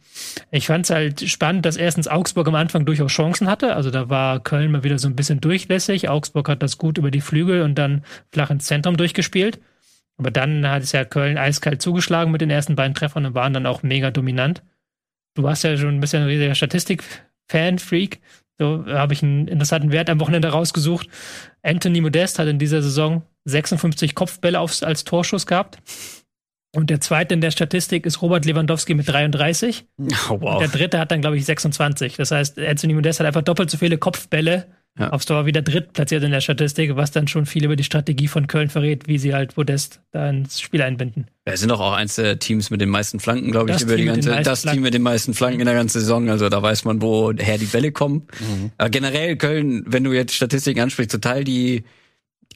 [0.50, 3.74] ich fand es halt spannend, dass erstens Augsburg am Anfang durchaus Chancen hatte.
[3.74, 6.10] Also da war Köln mal wieder so ein bisschen durchlässig.
[6.10, 9.60] Augsburg hat das gut über die Flügel und dann flach ins Zentrum durchgespielt.
[10.18, 13.54] Aber dann hat es ja Köln eiskalt zugeschlagen mit den ersten beiden Treffern und waren
[13.54, 14.62] dann auch mega dominant.
[15.34, 18.20] Du warst ja schon ein bisschen ein riesiger Statistik-Fan-Freak.
[18.58, 21.08] So habe ich einen interessanten Wert am Wochenende rausgesucht.
[21.62, 25.78] Anthony Modest hat in dieser Saison 56 Kopfbälle aufs, als Torschuss gehabt.
[26.74, 29.84] Und der zweite in der Statistik ist Robert Lewandowski mit 33.
[29.98, 30.06] Oh,
[30.40, 30.54] wow.
[30.54, 32.16] Und der dritte hat dann, glaube ich, 26.
[32.16, 34.66] Das heißt, Anthony Modest hat einfach doppelt so viele Kopfbälle
[34.98, 35.10] Ja.
[35.10, 38.48] Aufs Tor wieder drittplatziert in der Statistik, was dann schon viel über die Strategie von
[38.48, 41.28] Köln verrät, wie sie halt Podest da ins Spiel einbinden.
[41.46, 44.04] Ja, sind doch auch eins der Teams mit den meisten Flanken, glaube ich, über die
[44.04, 46.28] ganze, das Team mit den meisten Flanken in der ganzen Saison.
[46.28, 48.26] Also da weiß man, woher die Bälle kommen.
[48.40, 48.72] Mhm.
[48.78, 51.84] Aber generell Köln, wenn du jetzt Statistiken ansprichst, total die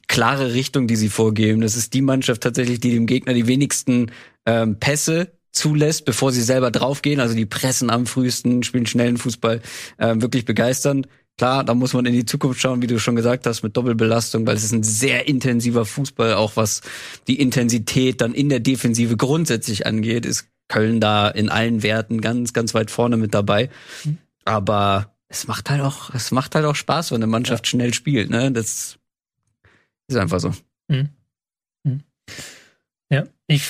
[0.09, 1.61] klare Richtung, die sie vorgeben.
[1.61, 4.11] Das ist die Mannschaft tatsächlich, die dem Gegner die wenigsten
[4.46, 7.20] ähm, Pässe zulässt, bevor sie selber draufgehen.
[7.20, 9.62] Also die pressen am frühesten, spielen schnellen Fußball,
[9.98, 11.07] ähm, wirklich begeistern.
[11.36, 14.46] Klar, da muss man in die Zukunft schauen, wie du schon gesagt hast, mit Doppelbelastung,
[14.46, 16.82] weil es ist ein sehr intensiver Fußball, auch was
[17.26, 22.52] die Intensität dann in der Defensive grundsätzlich angeht, ist Köln da in allen Werten ganz,
[22.52, 23.68] ganz weit vorne mit dabei.
[24.05, 24.18] Mhm.
[24.44, 27.70] Aber es macht halt auch, es macht halt auch Spaß, wenn eine Mannschaft ja.
[27.70, 28.52] schnell spielt, ne?
[28.52, 28.98] Das
[30.09, 30.52] ist einfach so.
[30.88, 31.11] Mhm.
[31.84, 32.00] Mhm.
[33.11, 33.62] Ja, ich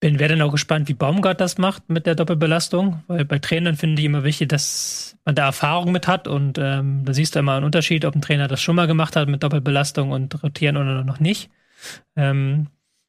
[0.00, 3.76] bin wäre dann auch gespannt, wie Baumgart das macht mit der Doppelbelastung, weil bei Trainern
[3.76, 7.38] finde ich immer wichtig, dass man da Erfahrung mit hat und ähm, da siehst du
[7.38, 10.78] immer einen Unterschied, ob ein Trainer das schon mal gemacht hat mit Doppelbelastung und rotieren
[10.78, 11.50] oder noch nicht.
[12.16, 12.68] Ähm,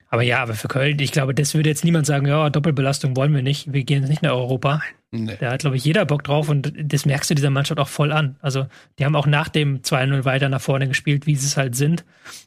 [0.09, 3.33] aber ja, aber für Köln, ich glaube, das würde jetzt niemand sagen, ja, Doppelbelastung wollen
[3.33, 4.81] wir nicht, wir gehen jetzt nicht nach Europa.
[5.13, 5.35] Nee.
[5.41, 8.13] Da hat, glaube ich, jeder Bock drauf und das merkst du dieser Mannschaft auch voll
[8.13, 8.37] an.
[8.41, 11.75] Also, die haben auch nach dem 2-0 weiter nach vorne gespielt, wie sie es halt
[11.75, 12.05] sind.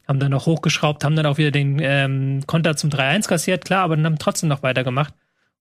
[0.09, 3.83] Haben dann noch hochgeschraubt, haben dann auch wieder den ähm, Konter zum 3-1 kassiert, klar,
[3.83, 5.13] aber dann haben trotzdem noch weitergemacht.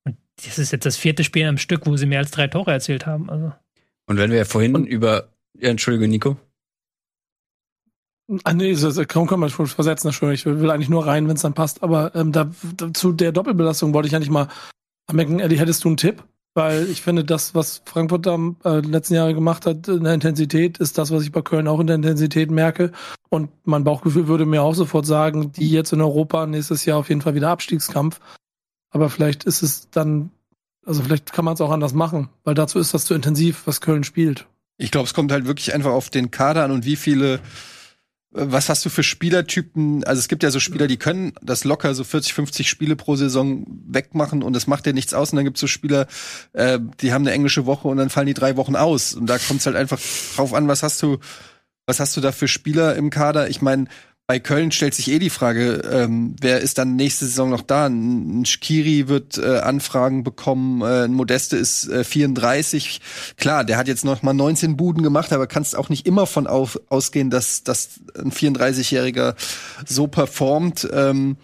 [0.05, 2.71] Und das ist jetzt das vierte Spiel am Stück, wo sie mehr als drei Tore
[2.71, 3.29] erzielt haben.
[3.29, 3.51] Also.
[4.05, 5.27] Und wenn wir ja vorhin und, über,
[5.59, 6.37] ja, Entschuldigung, Nico.
[8.45, 10.53] Ah, nee, das, kaum kann man schon versetzen, Entschuldigung.
[10.53, 11.83] Ich will eigentlich nur rein, wenn es dann passt.
[11.83, 14.47] Aber ähm, da, da, zu der Doppelbelastung wollte ich eigentlich mal
[15.07, 16.23] anmerken, Eddie, hättest du einen Tipp?
[16.55, 20.77] Weil ich finde, das, was Frankfurt da äh, letzten Jahre gemacht hat in der Intensität,
[20.77, 22.91] ist das, was ich bei Köln auch in der Intensität merke.
[23.29, 27.09] Und mein Bauchgefühl würde mir auch sofort sagen, die jetzt in Europa nächstes Jahr auf
[27.09, 28.19] jeden Fall wieder Abstiegskampf.
[28.91, 30.29] Aber vielleicht ist es dann,
[30.85, 33.81] also vielleicht kann man es auch anders machen, weil dazu ist das zu intensiv, was
[33.81, 34.45] Köln spielt.
[34.77, 37.39] Ich glaube, es kommt halt wirklich einfach auf den Kader an und wie viele
[38.33, 40.03] was hast du für Spielertypen?
[40.03, 43.15] Also es gibt ja so Spieler, die können das locker so 40, 50 Spiele pro
[43.15, 45.31] Saison wegmachen und es macht dir nichts aus.
[45.31, 46.07] Und dann gibt es so Spieler,
[46.53, 49.13] äh, die haben eine englische Woche und dann fallen die drei Wochen aus.
[49.13, 49.99] Und da kommt es halt einfach
[50.35, 51.19] drauf an, was hast du,
[51.85, 53.49] was hast du da für Spieler im Kader?
[53.49, 53.85] Ich meine,
[54.25, 57.87] bei Köln stellt sich eh die Frage, ähm, wer ist dann nächste Saison noch da?
[57.87, 63.01] Ein Schkiri wird äh, Anfragen bekommen, äh, ein Modeste ist äh, 34.
[63.35, 66.47] Klar, der hat jetzt noch mal 19 Buden gemacht, aber kannst auch nicht immer von
[66.47, 69.35] auf, ausgehen, dass, dass ein 34-Jähriger
[69.85, 70.87] so performt.
[70.93, 71.35] Ähm,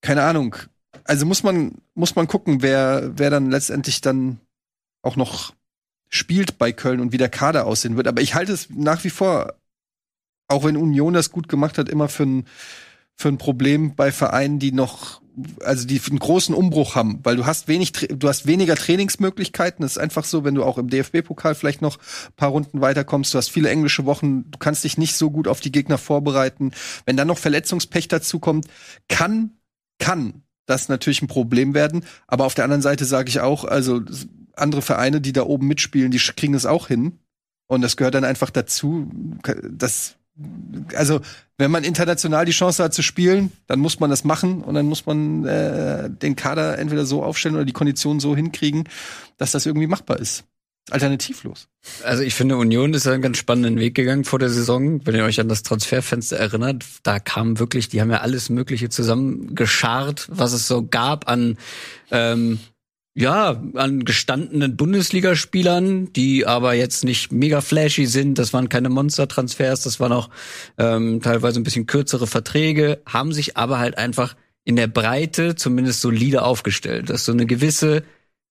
[0.00, 0.54] keine Ahnung.
[1.02, 4.38] Also muss man, muss man gucken, wer, wer dann letztendlich dann
[5.02, 5.54] auch noch
[6.08, 8.06] spielt bei Köln und wie der Kader aussehen wird.
[8.06, 9.54] Aber ich halte es nach wie vor
[10.48, 12.44] auch wenn Union das gut gemacht hat, immer für ein,
[13.14, 15.22] für ein Problem bei Vereinen, die noch,
[15.64, 19.82] also die einen großen Umbruch haben, weil du hast wenig, du hast weniger Trainingsmöglichkeiten.
[19.82, 21.98] Das ist einfach so, wenn du auch im DFB-Pokal vielleicht noch
[22.36, 23.32] paar Runden weiterkommst.
[23.34, 24.50] Du hast viele englische Wochen.
[24.50, 26.72] Du kannst dich nicht so gut auf die Gegner vorbereiten.
[27.04, 28.66] Wenn dann noch Verletzungspech dazu kommt,
[29.08, 29.52] kann,
[29.98, 32.04] kann das natürlich ein Problem werden.
[32.26, 34.02] Aber auf der anderen Seite sage ich auch, also
[34.54, 37.18] andere Vereine, die da oben mitspielen, die kriegen es auch hin.
[37.68, 39.10] Und das gehört dann einfach dazu.
[39.70, 40.15] Das
[40.94, 41.20] also
[41.58, 44.86] wenn man international die Chance hat zu spielen, dann muss man das machen und dann
[44.86, 48.84] muss man äh, den Kader entweder so aufstellen oder die Konditionen so hinkriegen,
[49.38, 50.44] dass das irgendwie machbar ist.
[50.90, 51.68] Alternativlos.
[52.04, 55.04] Also ich finde, Union ist einen ganz spannenden Weg gegangen vor der Saison.
[55.04, 58.88] Wenn ihr euch an das Transferfenster erinnert, da kam wirklich, die haben ja alles Mögliche
[58.88, 61.58] zusammengeschart, was es so gab an
[62.12, 62.60] ähm,
[63.18, 68.38] ja, an gestandenen Bundesligaspielern, die aber jetzt nicht mega flashy sind.
[68.38, 70.28] Das waren keine Monster-Transfers, das waren auch
[70.76, 76.02] ähm, teilweise ein bisschen kürzere Verträge, haben sich aber halt einfach in der Breite zumindest
[76.02, 78.02] solide aufgestellt, dass du eine gewisse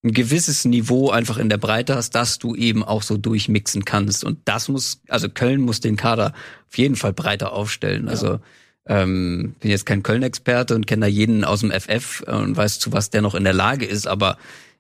[0.04, 4.24] ein gewisses Niveau einfach in der Breite hast, dass du eben auch so durchmixen kannst.
[4.24, 6.34] Und das muss, also Köln muss den Kader
[6.70, 8.06] auf jeden Fall breiter aufstellen.
[8.06, 8.12] Ja.
[8.12, 8.40] Also
[8.88, 12.94] ähm, bin jetzt kein Köln-Experte und kenne da jeden aus dem FF und weiß, zu
[12.94, 14.38] was der noch in der Lage ist, aber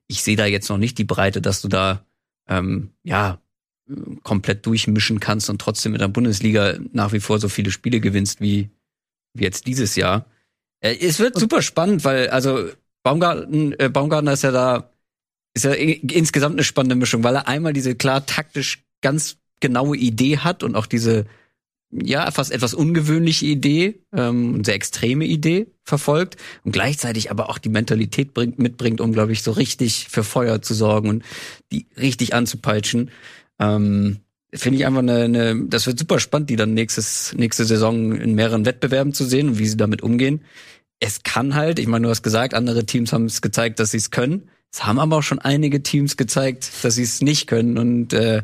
[0.08, 2.06] ich sehe da jetzt noch nicht die Breite, dass du da
[2.47, 3.39] ähm, ja
[4.24, 8.41] komplett durchmischen kannst und trotzdem in der Bundesliga nach wie vor so viele Spiele gewinnst
[8.41, 8.70] wie,
[9.34, 10.26] wie jetzt dieses Jahr.
[10.80, 12.70] Äh, es wird super spannend, weil also
[13.03, 14.89] Baumgarten, äh, Baumgartner ist ja da
[15.53, 20.40] ist ja insgesamt eine spannende Mischung, weil er einmal diese klar taktisch ganz genaue Idee
[20.40, 21.26] hat und auch diese
[22.03, 27.69] ja, fast etwas ungewöhnliche Idee, ähm, sehr extreme Idee verfolgt und gleichzeitig aber auch die
[27.69, 31.23] Mentalität bringt, mitbringt, um, glaube ich, so richtig für Feuer zu sorgen und
[31.72, 33.11] die richtig anzupeitschen.
[33.59, 34.19] Ähm,
[34.53, 38.35] Finde ich einfach eine, eine, das wird super spannend, die dann nächstes, nächste Saison in
[38.35, 40.41] mehreren Wettbewerben zu sehen und wie sie damit umgehen.
[40.99, 43.97] Es kann halt, ich meine, du hast gesagt, andere Teams haben es gezeigt, dass sie
[43.97, 44.49] es können.
[44.72, 48.43] Es haben aber auch schon einige Teams gezeigt, dass sie es nicht können und äh,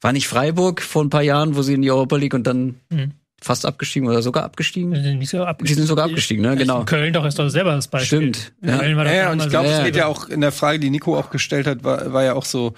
[0.00, 2.76] War nicht Freiburg vor ein paar Jahren, wo sie in die Europa League und dann
[2.88, 3.12] mhm.
[3.40, 4.92] fast abgestiegen oder sogar abgestiegen?
[4.92, 5.66] Die sind, nicht so abgestiegen.
[5.66, 6.56] die sind sogar abgestiegen, ne?
[6.56, 6.84] Genau.
[6.84, 8.34] Köln doch ist doch selber das Beispiel.
[8.34, 8.52] Stimmt.
[8.62, 10.78] Ja, Köln war doch ja, und ich glaube, es geht ja auch in der Frage,
[10.78, 12.74] die Nico auch gestellt hat, war, war ja auch so,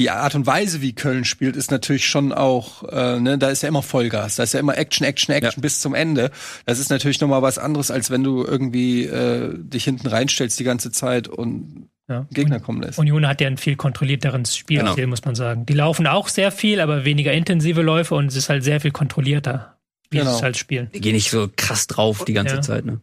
[0.00, 3.62] die Art und Weise, wie Köln spielt, ist natürlich schon auch, äh, ne, da ist
[3.62, 5.60] ja immer Vollgas, da ist ja immer Action, Action, Action ja.
[5.60, 6.30] bis zum Ende.
[6.64, 10.64] Das ist natürlich nochmal was anderes, als wenn du irgendwie äh, dich hinten reinstellst die
[10.64, 12.26] ganze Zeit und ja.
[12.32, 12.98] Gegner kommen lässt.
[12.98, 15.08] Union hat ja ein viel kontrollierteren Spielstil, genau.
[15.08, 15.66] muss man sagen.
[15.66, 18.92] Die laufen auch sehr viel, aber weniger intensive Läufe und es ist halt sehr viel
[18.92, 19.76] kontrollierter,
[20.08, 20.30] wie genau.
[20.30, 20.88] sie es halt spielen.
[20.94, 22.62] Die gehen nicht so krass drauf die ganze ja.
[22.62, 23.02] Zeit, ne?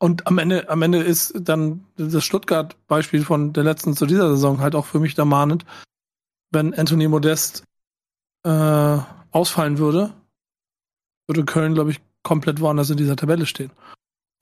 [0.00, 4.58] Und am Ende, am Ende ist dann das Stuttgart-Beispiel von der letzten zu dieser Saison
[4.58, 5.64] halt auch für mich da mahnend
[6.50, 7.64] wenn Anthony Modest
[8.44, 8.98] äh,
[9.30, 10.12] ausfallen würde,
[11.26, 13.70] würde Köln, glaube ich, komplett woanders in dieser Tabelle stehen.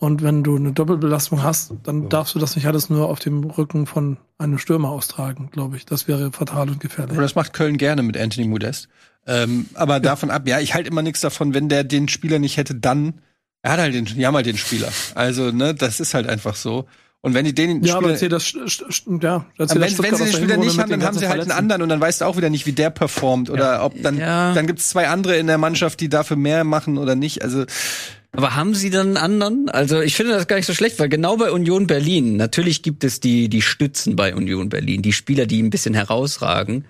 [0.01, 3.43] Und wenn du eine Doppelbelastung hast, dann darfst du das nicht alles nur auf dem
[3.43, 5.87] Rücken von einem Stürmer austragen, glaube ich.
[5.87, 7.13] Das wäre fatal und gefährlich.
[7.13, 8.89] Aber das macht Köln gerne mit Anthony Modest.
[9.27, 10.01] Ähm, aber ja.
[10.01, 13.21] davon ab, ja, ich halte immer nichts davon, wenn der den Spieler nicht hätte, dann,
[13.63, 14.89] er hat halt den, die haben halt den Spieler.
[15.17, 16.87] Also, ne, das ist halt einfach so.
[17.29, 20.33] Und wenn die den ja, aber erzähl das, ja, erzähl wenn, das wenn sie den
[20.33, 22.49] Spieler nicht haben, dann haben sie halt einen anderen und dann weißt du auch wieder
[22.49, 23.85] nicht, wie der performt oder ja.
[23.85, 24.55] ob dann ja.
[24.55, 27.43] dann gibt's zwei andere in der Mannschaft, die dafür mehr machen oder nicht.
[27.43, 27.67] Also
[28.33, 29.69] aber haben sie dann einen anderen?
[29.69, 33.05] Also ich finde das gar nicht so schlecht, weil genau bei Union Berlin, natürlich gibt
[33.05, 36.87] es die, die Stützen bei Union Berlin, die Spieler, die ein bisschen herausragen.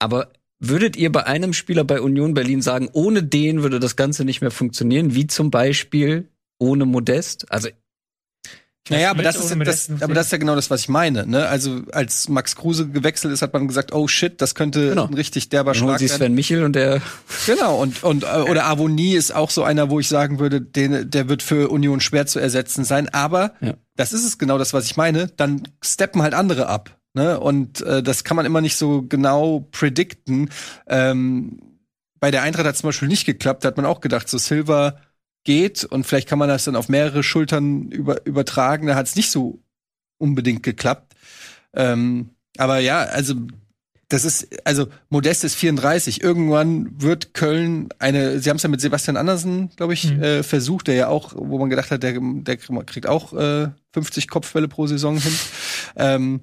[0.00, 4.24] Aber würdet ihr bei einem Spieler bei Union Berlin sagen, ohne den würde das Ganze
[4.24, 6.26] nicht mehr funktionieren, wie zum Beispiel
[6.58, 7.52] ohne Modest?
[7.52, 7.68] Also
[8.90, 11.24] naja, aber das, ist, das, aber das ist ja genau das, was ich meine.
[11.24, 11.46] Ne?
[11.46, 15.06] Also als Max Kruse gewechselt ist, hat man gesagt, oh shit, das könnte genau.
[15.06, 16.08] ein richtig derber Schlag sein.
[16.08, 17.00] Sven Michel und der
[17.46, 21.08] genau und und äh, oder Avonie ist auch so einer, wo ich sagen würde, den,
[21.10, 23.08] der wird für Union schwer zu ersetzen sein.
[23.08, 23.74] Aber ja.
[23.96, 25.28] das ist es genau das, was ich meine.
[25.28, 26.98] Dann steppen halt andere ab.
[27.14, 27.38] Ne?
[27.38, 30.50] Und äh, das kann man immer nicht so genau predikten.
[30.88, 31.60] Ähm,
[32.18, 33.64] bei der Eintracht hat zum Beispiel nicht geklappt.
[33.64, 34.96] Da hat man auch gedacht, so Silver
[35.44, 38.86] geht und vielleicht kann man das dann auf mehrere Schultern über, übertragen.
[38.86, 39.60] Da hat es nicht so
[40.18, 41.14] unbedingt geklappt.
[41.74, 43.34] Ähm, aber ja, also
[44.08, 46.22] das ist, also Modest ist 34.
[46.22, 50.22] Irgendwann wird Köln eine, sie haben es ja mit Sebastian Andersen, glaube ich, mhm.
[50.22, 54.28] äh, versucht, der ja auch, wo man gedacht hat, der, der kriegt auch äh, 50
[54.28, 55.32] Kopfbälle pro Saison hin.
[55.96, 56.40] Ähm,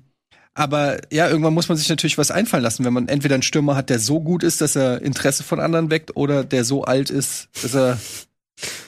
[0.55, 3.75] aber ja, irgendwann muss man sich natürlich was einfallen lassen, wenn man entweder einen Stürmer
[3.75, 7.09] hat, der so gut ist, dass er Interesse von anderen weckt, oder der so alt
[7.09, 7.97] ist, dass er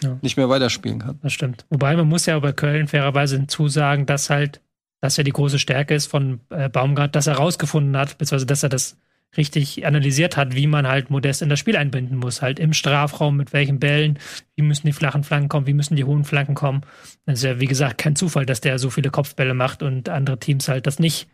[0.04, 0.18] ja.
[0.22, 1.20] nicht mehr weiterspielen kann.
[1.22, 1.66] Das stimmt.
[1.70, 4.62] Wobei man muss ja bei Köln fairerweise hinzusagen, dass halt,
[5.02, 8.64] dass ja die große Stärke ist von äh, Baumgart, dass er rausgefunden hat, beziehungsweise dass
[8.64, 8.98] er das
[9.38, 12.42] richtig analysiert hat, wie man halt Modest in das Spiel einbinden muss.
[12.42, 14.20] Halt im Strafraum, mit welchen Bällen,
[14.56, 16.82] wie müssen die flachen Flanken kommen, wie müssen die hohen Flanken kommen.
[17.26, 20.38] Das ist ja, wie gesagt, kein Zufall, dass der so viele Kopfbälle macht und andere
[20.38, 21.30] Teams halt das nicht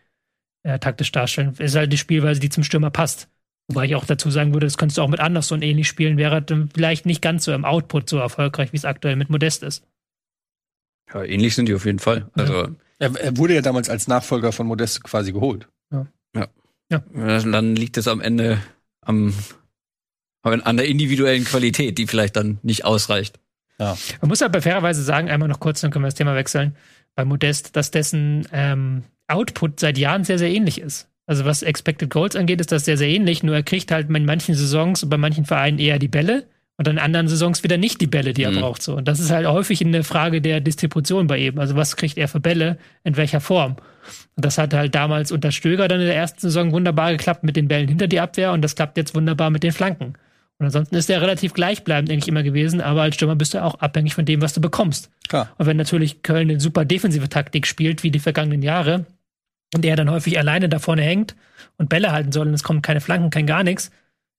[0.63, 1.53] äh, taktisch darstellen.
[1.57, 3.29] Es ist halt die Spielweise, die zum Stürmer passt.
[3.67, 6.41] Wobei ich auch dazu sagen würde, das könntest du auch mit Anderson ähnlich spielen, wäre
[6.41, 9.83] dann vielleicht nicht ganz so im Output so erfolgreich, wie es aktuell mit Modest ist.
[11.13, 12.29] Ja, ähnlich sind die auf jeden Fall.
[12.33, 12.69] Also ja.
[12.99, 15.67] er, er, wurde ja damals als Nachfolger von Modest quasi geholt.
[15.91, 16.07] Ja.
[16.35, 16.47] ja.
[16.89, 17.39] ja.
[17.39, 18.61] Dann liegt es am Ende
[19.01, 19.33] am,
[20.43, 23.39] an der individuellen Qualität, die vielleicht dann nicht ausreicht.
[23.79, 23.97] Ja.
[24.21, 26.75] Man muss aber fairerweise sagen, einmal noch kurz, dann können wir das Thema wechseln,
[27.15, 31.09] bei Modest, dass dessen ähm, Output seit Jahren sehr, sehr ähnlich ist.
[31.27, 33.43] Also was Expected Goals angeht, ist das sehr, sehr ähnlich.
[33.43, 36.45] Nur er kriegt halt in manchen Saisons und bei manchen Vereinen eher die Bälle
[36.77, 38.61] und in anderen Saisons wieder nicht die Bälle, die er mhm.
[38.61, 38.81] braucht.
[38.81, 38.95] So.
[38.95, 41.59] Und das ist halt häufig eine Frage der Distribution bei ihm.
[41.59, 43.75] Also was kriegt er für Bälle, in welcher Form?
[44.35, 47.55] Und das hat halt damals unter Stöger dann in der ersten Saison wunderbar geklappt mit
[47.55, 50.13] den Bällen hinter die Abwehr und das klappt jetzt wunderbar mit den Flanken.
[50.59, 53.75] Und ansonsten ist er relativ gleichbleibend eigentlich immer gewesen, aber als Stürmer bist du auch
[53.75, 55.11] abhängig von dem, was du bekommst.
[55.27, 55.49] Klar.
[55.57, 59.05] Und wenn natürlich Köln eine super defensive Taktik spielt, wie die vergangenen Jahre,
[59.73, 61.35] und er dann häufig alleine da vorne hängt
[61.77, 63.91] und Bälle halten soll und es kommen keine Flanken, kein gar nichts,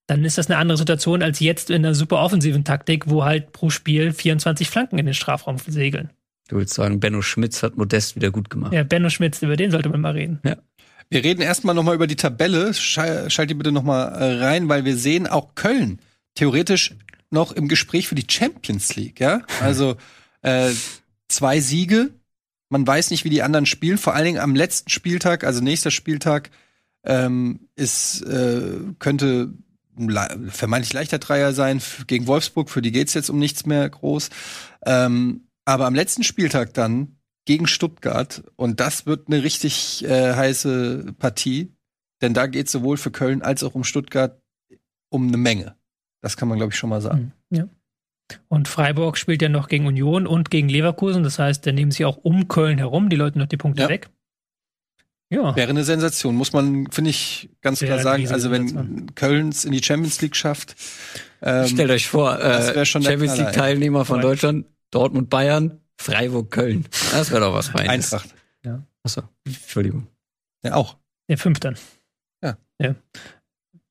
[0.07, 3.51] dann ist das eine andere Situation als jetzt in einer super offensiven Taktik, wo halt
[3.51, 6.09] pro Spiel 24 Flanken in den Strafraum segeln.
[6.47, 8.73] Du willst sagen, Benno Schmitz hat Modest wieder gut gemacht.
[8.73, 10.39] Ja, Benno Schmitz, über den sollte man mal reden.
[10.43, 10.57] Ja.
[11.11, 12.73] Wir reden erstmal nochmal über die Tabelle.
[12.73, 15.99] Schalt die bitte nochmal äh, rein, weil wir sehen auch Köln
[16.35, 16.95] theoretisch
[17.31, 19.41] noch im Gespräch für die Champions League, ja?
[19.61, 19.97] Also
[20.41, 20.71] äh,
[21.27, 22.09] zwei Siege,
[22.69, 23.97] man weiß nicht, wie die anderen spielen.
[23.97, 26.51] Vor allen Dingen am letzten Spieltag, also nächster Spieltag,
[27.03, 29.53] ähm, ist, äh, könnte
[29.97, 32.69] ein vermeintlich leichter Dreier sein gegen Wolfsburg.
[32.69, 34.29] Für die geht's jetzt um nichts mehr groß.
[34.85, 41.13] Ähm, aber am letzten Spieltag dann gegen Stuttgart und das wird eine richtig äh, heiße
[41.17, 41.73] Partie,
[42.21, 44.41] denn da geht sowohl für Köln als auch um Stuttgart
[45.09, 45.75] um eine Menge.
[46.21, 47.33] Das kann man glaube ich schon mal sagen.
[47.49, 47.69] Hm, ja.
[48.47, 51.23] Und Freiburg spielt ja noch gegen Union und gegen Leverkusen.
[51.23, 53.89] Das heißt, da nehmen sie auch um Köln herum die Leute noch die Punkte ja.
[53.89, 54.09] weg.
[55.31, 55.55] Ja.
[55.55, 58.27] Wäre eine Sensation, muss man, finde ich, ganz klar sagen.
[58.29, 60.75] Also wenn Kölns in die Champions League schafft.
[61.41, 66.85] Ähm, Stellt euch vor, äh, Champions League Teilnehmer von Deutschland, Dortmund, Bayern, Freiburg, Köln.
[67.11, 68.11] Das wäre doch was Feines.
[68.11, 68.33] Eintracht.
[68.65, 68.83] Ja.
[69.03, 70.07] Achso, Entschuldigung.
[70.63, 70.97] Ja, auch.
[71.29, 71.75] Ja, fünf dann.
[72.43, 72.57] Ja.
[72.81, 72.95] ja.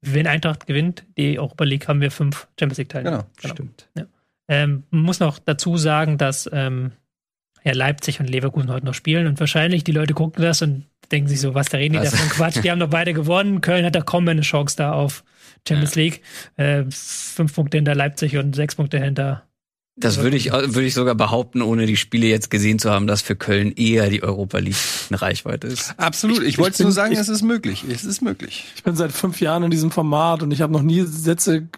[0.01, 3.19] Wenn Eintracht gewinnt, die Europa League, haben wir fünf Champions League Teilnehmer.
[3.19, 3.55] Genau, genau.
[3.55, 3.89] stimmt.
[3.97, 4.07] Ja.
[4.49, 6.93] Ähm, man muss noch dazu sagen, dass ähm,
[7.65, 11.29] ja, Leipzig und Leverkusen heute noch spielen und wahrscheinlich die Leute gucken das und denken
[11.29, 12.13] sich so, was da reden die also.
[12.13, 12.63] da von Quatsch.
[12.63, 13.61] Die haben doch beide gewonnen.
[13.61, 15.25] Köln hat da kaum mehr eine Chance da auf
[15.67, 16.03] Champions ja.
[16.03, 16.23] League.
[16.57, 19.48] Äh, fünf Punkte hinter Leipzig und sechs Punkte hinter
[20.01, 23.21] das würde ich, würde ich sogar behaupten, ohne die Spiele jetzt gesehen zu haben, dass
[23.21, 24.77] für Köln eher die Europa League
[25.11, 25.95] eine Reichweite ist.
[25.99, 26.43] Absolut.
[26.43, 27.85] Ich, ich wollte nur sagen, ich, es ist möglich.
[27.91, 28.67] Es ist möglich.
[28.77, 31.69] Ich bin seit fünf Jahren in diesem Format und ich habe noch nie Sätze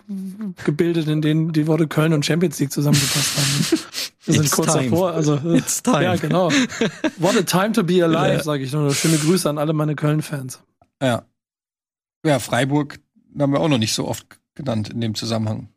[0.65, 3.81] gebildet, in denen die Worte Köln und Champions League zusammengepasst haben.
[4.25, 4.91] Wir sind It's kurz time.
[4.91, 5.13] davor.
[5.13, 6.03] Also, It's time.
[6.03, 6.51] Ja, genau.
[7.17, 8.43] What a time to be alive, ja.
[8.43, 8.95] sage ich nur.
[8.95, 10.61] Schöne Grüße an alle meine Köln-Fans.
[11.03, 11.23] Ja.
[12.25, 13.01] Ja, Freiburg
[13.39, 15.71] haben wir auch noch nicht so oft genannt in dem Zusammenhang.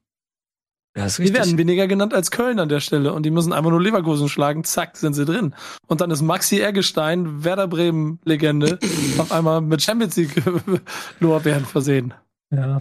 [0.95, 3.71] Ja, ist die werden weniger genannt als Köln an der Stelle und die müssen einfach
[3.71, 5.55] nur Leverkusen schlagen, zack, sind sie drin.
[5.87, 8.77] Und dann ist Maxi Eggestein, Werder Bremen Legende,
[9.17, 10.35] auf einmal mit Champions League
[11.19, 12.13] Lorbeeren versehen.
[12.51, 12.79] Ja.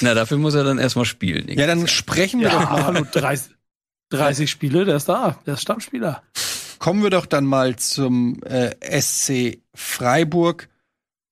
[0.00, 1.46] Na, dafür muss er dann erstmal spielen.
[1.48, 2.84] Ja, dann sprechen wir ja, doch mal.
[2.84, 3.54] Hallo, 30,
[4.10, 6.22] 30 Spiele, der ist da, der ist Stammspieler.
[6.80, 10.68] Kommen wir doch dann mal zum äh, SC Freiburg.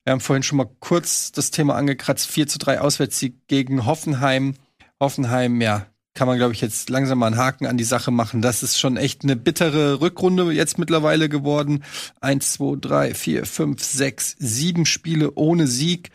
[0.04, 2.28] Wir haben vorhin schon mal kurz das Thema angekratzt.
[2.28, 4.54] 4 zu 3 Auswärtssieg gegen Hoffenheim.
[5.00, 8.42] Hoffenheim, ja, kann man, glaube ich, jetzt langsam mal einen Haken an die Sache machen.
[8.42, 11.84] Das ist schon echt eine bittere Rückrunde jetzt mittlerweile geworden.
[12.20, 16.10] Eins, zwei, drei, vier, fünf, sechs, sieben Spiele ohne Sieg.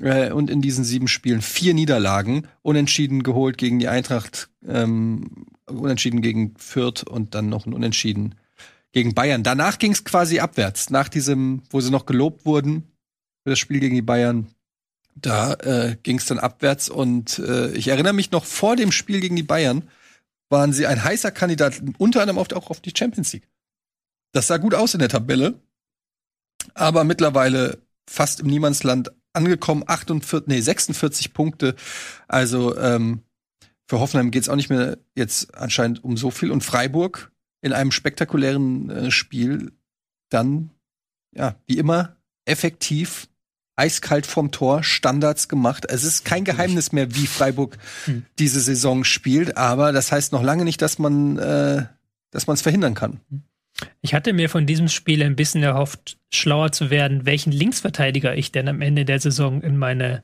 [0.00, 2.48] Äh, und in diesen sieben Spielen vier Niederlagen.
[2.62, 8.34] Unentschieden geholt gegen die Eintracht, ähm, unentschieden gegen Fürth und dann noch ein Unentschieden
[8.92, 9.42] gegen Bayern.
[9.42, 10.90] Danach ging es quasi abwärts.
[10.90, 12.84] Nach diesem, wo sie noch gelobt wurden
[13.44, 14.48] für das Spiel gegen die Bayern,
[15.16, 19.20] da äh, ging es dann abwärts und äh, ich erinnere mich noch vor dem Spiel
[19.20, 19.88] gegen die Bayern
[20.48, 23.48] waren sie ein heißer Kandidat, unter anderem auch auf die Champions League.
[24.32, 25.60] Das sah gut aus in der Tabelle,
[26.74, 27.78] aber mittlerweile
[28.08, 31.74] fast im Niemandsland angekommen, 48, nee, 46 Punkte.
[32.28, 33.22] Also ähm,
[33.88, 36.50] für Hoffenheim geht's auch nicht mehr jetzt anscheinend um so viel.
[36.50, 39.72] Und Freiburg in einem spektakulären äh, Spiel
[40.28, 40.70] dann,
[41.34, 43.28] ja, wie immer, effektiv
[43.76, 45.86] eiskalt vom Tor, Standards gemacht.
[45.88, 48.24] Es ist kein Geheimnis mehr, wie Freiburg hm.
[48.38, 51.84] diese Saison spielt, aber das heißt noch lange nicht, dass man äh,
[52.30, 53.20] dass man es verhindern kann.
[54.00, 58.52] Ich hatte mir von diesem Spiel ein bisschen erhofft, schlauer zu werden, welchen Linksverteidiger ich
[58.52, 60.22] denn am Ende der Saison in meine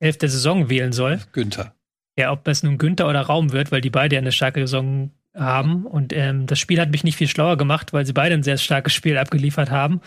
[0.00, 1.20] elfte Saison wählen soll.
[1.32, 1.74] Günther.
[2.18, 5.86] Ja, ob das nun Günther oder Raum wird, weil die beide eine starke Saison haben.
[5.86, 8.58] Und ähm, das Spiel hat mich nicht viel schlauer gemacht, weil sie beide ein sehr
[8.58, 10.00] starkes Spiel abgeliefert haben.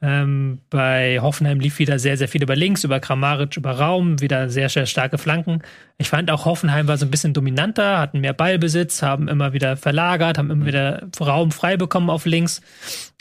[0.00, 4.48] Ähm, bei Hoffenheim lief wieder sehr, sehr viel über links, über Kramaric, über Raum, wieder
[4.48, 5.62] sehr, sehr starke Flanken.
[5.98, 9.76] Ich fand auch Hoffenheim war so ein bisschen dominanter, hatten mehr Ballbesitz, haben immer wieder
[9.76, 12.60] verlagert, haben immer wieder Raum frei bekommen auf links.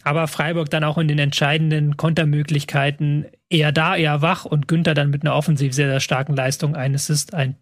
[0.03, 5.11] Aber Freiburg dann auch in den entscheidenden Kontermöglichkeiten eher da, eher wach und Günther dann
[5.11, 7.55] mit einer offensiv sehr, sehr starken Leistung, ein Assist, ein,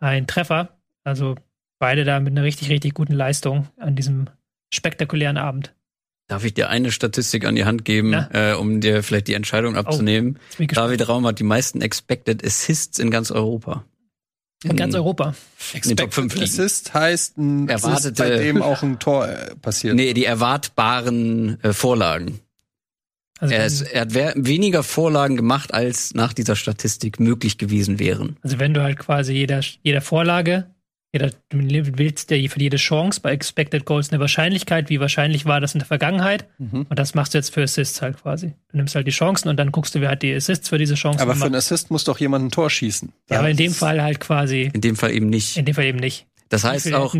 [0.00, 0.76] ein Treffer.
[1.02, 1.36] Also
[1.82, 4.28] beide da mit einer richtig, richtig guten Leistung an diesem
[4.72, 5.74] spektakulären Abend.
[6.28, 9.74] Darf ich dir eine Statistik an die Hand geben, äh, um dir vielleicht die Entscheidung
[9.74, 10.38] abzunehmen?
[10.60, 13.84] Oh, David Raum hat die meisten Expected Assists in ganz Europa.
[14.62, 15.34] In ganz Europa.
[15.72, 19.96] Expected Assist heißt ein Assist, bei dem auch ein Tor äh, passiert.
[19.96, 22.38] Nee, die erwartbaren äh, Vorlagen.
[23.40, 28.36] Also er, ist, er hat weniger Vorlagen gemacht, als nach dieser Statistik möglich gewesen wären.
[28.42, 30.66] Also wenn du halt quasi jeder, jeder Vorlage
[31.14, 31.58] ja, du
[31.98, 35.80] willst ja für jede Chance bei Expected Goals eine Wahrscheinlichkeit, wie wahrscheinlich war das in
[35.80, 36.46] der Vergangenheit.
[36.58, 36.86] Mhm.
[36.88, 38.54] Und das machst du jetzt für Assists halt quasi.
[38.70, 40.94] Du nimmst halt die Chancen und dann guckst du, wer hat die Assists für diese
[40.94, 41.20] Chancen.
[41.20, 43.12] Aber für einen Assist muss doch jemand ein Tor schießen.
[43.28, 44.70] Ja, aber in dem Fall halt quasi.
[44.72, 45.58] In dem Fall eben nicht.
[45.58, 46.26] In dem Fall eben nicht.
[46.48, 47.14] Das heißt auch,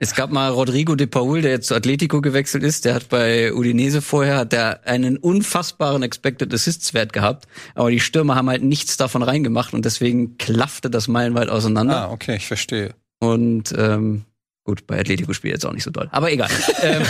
[0.00, 2.84] es gab mal Rodrigo de Paul, der jetzt zu Atletico gewechselt ist.
[2.84, 7.48] Der hat bei Udinese vorher hat der einen unfassbaren Expected Assists Wert gehabt.
[7.74, 11.96] Aber die Stürmer haben halt nichts davon reingemacht und deswegen klaffte das meilenweit auseinander.
[11.96, 12.94] Ah, okay, ich verstehe.
[13.20, 14.24] Und ähm,
[14.64, 16.08] gut, bei Atletico spielt jetzt auch nicht so doll.
[16.12, 16.50] Aber egal.
[16.82, 17.02] ähm,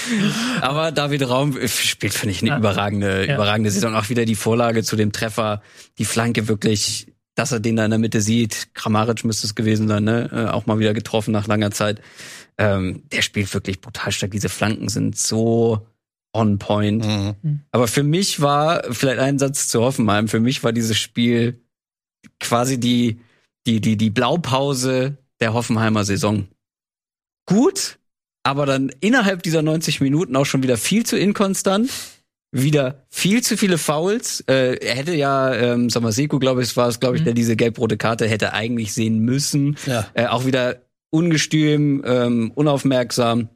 [0.60, 2.58] aber David Raum spielt, finde ich, eine ja.
[2.58, 3.34] überragende, ja.
[3.34, 3.94] überragende Saison.
[3.94, 5.62] Auch wieder die Vorlage zu dem Treffer,
[5.98, 8.68] die Flanke wirklich, dass er den da in der Mitte sieht.
[8.74, 10.30] Kramaric müsste es gewesen sein, ne?
[10.32, 12.00] Äh, auch mal wieder getroffen nach langer Zeit.
[12.58, 14.30] Ähm, der spielt wirklich brutal stark.
[14.30, 15.86] Diese Flanken sind so
[16.32, 17.04] on point.
[17.04, 17.60] Mhm.
[17.70, 21.60] Aber für mich war, vielleicht ein Satz zu Hoffenheim, für mich war dieses Spiel
[22.40, 23.20] quasi die,
[23.66, 26.48] die, die, die Blaupause der Hoffenheimer Saison.
[27.46, 27.98] Gut,
[28.42, 31.90] aber dann innerhalb dieser 90 Minuten auch schon wieder viel zu inkonstant.
[32.54, 34.40] wieder viel zu viele Fouls.
[34.46, 37.26] Äh, er hätte ja, ähm, Samaseko, glaube ich, war es, glaube ich, mhm.
[37.26, 39.78] der diese gelb-rote Karte hätte eigentlich sehen müssen.
[39.86, 40.06] Ja.
[40.12, 43.48] Äh, auch wieder ungestüm, ähm, unaufmerksam,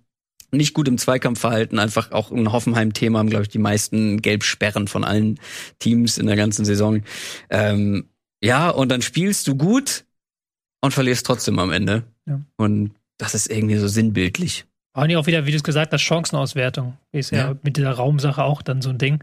[0.51, 1.79] nicht gut im Zweikampf verhalten.
[1.79, 5.41] Einfach auch ein Hoffenheim-Thema haben, glaube ich, die meisten Gelbsperren von allen
[5.79, 7.03] Teams in der ganzen Saison.
[7.51, 8.09] Ähm,
[8.43, 10.06] ja, und dann spielst du gut
[10.81, 12.05] und verlierst trotzdem am Ende.
[12.27, 12.40] Ja.
[12.57, 14.65] Und das ist irgendwie so sinnbildlich.
[14.93, 16.97] Auch nicht auch wieder, wie du es gesagt hast, Chancenauswertung.
[17.12, 19.23] Ist ja, ja, mit dieser Raumsache auch dann so ein Ding.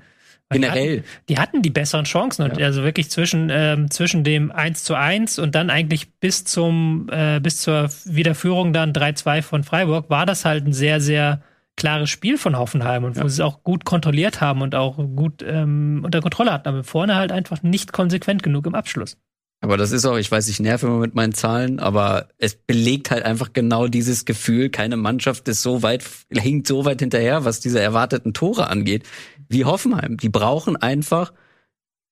[0.49, 0.97] Generell.
[0.97, 2.43] Die hatten, die hatten, die besseren Chancen.
[2.43, 2.67] Und ja.
[2.67, 7.39] also wirklich zwischen, ähm, zwischen dem 1 zu 1 und dann eigentlich bis zum, äh,
[7.39, 11.41] bis zur Wiederführung dann 3-2 von Freiburg war das halt ein sehr, sehr
[11.75, 13.30] klares Spiel von Hoffenheim und wo ja.
[13.30, 17.15] sie es auch gut kontrolliert haben und auch gut ähm, unter Kontrolle hatten, aber vorne
[17.15, 19.17] halt einfach nicht konsequent genug im Abschluss.
[19.64, 23.11] Aber das ist auch, ich weiß, ich nerve immer mit meinen Zahlen, aber es belegt
[23.11, 27.61] halt einfach genau dieses Gefühl, keine Mannschaft ist so weit, hinkt so weit hinterher, was
[27.61, 29.03] diese erwarteten Tore angeht,
[29.48, 30.18] wie Hoffenheim.
[30.18, 31.31] Die brauchen einfach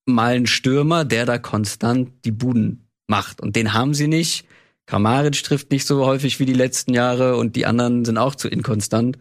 [0.05, 3.41] mal einen Stürmer, der da konstant die Buden macht.
[3.41, 4.47] Und den haben sie nicht.
[4.85, 8.47] Kramaric trifft nicht so häufig wie die letzten Jahre und die anderen sind auch zu
[8.47, 9.17] inkonstant.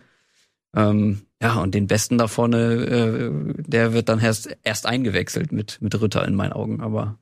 [0.77, 5.79] Ähm, ja, und den Besten da vorne, äh, der wird dann erst, erst eingewechselt mit,
[5.83, 6.81] mit Ritter in meinen Augen.
[6.81, 7.19] Aber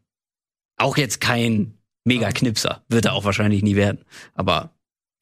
[0.78, 2.82] auch jetzt kein Mega-Knipser.
[2.88, 4.04] Wird er auch wahrscheinlich nie werden.
[4.34, 4.74] Aber.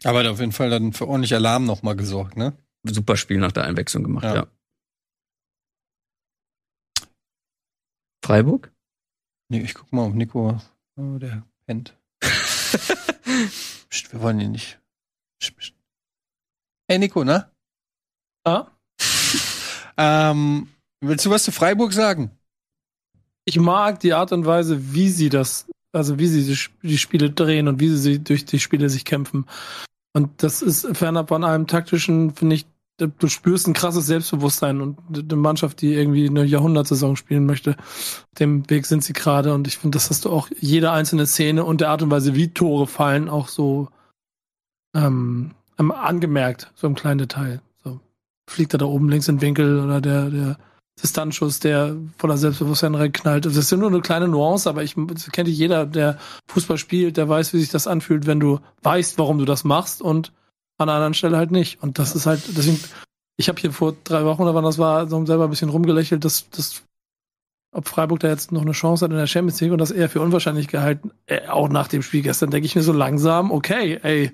[0.05, 2.57] Aber hat auf jeden Fall dann für ordentlich Alarm nochmal gesorgt, ne?
[2.85, 4.35] Super Spiel nach der Einwechslung gemacht, ja.
[4.35, 4.47] ja.
[8.24, 8.73] Freiburg?
[9.49, 10.61] Nee, ich guck mal auf Nico.
[10.97, 11.97] Oh, der pennt.
[13.89, 14.81] Psst, wir wollen ihn nicht.
[15.41, 15.74] Psst, psst.
[16.89, 17.51] Hey Nico, ne?
[18.45, 18.66] Ah?
[19.97, 20.69] ähm,
[21.01, 22.36] willst du was zu Freiburg sagen?
[23.47, 27.68] Ich mag die Art und Weise, wie sie das, also wie sie die Spiele drehen
[27.68, 29.47] und wie sie durch die Spiele sich kämpfen.
[30.12, 32.66] Und das ist ferner von einem taktischen, finde ich,
[32.98, 37.77] du spürst ein krasses Selbstbewusstsein und eine Mannschaft, die irgendwie eine Jahrhundertsaison spielen möchte.
[38.39, 41.64] Dem Weg sind sie gerade und ich finde, das hast du auch jede einzelne Szene
[41.64, 43.89] und der Art und Weise, wie Tore fallen, auch so
[44.94, 47.60] ähm, angemerkt, so im kleinen Detail.
[47.85, 48.01] So
[48.48, 50.59] fliegt er da oben links in den Winkel oder der, der
[51.02, 53.44] Distanzschuss, der voller Selbstbewusstsein reinknallt.
[53.44, 56.18] Das ist ja nur eine kleine Nuance, aber ich das kennt jeder, der
[56.48, 60.01] Fußball spielt, der weiß, wie sich das anfühlt, wenn du weißt, warum du das machst
[60.01, 60.32] und
[60.78, 61.82] an einer anderen Stelle halt nicht.
[61.82, 62.81] Und das ist halt, deswegen,
[63.36, 66.24] ich habe hier vor drei Wochen oder wann das war, so selber ein bisschen rumgelächelt,
[66.24, 66.82] dass, dass
[67.73, 70.09] ob Freiburg da jetzt noch eine Chance hat in der Champions League und das eher
[70.09, 73.98] für unwahrscheinlich gehalten, äh, auch nach dem Spiel gestern, denke ich mir so langsam, okay,
[74.02, 74.32] ey,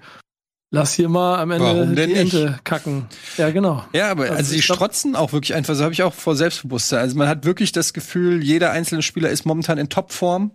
[0.75, 2.65] Lass hier mal am Ende Warum denn die Ente nicht?
[2.65, 3.05] kacken.
[3.37, 3.85] Ja, genau.
[3.93, 7.01] Ja, aber also, also die strotzen auch wirklich einfach, so habe ich auch vor Selbstbewusstsein.
[7.01, 10.51] Also man hat wirklich das Gefühl, jeder einzelne Spieler ist momentan in Topform,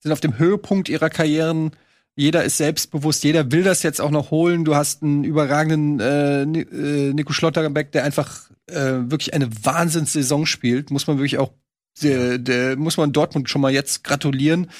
[0.00, 1.70] sind auf dem Höhepunkt ihrer Karrieren.
[2.16, 4.64] Jeder ist selbstbewusst, jeder will das jetzt auch noch holen.
[4.64, 10.90] Du hast einen überragenden äh, äh Nico Schlotterbeck, der einfach äh, wirklich eine Wahnsinnssaison spielt,
[10.90, 11.52] muss man wirklich auch
[12.00, 14.70] der, der muss man Dortmund schon mal jetzt gratulieren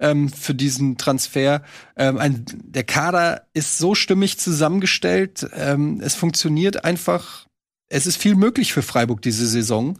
[0.00, 1.62] ähm, für diesen Transfer.
[1.96, 5.48] Ähm, ein, der Kader ist so stimmig zusammengestellt.
[5.54, 7.46] Ähm, es funktioniert einfach.
[7.88, 9.98] Es ist viel möglich für Freiburg diese Saison.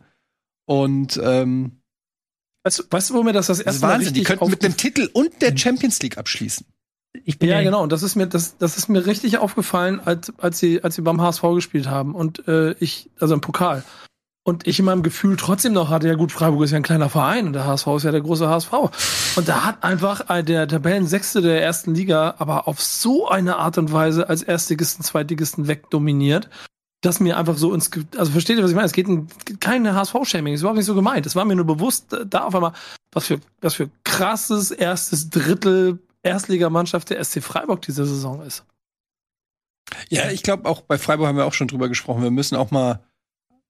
[0.66, 1.80] Und ähm,
[2.64, 4.14] weißt, weißt du, wo mir das das erste das Wahnsinn.
[4.14, 6.66] Die könnten mit einem Titel und der Champions League abschließen.
[7.24, 7.82] Ich bin ja, genau.
[7.82, 11.02] Und das ist mir, das, das ist mir richtig aufgefallen, als, als sie, als sie
[11.02, 12.14] beim HSV gespielt haben.
[12.14, 13.82] Und äh, ich, also im Pokal.
[14.48, 17.10] Und ich in meinem Gefühl trotzdem noch hatte, ja gut, Freiburg ist ja ein kleiner
[17.10, 18.72] Verein und der HSV ist ja der große HSV.
[19.36, 23.92] Und da hat einfach der Tabellensechste der ersten Liga aber auf so eine Art und
[23.92, 26.48] Weise als Erstligisten, Zweitligisten wegdominiert,
[27.02, 28.86] dass mir einfach so ins, also versteht ihr, was ich meine?
[28.86, 29.28] Es geht ein,
[29.60, 31.26] kein HSV-Shaming, ist überhaupt nicht so gemeint.
[31.26, 32.72] Es war mir nur bewusst, da auf einmal,
[33.12, 38.64] was für, was für krasses erstes Drittel Erstligamannschaft der SC Freiburg diese Saison ist.
[40.08, 42.22] Ja, ich glaube auch bei Freiburg haben wir auch schon drüber gesprochen.
[42.22, 43.04] Wir müssen auch mal,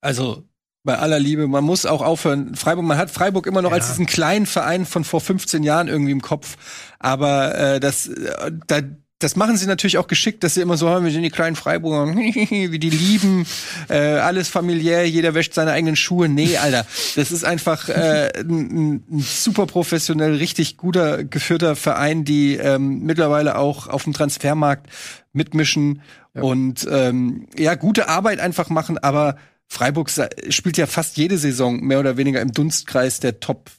[0.00, 0.44] also
[0.84, 2.54] bei aller Liebe, man muss auch aufhören.
[2.54, 3.76] Freiburg, man hat Freiburg immer noch ja.
[3.76, 6.56] als diesen kleinen Verein von vor 15 Jahren irgendwie im Kopf.
[6.98, 8.80] Aber äh, das, äh, da,
[9.18, 11.56] das machen sie natürlich auch geschickt, dass sie immer so haben, wir sind die kleinen
[11.56, 13.46] Freiburger, wie die lieben,
[13.88, 16.28] äh, alles familiär, jeder wäscht seine eigenen Schuhe.
[16.28, 16.86] Nee, Alter,
[17.16, 23.58] das ist einfach äh, ein, ein super professionell, richtig guter, geführter Verein, die ähm, mittlerweile
[23.58, 24.86] auch auf dem Transfermarkt
[25.32, 26.02] mitmischen
[26.34, 26.42] ja.
[26.42, 29.36] und ähm, ja, gute Arbeit einfach machen, aber
[29.70, 30.10] Freiburg
[30.48, 33.70] spielt ja fast jede Saison mehr oder weniger im Dunstkreis der Top,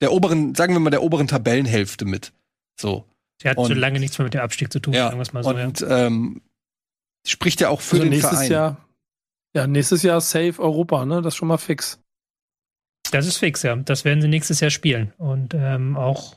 [0.00, 2.32] der oberen, sagen wir mal, der oberen Tabellenhälfte mit.
[2.80, 3.04] So.
[3.42, 5.32] Sie hat und, so lange nichts mehr mit dem Abstieg zu tun, ja, sagen wir
[5.32, 5.50] mal so.
[5.50, 6.06] Und ja.
[6.06, 6.42] ähm,
[7.26, 8.50] spricht ja auch für also den nächstes Verein.
[8.50, 8.88] Jahr,
[9.56, 11.20] ja, nächstes Jahr Safe Europa, ne?
[11.20, 12.00] Das ist schon mal fix.
[13.10, 13.76] Das ist fix, ja.
[13.76, 15.12] Das werden sie nächstes Jahr spielen.
[15.18, 16.36] Und ähm, auch,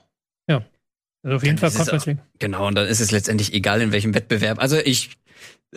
[0.49, 0.65] ja.
[1.23, 2.19] Also auf jeden Fall Conference League.
[2.39, 4.59] Genau, und dann ist es letztendlich egal, in welchem Wettbewerb.
[4.59, 5.17] Also ich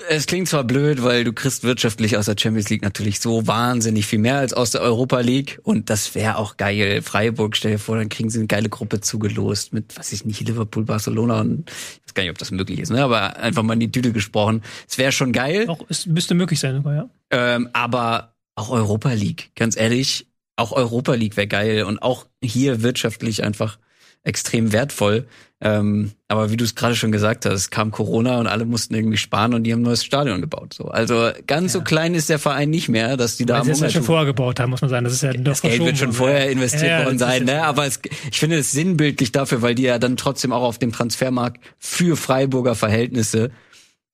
[0.09, 4.07] es klingt zwar blöd, weil du kriegst wirtschaftlich aus der Champions League natürlich so wahnsinnig
[4.07, 7.03] viel mehr als aus der Europa League und das wäre auch geil.
[7.03, 10.41] Freiburg, stell dir vor, dann kriegen sie eine geile Gruppe zugelost mit, was ich nicht,
[10.47, 13.03] Liverpool, Barcelona und ich weiß gar nicht, ob das möglich ist, ne?
[13.03, 14.63] aber einfach mal in die Tüte gesprochen.
[14.89, 15.69] Es wäre schon geil.
[15.69, 17.11] Auch, es müsste möglich sein, sogar, ja.
[17.31, 22.83] Ähm, aber auch Europa League, ganz ehrlich, auch Europa League wäre geil und auch hier
[22.83, 23.79] wirtschaftlich einfach
[24.23, 25.27] extrem wertvoll.
[25.63, 29.19] Ähm, aber wie du es gerade schon gesagt hast, kam Corona und alle mussten irgendwie
[29.19, 30.73] sparen und die haben ein neues Stadion gebaut.
[30.73, 31.81] So, also ganz ja.
[31.81, 34.03] so klein ist der Verein nicht mehr, dass die da Weil sie es ja schon
[34.03, 35.05] vorher gebaut haben, muss man sagen.
[35.05, 37.63] Das ist ja das Geld wird schon vorher investiert ja, worden sein, ne?
[37.65, 40.93] Aber es, ich finde es sinnbildlich dafür, weil die ja dann trotzdem auch auf dem
[40.93, 43.51] Transfermarkt für Freiburger Verhältnisse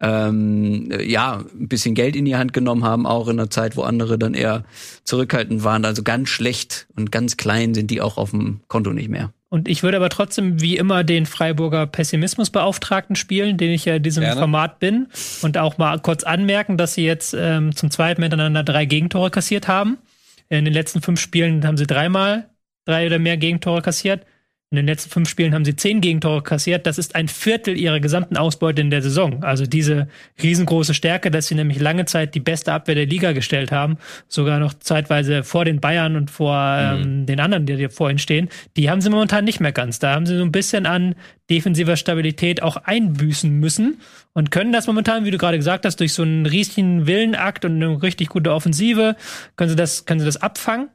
[0.00, 3.82] ähm, ja, ein bisschen Geld in die Hand genommen haben, auch in einer Zeit, wo
[3.82, 4.64] andere dann eher
[5.04, 5.84] zurückhaltend waren.
[5.84, 9.32] Also ganz schlecht und ganz klein sind die auch auf dem Konto nicht mehr.
[9.56, 14.02] Und ich würde aber trotzdem wie immer den Freiburger Pessimismusbeauftragten spielen, den ich ja in
[14.02, 14.38] diesem Gerne.
[14.38, 15.06] Format bin.
[15.40, 19.66] Und auch mal kurz anmerken, dass sie jetzt ähm, zum zweiten miteinander drei Gegentore kassiert
[19.66, 19.96] haben.
[20.50, 22.50] In den letzten fünf Spielen haben sie dreimal
[22.84, 24.26] drei oder mehr Gegentore kassiert.
[24.70, 26.88] In den letzten fünf Spielen haben sie zehn Gegentore kassiert.
[26.88, 29.44] Das ist ein Viertel ihrer gesamten Ausbeute in der Saison.
[29.44, 30.08] Also diese
[30.42, 34.58] riesengroße Stärke, dass sie nämlich lange Zeit die beste Abwehr der Liga gestellt haben, sogar
[34.58, 37.02] noch zeitweise vor den Bayern und vor mhm.
[37.02, 40.00] ähm, den anderen, die vorhin stehen, die haben sie momentan nicht mehr ganz.
[40.00, 41.14] Da haben sie so ein bisschen an
[41.48, 44.00] defensiver Stabilität auch einbüßen müssen
[44.32, 47.76] und können das momentan, wie du gerade gesagt hast, durch so einen riesigen Willenakt und
[47.76, 49.14] eine richtig gute Offensive,
[49.54, 50.88] können sie das, können sie das abfangen.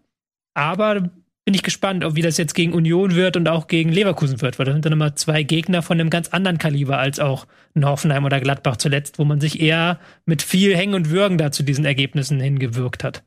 [0.53, 1.09] Aber
[1.43, 4.59] bin ich gespannt, ob wie das jetzt gegen Union wird und auch gegen Leverkusen wird,
[4.59, 7.85] weil das sind dann immer zwei Gegner von einem ganz anderen Kaliber als auch ein
[7.85, 11.63] Hoffenheim oder Gladbach zuletzt, wo man sich eher mit viel Hängen und Würgen da zu
[11.63, 13.23] diesen Ergebnissen hingewirkt hat.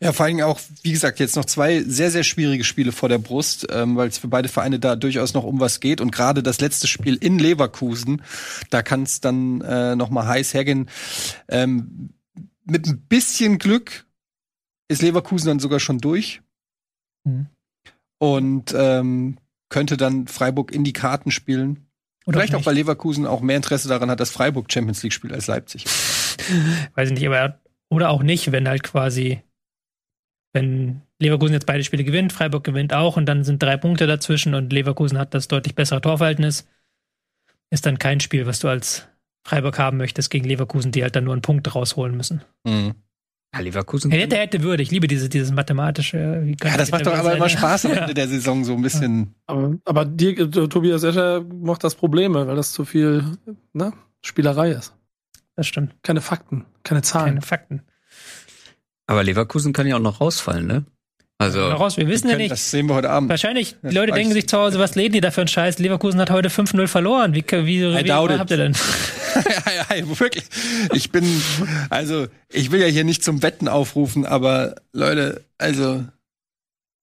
[0.00, 3.18] Ja, vor allem auch, wie gesagt, jetzt noch zwei sehr, sehr schwierige Spiele vor der
[3.18, 6.00] Brust, ähm, weil es für beide Vereine da durchaus noch um was geht.
[6.00, 8.22] Und gerade das letzte Spiel in Leverkusen,
[8.70, 10.88] da kann es dann äh, noch mal heiß hergehen.
[11.48, 12.10] Ähm,
[12.64, 14.06] mit ein bisschen Glück
[14.88, 16.40] ist Leverkusen dann sogar schon durch.
[17.24, 17.48] Mhm
[18.18, 19.38] und ähm,
[19.68, 21.88] könnte dann Freiburg in die Karten spielen.
[22.26, 25.12] Oder Vielleicht auch, auch, weil Leverkusen auch mehr Interesse daran hat, dass Freiburg Champions League
[25.12, 25.84] spielt als Leipzig.
[26.94, 29.42] Weiß ich nicht, aber oder auch nicht, wenn halt quasi,
[30.52, 34.54] wenn Leverkusen jetzt beide Spiele gewinnt, Freiburg gewinnt auch und dann sind drei Punkte dazwischen
[34.54, 36.68] und Leverkusen hat das deutlich bessere Torverhältnis,
[37.70, 39.06] ist dann kein Spiel, was du als
[39.46, 42.42] Freiburg haben möchtest gegen Leverkusen, die halt dann nur einen Punkt rausholen müssen.
[42.64, 42.94] Mhm.
[43.54, 44.10] Ja, Leverkusen.
[44.10, 44.82] Hätte, hätte, würde.
[44.82, 46.54] Ich liebe diese, dieses mathematische.
[46.62, 49.34] ja, das macht doch aber immer Spaß am Ende der Saison, so ein bisschen.
[49.46, 53.24] Aber, aber dir, Tobias Escher macht das Probleme, weil das zu viel
[53.72, 53.92] ne,
[54.22, 54.94] Spielerei ist.
[55.54, 55.94] Das stimmt.
[56.02, 57.26] Keine Fakten, keine Zahlen.
[57.26, 57.82] Keine Fakten.
[59.06, 60.84] Aber Leverkusen kann ja auch noch rausfallen, ne?
[61.38, 62.50] Also, raus, wir wissen wir ja nicht.
[62.50, 63.28] Das sehen wir heute Abend.
[63.28, 65.78] Wahrscheinlich, die Leute denken sich zu Hause, was lädt die da für einen Scheiß?
[65.78, 67.34] Leverkusen hat heute 5-0 verloren.
[67.34, 68.72] Wie, wie, wie habt ihr denn?
[69.90, 70.44] ja, ja, wirklich.
[70.94, 71.24] Ich bin,
[71.90, 76.04] also, ich will ja hier nicht zum Wetten aufrufen, aber Leute, also,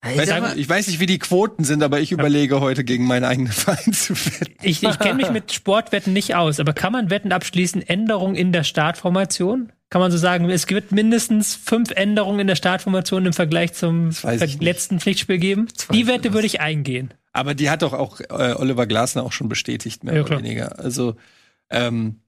[0.03, 3.51] Weiß, ich weiß nicht, wie die Quoten sind, aber ich überlege heute gegen meinen eigenen
[3.53, 4.55] Verein zu wetten.
[4.61, 7.81] Ich, ich kenne mich mit Sportwetten nicht aus, aber kann man Wetten abschließen?
[7.81, 9.71] Änderungen in der Startformation?
[9.93, 14.09] Kann man so sagen, es wird mindestens fünf Änderungen in der Startformation im Vergleich zum
[14.59, 15.67] letzten Pflichtspiel geben.
[15.91, 17.13] Die Wette würde ich eingehen.
[17.31, 20.79] Aber die hat doch auch äh, Oliver Glasner auch schon bestätigt, mehr ja, oder weniger.
[20.79, 21.15] Also
[21.69, 22.21] ähm,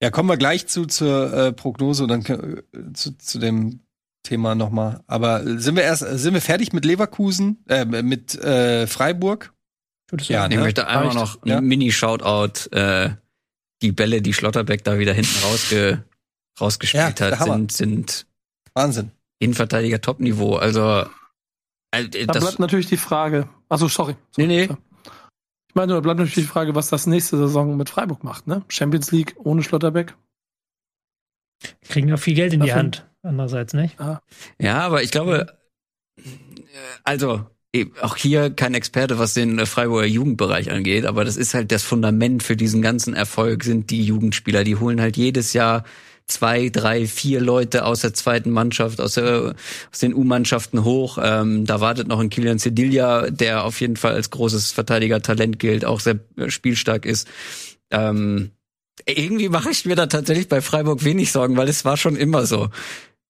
[0.00, 3.80] ja, kommen wir gleich zu zur äh, Prognose und dann äh, zu, zu dem
[4.22, 5.00] Thema nochmal.
[5.08, 9.52] Aber sind wir erst, sind wir fertig mit Leverkusen, äh, mit äh, Freiburg?
[10.28, 10.54] Ja, ne?
[10.54, 11.58] ich möchte einmal noch ja?
[11.58, 13.16] ein Mini-Shoutout, äh,
[13.82, 16.04] die Bälle, die Schlotterbeck da wieder hinten rausge
[16.60, 18.26] rausgespielt ja, hat, sind, sind
[18.74, 19.10] Wahnsinn.
[19.38, 20.56] Innenverteidiger Top-Niveau.
[20.56, 21.04] Also
[21.90, 23.48] äh, da bleibt natürlich die Frage.
[23.68, 24.16] Also sorry.
[24.30, 24.46] sorry.
[24.46, 24.76] Nee, nee.
[25.68, 28.62] Ich meine, da bleibt natürlich die Frage, was das nächste Saison mit Freiburg macht, ne?
[28.68, 30.14] Champions League ohne Schlotterbeck.
[31.88, 33.98] Kriegen ja viel Geld in die Hand, andererseits, nicht?
[33.98, 34.20] Ah.
[34.60, 35.58] Ja, aber ich glaube,
[37.04, 37.46] also
[38.02, 42.42] auch hier kein Experte, was den Freiburger Jugendbereich angeht, aber das ist halt das Fundament
[42.42, 44.64] für diesen ganzen Erfolg sind die Jugendspieler.
[44.64, 45.84] Die holen halt jedes Jahr
[46.32, 49.54] zwei, drei, vier Leute aus der zweiten Mannschaft, aus, der,
[49.90, 51.18] aus den U-Mannschaften hoch.
[51.22, 55.84] Ähm, da wartet noch ein Kilian Cedilla, der auf jeden Fall als großes Verteidiger-Talent gilt,
[55.84, 56.18] auch sehr
[56.48, 57.28] spielstark ist.
[57.90, 58.50] Ähm,
[59.06, 62.46] irgendwie mache ich mir da tatsächlich bei Freiburg wenig Sorgen, weil es war schon immer
[62.46, 62.68] so.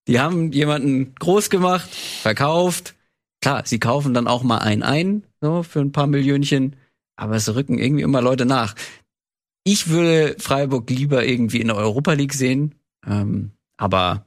[0.08, 1.88] Die haben jemanden groß gemacht,
[2.22, 2.94] verkauft.
[3.40, 6.76] Klar, sie kaufen dann auch mal einen ein, so für ein paar Millionchen,
[7.16, 8.74] aber es rücken irgendwie immer Leute nach.
[9.64, 12.74] Ich würde Freiburg lieber irgendwie in der Europa League sehen,
[13.06, 14.26] ähm, aber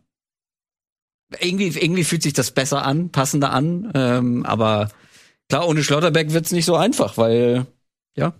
[1.39, 3.91] irgendwie, irgendwie fühlt sich das besser an, passender an.
[3.93, 4.89] Ähm, aber
[5.49, 7.65] klar, ohne Schlotterbeck wird's nicht so einfach, weil,
[8.15, 8.33] ja,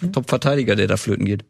[0.00, 0.12] mhm.
[0.12, 1.44] Top-Verteidiger, der da flöten geht.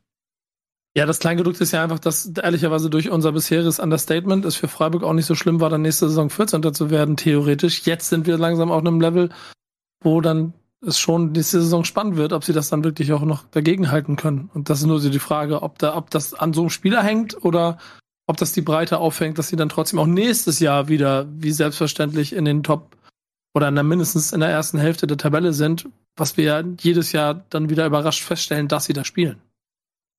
[0.96, 5.02] Ja, das Kleingedruckte ist ja einfach, dass ehrlicherweise durch unser bisheriges Understatement es für Freiburg
[5.02, 6.72] auch nicht so schlimm war, dann nächste Saison 14.
[6.72, 7.82] zu werden, theoretisch.
[7.84, 9.28] Jetzt sind wir langsam auf einem Level,
[10.02, 13.44] wo dann es schon nächste Saison spannend wird, ob sie das dann wirklich auch noch
[13.50, 14.50] dagegen halten können.
[14.54, 17.02] Und das ist nur so die Frage, ob da, ob das an so einem Spieler
[17.02, 17.76] hängt oder
[18.26, 22.32] ob das die Breite aufhängt, dass sie dann trotzdem auch nächstes Jahr wieder, wie selbstverständlich,
[22.32, 22.96] in den Top
[23.54, 27.12] oder in der, mindestens in der ersten Hälfte der Tabelle sind, was wir ja jedes
[27.12, 29.40] Jahr dann wieder überrascht feststellen, dass sie da spielen.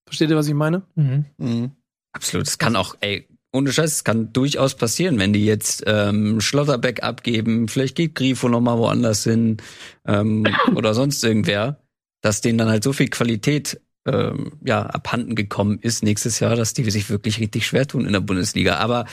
[0.07, 0.83] Versteht ihr, was ich meine?
[0.95, 1.25] Mhm.
[1.37, 1.71] Mhm.
[2.13, 2.47] Absolut.
[2.47, 7.03] Es kann auch, ey, ohne Scheiß, es kann durchaus passieren, wenn die jetzt ähm, Schlotterbeck
[7.03, 9.57] abgeben, vielleicht geht Grifo noch mal woanders hin
[10.05, 11.81] ähm, oder sonst irgendwer,
[12.21, 16.73] dass denen dann halt so viel Qualität ähm, ja abhanden gekommen ist nächstes Jahr, dass
[16.73, 18.77] die sich wirklich richtig schwer tun in der Bundesliga.
[18.77, 19.05] Aber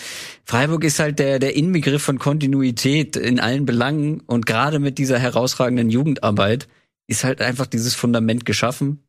[0.45, 5.19] Freiburg ist halt der der Inbegriff von Kontinuität in allen Belangen und gerade mit dieser
[5.19, 6.69] herausragenden Jugendarbeit
[7.07, 9.05] ist halt einfach dieses Fundament geschaffen.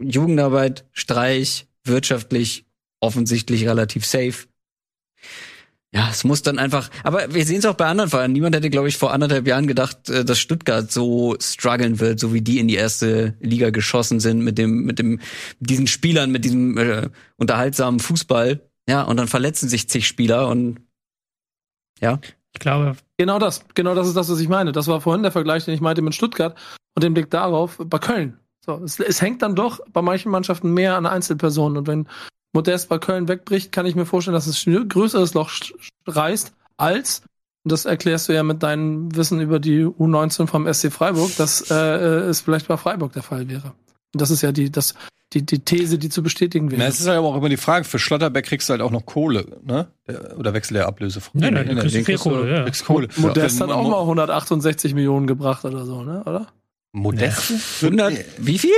[0.00, 2.66] Jugendarbeit, Streich, wirtschaftlich
[3.00, 4.49] offensichtlich relativ safe
[5.92, 8.32] ja, es muss dann einfach, aber wir sehen es auch bei anderen Vereinen.
[8.32, 12.32] Niemand hätte, glaube ich, vor anderthalb Jahren gedacht, äh, dass Stuttgart so strugglen wird, so
[12.32, 15.20] wie die in die erste Liga geschossen sind mit dem, mit dem,
[15.58, 18.60] diesen Spielern, mit diesem äh, unterhaltsamen Fußball.
[18.88, 20.80] Ja, und dann verletzen sich zig Spieler und
[22.00, 22.20] ja.
[22.52, 22.96] Ich glaube.
[23.16, 24.72] Genau das, genau das ist das, was ich meine.
[24.72, 26.56] Das war vorhin der Vergleich, den ich meinte mit Stuttgart
[26.94, 28.38] und den Blick darauf bei Köln.
[28.64, 31.78] So, es, es hängt dann doch bei manchen Mannschaften mehr an Einzelpersonen.
[31.78, 32.08] Und wenn
[32.52, 35.50] Modest bei Köln wegbricht, kann ich mir vorstellen, dass es ein größeres Loch
[36.06, 37.22] reißt als,
[37.62, 41.70] und das erklärst du ja mit deinem Wissen über die U19 vom SC Freiburg, dass
[41.70, 43.74] äh, es vielleicht bei Freiburg der Fall wäre.
[44.12, 44.94] Und das ist ja die, das,
[45.32, 46.80] die, die These, die zu bestätigen wäre.
[46.80, 48.90] Na, es ist halt aber auch immer die Frage, für Schlotterbeck kriegst du halt auch
[48.90, 49.88] noch Kohle, ne?
[50.36, 52.64] Oder wechselt der Ablöse von Nein, nein, nein, kriegst du viel Kohle, ja.
[52.64, 53.08] Kriegst Kohle.
[53.16, 56.24] Modest hat auch mal 168 Millionen gebracht oder so, ne?
[56.24, 56.48] Oder?
[56.92, 57.82] Modest?
[57.82, 58.72] 100, wie viel?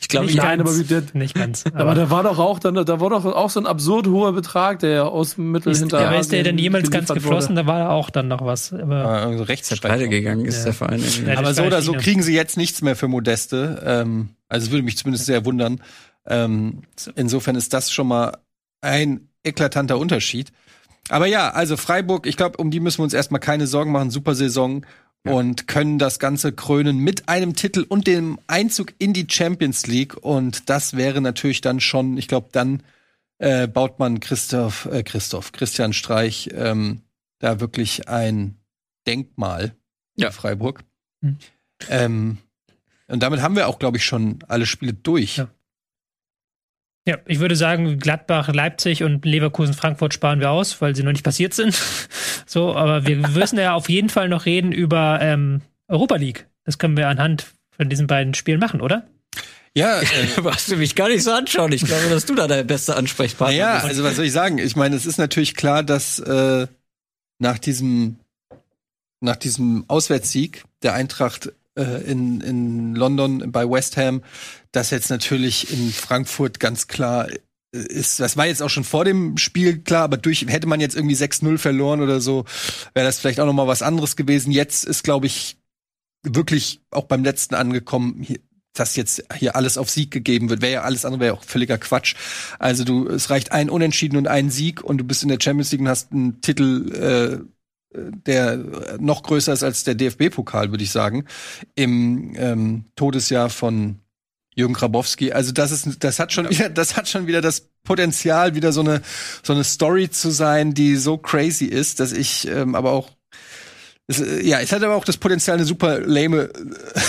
[0.00, 1.64] Ich glaube, nicht, nein, aber der, nicht ganz.
[1.66, 4.32] Aber, aber da war doch auch dann, da war doch auch so ein absurd hoher
[4.32, 6.00] Betrag, der aus dem Mittel hinter.
[6.00, 7.56] Ja, ist der denn jemals ganz geflossen?
[7.56, 7.66] Wurde.
[7.66, 8.72] Da war auch dann noch was.
[8.72, 10.64] Aber ah, also rechts gegangen ist ja.
[10.64, 11.02] der Verein.
[11.26, 13.82] Ja, aber so oder so kriegen sie jetzt nichts mehr für Modeste.
[13.84, 15.80] Ähm, also es würde mich zumindest sehr wundern.
[16.26, 16.82] Ähm,
[17.16, 18.36] insofern ist das schon mal
[18.80, 20.52] ein eklatanter Unterschied.
[21.08, 24.10] Aber ja, also Freiburg, ich glaube, um die müssen wir uns erstmal keine Sorgen machen.
[24.10, 24.84] Super Saison
[25.24, 30.16] und können das Ganze krönen mit einem Titel und dem Einzug in die Champions League.
[30.16, 32.82] Und das wäre natürlich dann schon, ich glaube, dann
[33.38, 37.02] äh, baut man Christoph, äh, Christoph, Christian Streich ähm,
[37.38, 38.56] da wirklich ein
[39.06, 39.74] Denkmal
[40.16, 40.28] ja.
[40.28, 40.84] in Freiburg.
[41.20, 41.38] Mhm.
[41.88, 42.38] Ähm,
[43.06, 45.36] und damit haben wir auch, glaube ich, schon alle Spiele durch.
[45.36, 45.48] Ja.
[47.06, 51.10] Ja, ich würde sagen, Gladbach, Leipzig und Leverkusen, Frankfurt sparen wir aus, weil sie noch
[51.10, 51.74] nicht passiert sind.
[52.46, 56.46] so, aber wir müssen ja auf jeden Fall noch reden über ähm, Europa League.
[56.64, 57.46] Das können wir anhand
[57.76, 59.06] von diesen beiden Spielen machen, oder?
[59.74, 60.06] Ja, äh,
[60.38, 61.72] was du mich gar nicht so anschauen.
[61.72, 63.84] Ich glaube, dass du da der beste Ansprechpartner ja, bist.
[63.84, 64.58] Ja, also was soll ich sagen?
[64.58, 66.66] Ich meine, es ist natürlich klar, dass äh,
[67.38, 68.16] nach diesem
[69.20, 74.22] nach diesem Auswärtssieg der Eintracht äh, in, in London bei West Ham,
[74.72, 77.38] das jetzt natürlich in Frankfurt ganz klar äh,
[77.72, 80.96] ist, das war jetzt auch schon vor dem Spiel klar, aber durch hätte man jetzt
[80.96, 82.44] irgendwie 6-0 verloren oder so,
[82.94, 84.52] wäre das vielleicht auch noch mal was anderes gewesen.
[84.52, 85.56] Jetzt ist glaube ich
[86.22, 88.38] wirklich auch beim letzten angekommen, hier,
[88.74, 91.78] dass jetzt hier alles auf Sieg gegeben wird, wäre ja alles andere wäre auch völliger
[91.78, 92.14] Quatsch.
[92.58, 95.72] Also du es reicht ein Unentschieden und ein Sieg und du bist in der Champions
[95.72, 97.61] League und hast einen Titel äh,
[97.94, 98.58] der
[98.98, 101.24] noch größer ist als der DFB-Pokal, würde ich sagen,
[101.74, 103.98] im ähm, Todesjahr von
[104.54, 105.32] Jürgen Grabowski.
[105.32, 108.80] Also das ist, das hat schon wieder, das hat schon wieder das Potenzial, wieder so
[108.80, 109.02] eine
[109.42, 113.10] so eine Story zu sein, die so crazy ist, dass ich ähm, aber auch
[114.08, 116.50] es, ja, es hat aber auch das Potenzial, eine super lame,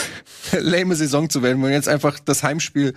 [0.51, 2.93] lame Saison zu werden, wenn du jetzt einfach das Heimspiel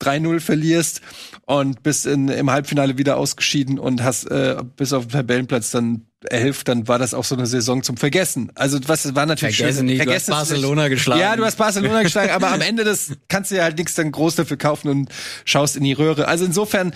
[0.00, 1.00] 3-0 verlierst
[1.44, 6.06] und bist in, im Halbfinale wieder ausgeschieden und hast äh, bis auf den Tabellenplatz dann
[6.30, 8.50] elf, dann war das auch so eine Saison zum Vergessen.
[8.54, 9.86] Also was war natürlich Vergessen schön.
[9.86, 11.20] Nicht, Vergessen du hast Barcelona geschlagen.
[11.20, 14.12] Ja, du hast Barcelona geschlagen, aber am Ende des kannst du ja halt nichts dann
[14.12, 15.10] groß dafür kaufen und
[15.44, 16.28] schaust in die Röhre.
[16.28, 16.94] Also insofern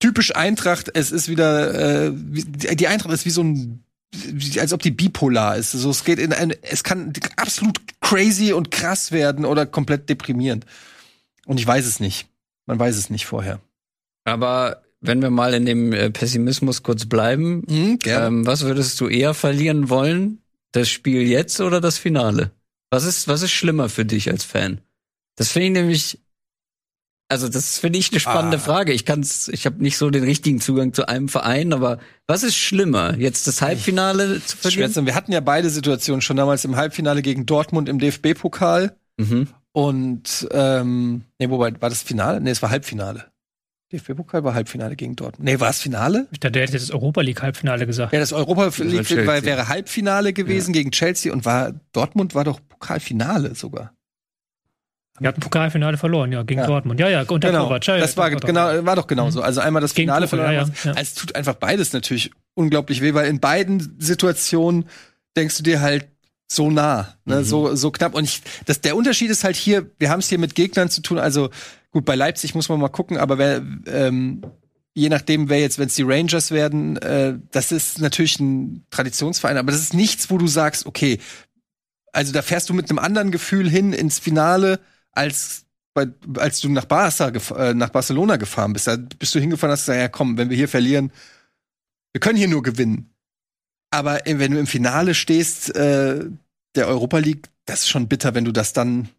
[0.00, 0.90] typisch Eintracht.
[0.94, 3.84] Es ist wieder äh, die Eintracht ist wie so ein
[4.58, 5.72] als ob die bipolar ist.
[5.72, 10.66] So, es geht in ein, es kann absolut crazy und krass werden oder komplett deprimierend.
[11.46, 12.28] Und ich weiß es nicht.
[12.66, 13.60] Man weiß es nicht vorher.
[14.24, 19.08] Aber wenn wir mal in dem äh, Pessimismus kurz bleiben, mhm, ähm, was würdest du
[19.08, 20.38] eher verlieren wollen?
[20.70, 22.52] Das Spiel jetzt oder das Finale?
[22.90, 24.80] Was ist, was ist schlimmer für dich als Fan?
[25.36, 26.18] Das finde ich nämlich,
[27.28, 28.60] also das finde ich eine spannende ah.
[28.60, 28.92] Frage.
[28.92, 32.56] Ich kann's, ich habe nicht so den richtigen Zugang zu einem Verein, aber was ist
[32.56, 35.06] schlimmer, jetzt das Halbfinale zu verlieren?
[35.06, 39.48] Wir hatten ja beide Situationen schon damals im Halbfinale gegen Dortmund im DFB-Pokal mhm.
[39.72, 42.40] und ähm, nee, wobei war das Finale?
[42.40, 43.31] Nee, es war Halbfinale
[43.92, 45.44] DFB-Pokal war Halbfinale gegen Dortmund.
[45.44, 46.26] Nee, war es Finale?
[46.32, 48.12] Ich dachte, der hätte das Europa League Halbfinale gesagt.
[48.12, 50.80] Ja, das Europa League wäre Halbfinale gewesen ja.
[50.80, 53.92] gegen Chelsea und war Dortmund war doch Pokalfinale sogar.
[55.18, 56.66] Wir hatten Pokalfinale verloren, ja, gegen ja.
[56.66, 56.98] Dortmund.
[56.98, 57.64] Ja, ja, unter genau.
[57.64, 57.86] Kovac.
[57.86, 59.40] Ja, das war, genau, war doch genauso.
[59.40, 59.44] Mhm.
[59.44, 60.52] Also einmal das Finale verloren.
[60.52, 60.90] Ja, ja, ja.
[60.92, 64.86] Also es tut einfach beides natürlich unglaublich weh, weil in beiden Situationen
[65.36, 66.08] denkst du dir halt
[66.50, 67.44] so nah, ne, mhm.
[67.44, 68.14] so, so knapp.
[68.14, 71.02] Und ich, das, der Unterschied ist halt hier, wir haben es hier mit Gegnern zu
[71.02, 71.50] tun, also
[71.92, 74.42] Gut, bei Leipzig muss man mal gucken, aber wer, ähm,
[74.94, 79.58] je nachdem, wer jetzt, wenn es die Rangers werden, äh, das ist natürlich ein Traditionsverein,
[79.58, 81.18] aber das ist nichts, wo du sagst, okay,
[82.12, 84.80] also da fährst du mit einem anderen Gefühl hin ins Finale,
[85.12, 86.06] als bei,
[86.38, 88.86] als du nach Barca, äh, nach Barcelona gefahren bist.
[88.86, 91.12] Da bist du hingefahren, hast gesagt, ja komm, wenn wir hier verlieren,
[92.12, 93.14] wir können hier nur gewinnen.
[93.90, 96.24] Aber wenn du im Finale stehst, äh,
[96.74, 99.10] der Europa League, das ist schon bitter, wenn du das dann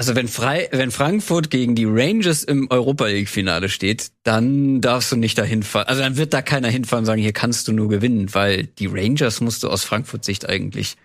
[0.00, 5.12] also wenn, Frei, wenn Frankfurt gegen die Rangers im Europa League Finale steht, dann darfst
[5.12, 5.88] du nicht dahin fahren.
[5.88, 8.86] Also dann wird da keiner hinfahren und sagen, hier kannst du nur gewinnen, weil die
[8.86, 10.96] Rangers musst du aus Frankfurt Sicht eigentlich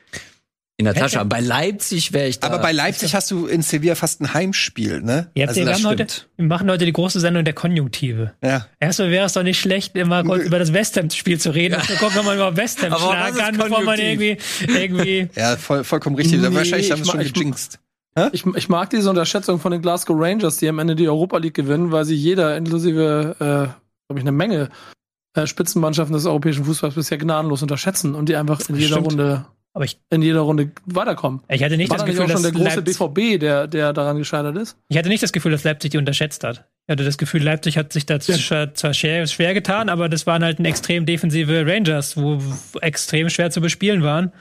[0.77, 1.27] in der Tasche haben.
[1.27, 2.47] Bei Leipzig wäre ich da.
[2.47, 5.29] Aber bei Leipzig hast du in Sevilla fast ein Heimspiel, ne?
[5.35, 6.07] Ja, also wir, haben heute,
[6.37, 8.33] wir machen heute die große Sendung der Konjunktive.
[8.41, 8.65] Ja.
[8.79, 11.73] Erstmal wäre es doch nicht schlecht, immer kurz über das West Ham-Spiel zu reden.
[11.73, 11.95] Ja.
[11.97, 15.27] Gucken, ob man über West Ham schlagen kann, bevor man irgendwie, irgendwie.
[15.35, 16.39] Ja, voll, vollkommen richtig.
[16.39, 17.79] Nee, wahrscheinlich haben wir schon gejinxt.
[18.31, 21.53] Ich, ich mag diese Unterschätzung von den Glasgow Rangers, die am Ende die Europa League
[21.53, 23.43] gewinnen, weil sie jeder, inklusive, äh,
[24.07, 24.69] glaube ich, eine Menge
[25.33, 29.07] äh, Spitzenmannschaften des europäischen Fußballs bisher gnadenlos unterschätzen und die einfach in jeder Stimmt.
[29.07, 31.41] Runde aber ich, in jeder Runde weiterkommen.
[31.49, 34.55] Ich hatte nicht War das Gefühl, dass der große Leipzig, BVB, der, der daran gescheitert
[34.55, 34.77] ist.
[34.87, 36.65] Ich hatte nicht das Gefühl, dass Leipzig die unterschätzt hat.
[36.87, 38.73] Ich hatte das Gefühl, Leipzig hat sich da ja.
[38.73, 42.39] zwar schwer, schwer getan, aber das waren halt ein extrem defensive Rangers, wo
[42.79, 44.31] extrem schwer zu bespielen waren.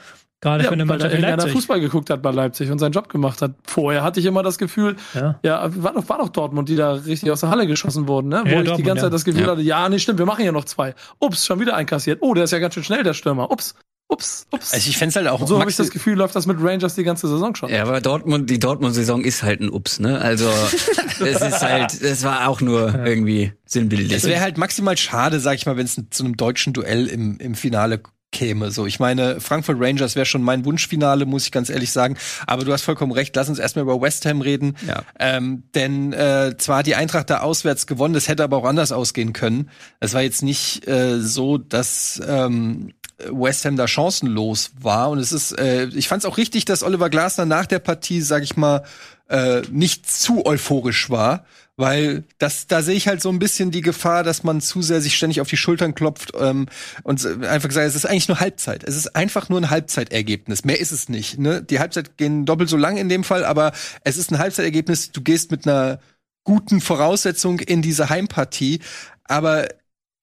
[0.45, 1.53] Gerade ja, für eine Mannschaft weil in Leipzig.
[1.53, 3.55] Fußball geguckt hat bei Leipzig und seinen Job gemacht hat.
[3.65, 6.91] Vorher hatte ich immer das Gefühl, ja, ja war, doch, war doch Dortmund, die da
[6.91, 8.43] richtig aus der Halle geschossen wurden, ne?
[8.43, 10.45] Wo ja, ich Dortmund, die ganze Zeit das Gefühl hatte, ja, nee, stimmt, wir machen
[10.45, 10.93] ja noch zwei.
[11.19, 12.19] Ups, schon wieder einkassiert.
[12.21, 13.49] Oh, der ist ja ganz schön schnell, der Stürmer.
[13.49, 13.73] Ups.
[14.07, 14.71] Ups, ups.
[14.71, 15.41] Also ich fände halt auch.
[15.41, 17.71] Und so habe ich das Gefühl, läuft das mit Rangers die ganze Saison schon.
[17.71, 20.21] Ja, aber Dortmund, die Dortmund-Saison ist halt ein Ups, ne?
[20.21, 20.47] Also
[21.25, 24.11] es ist halt, es war auch nur irgendwie sinnbildlich.
[24.13, 27.39] Es wäre halt maximal schade, sag ich mal, wenn es zu einem deutschen Duell im,
[27.39, 28.03] im Finale
[28.35, 28.69] käme.
[28.69, 32.17] So, ich meine, Frankfurt Rangers wäre schon mein Wunschfinale, muss ich ganz ehrlich sagen.
[32.45, 33.33] Aber du hast vollkommen recht.
[33.35, 34.75] Lass uns erstmal über West Ham reden.
[34.85, 35.03] Ja.
[35.17, 38.91] Ähm, denn äh, zwar hat die Eintracht da auswärts gewonnen, das hätte aber auch anders
[38.91, 39.69] ausgehen können.
[40.01, 42.91] Es war jetzt nicht äh, so, dass ähm,
[43.29, 45.09] West Ham da chancenlos war.
[45.09, 48.21] Und es ist, äh, ich fand es auch richtig, dass Oliver Glasner nach der Partie,
[48.21, 48.83] sag ich mal,
[49.29, 51.45] äh, nicht zu euphorisch war,
[51.77, 55.01] weil das, da sehe ich halt so ein bisschen die Gefahr, dass man zu sehr
[55.01, 56.67] sich ständig auf die Schultern klopft ähm,
[57.03, 58.83] und einfach sagt, es ist eigentlich nur Halbzeit.
[58.83, 60.63] Es ist einfach nur ein Halbzeitergebnis.
[60.63, 61.37] Mehr ist es nicht.
[61.39, 61.61] Ne?
[61.63, 63.73] Die Halbzeit gehen doppelt so lang in dem Fall, aber
[64.03, 65.11] es ist ein Halbzeitergebnis.
[65.11, 65.99] Du gehst mit einer
[66.43, 68.79] guten Voraussetzung in diese Heimpartie,
[69.25, 69.67] aber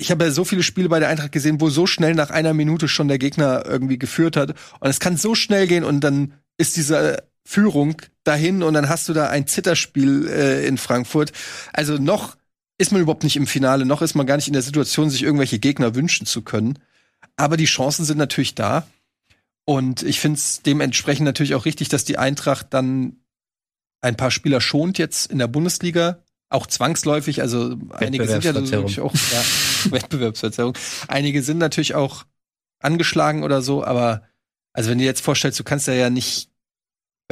[0.02, 2.54] ich habe ja so viele Spiele bei der Eintracht gesehen, wo so schnell nach einer
[2.54, 4.50] Minute schon der Gegner irgendwie geführt hat.
[4.80, 9.08] Und es kann so schnell gehen und dann ist diese Führung dahin und dann hast
[9.08, 11.32] du da ein Zitterspiel äh, in Frankfurt.
[11.72, 12.36] Also noch
[12.78, 15.22] ist man überhaupt nicht im Finale, noch ist man gar nicht in der Situation, sich
[15.22, 16.80] irgendwelche Gegner wünschen zu können.
[17.36, 18.86] Aber die Chancen sind natürlich da.
[19.64, 23.18] Und ich finde es dementsprechend natürlich auch richtig, dass die Eintracht dann
[24.00, 26.18] ein paar Spieler schont jetzt in der Bundesliga.
[26.52, 30.74] Auch zwangsläufig, also einige sind ja natürlich auch ja, Wettbewerbsverzerrung.
[31.08, 32.24] Einige sind natürlich auch
[32.78, 34.22] angeschlagen oder so, aber
[34.72, 36.52] also wenn du dir jetzt vorstellst, du kannst ja ja nicht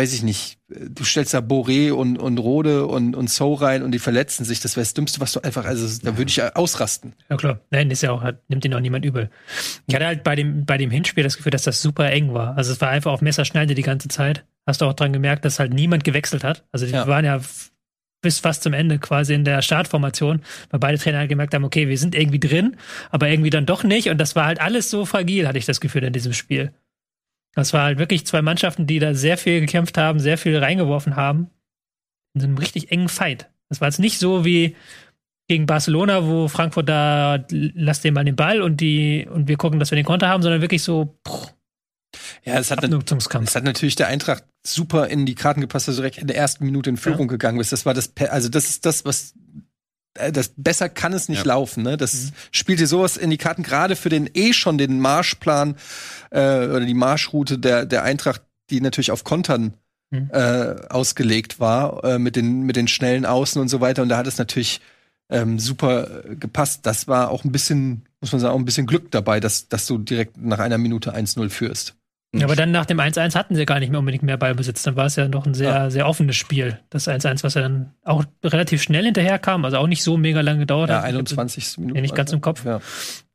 [0.01, 3.93] weiß ich nicht, du stellst da Boré und, und Rode und, und So rein und
[3.93, 4.61] die verletzen sich.
[4.61, 7.15] Das wäre das Dümmste, was du einfach, also da würde ich ausrasten.
[7.29, 9.31] Ja klar, nein, ist ja auch, nimmt ihn auch niemand übel.
[9.87, 12.57] Ich hatte halt bei dem, bei dem Hinspiel das Gefühl, dass das super eng war.
[12.57, 14.47] Also es war einfach auf Messerschneide die ganze Zeit.
[14.67, 16.65] Hast du auch dran gemerkt, dass halt niemand gewechselt hat.
[16.73, 17.07] Also die ja.
[17.07, 17.41] waren ja
[18.21, 21.99] bis fast zum Ende quasi in der Startformation, weil beide Trainer gemerkt haben, okay, wir
[21.99, 22.77] sind irgendwie drin,
[23.11, 24.09] aber irgendwie dann doch nicht.
[24.11, 26.73] Und das war halt alles so fragil, hatte ich das Gefühl in diesem Spiel.
[27.55, 31.17] Das war halt wirklich zwei Mannschaften, die da sehr viel gekämpft haben, sehr viel reingeworfen
[31.17, 31.51] haben.
[32.35, 33.51] In so einem richtig engen Fight.
[33.69, 34.77] Das war jetzt nicht so wie
[35.49, 39.81] gegen Barcelona, wo Frankfurt da lasst den mal den Ball und die und wir gucken,
[39.81, 41.53] dass wir den Konter haben, sondern wirklich so pff,
[42.45, 46.03] ja, es hat, es hat natürlich der Eintracht super in die Karten gepasst, dass du
[46.03, 47.33] direkt in der ersten Minute in Führung ja.
[47.33, 47.73] gegangen bist.
[47.73, 49.35] Das war das, also das ist das, was
[50.15, 51.55] äh, das besser kann es nicht ja.
[51.55, 51.83] laufen.
[51.83, 51.97] Ne?
[51.97, 52.31] Das mhm.
[52.51, 55.77] spielt dir sowas in die Karten, gerade für den eh schon den Marschplan
[56.31, 59.75] äh, oder die Marschroute der, der Eintracht, die natürlich auf Kontern
[60.11, 60.31] mhm.
[60.33, 64.03] äh, ausgelegt war, äh, mit, den, mit den schnellen Außen und so weiter.
[64.03, 64.81] Und da hat es natürlich
[65.31, 66.87] ähm, super gepasst.
[66.87, 69.87] Das war auch ein bisschen, muss man sagen, auch ein bisschen Glück dabei, dass, dass
[69.87, 71.95] du direkt nach einer Minute 1-0 führst.
[72.33, 74.85] Ja, aber dann nach dem 1-1 hatten sie gar nicht mehr unbedingt mehr Ballbesitz.
[74.85, 75.91] Dann war es ja noch ein sehr, ja.
[75.91, 76.79] sehr offenes Spiel.
[76.89, 80.41] Das 1-1, was ja dann auch relativ schnell hinterher kam, also auch nicht so mega
[80.41, 81.05] lange gedauert ja, hat.
[81.07, 81.97] 21 Minuten.
[81.97, 82.65] Ja, nicht ganz im Kopf.
[82.65, 82.81] Ja,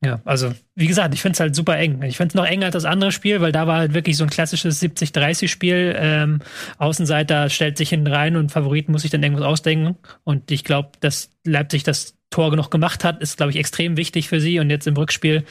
[0.01, 2.03] ja also wie gesagt, ich finde es halt super eng.
[2.03, 4.23] Ich finde es noch enger als das andere Spiel, weil da war halt wirklich so
[4.23, 5.95] ein klassisches 70-30-Spiel.
[5.99, 6.39] Ähm,
[6.77, 9.97] Außenseiter stellt sich hinten rein und Favoriten muss sich dann irgendwas ausdenken.
[10.23, 14.27] Und ich glaube, dass Leipzig das Tor genug gemacht hat, ist, glaube ich, extrem wichtig
[14.27, 14.59] für sie.
[14.59, 15.45] Und jetzt im Rückspiel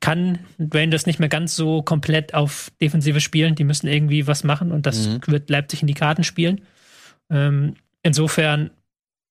[0.00, 3.54] kann Rangers nicht mehr ganz so komplett auf Defensive spielen.
[3.54, 5.20] Die müssen irgendwie was machen und das mhm.
[5.26, 6.62] wird Leipzig in die Karten spielen.
[7.30, 8.70] Ähm, insofern,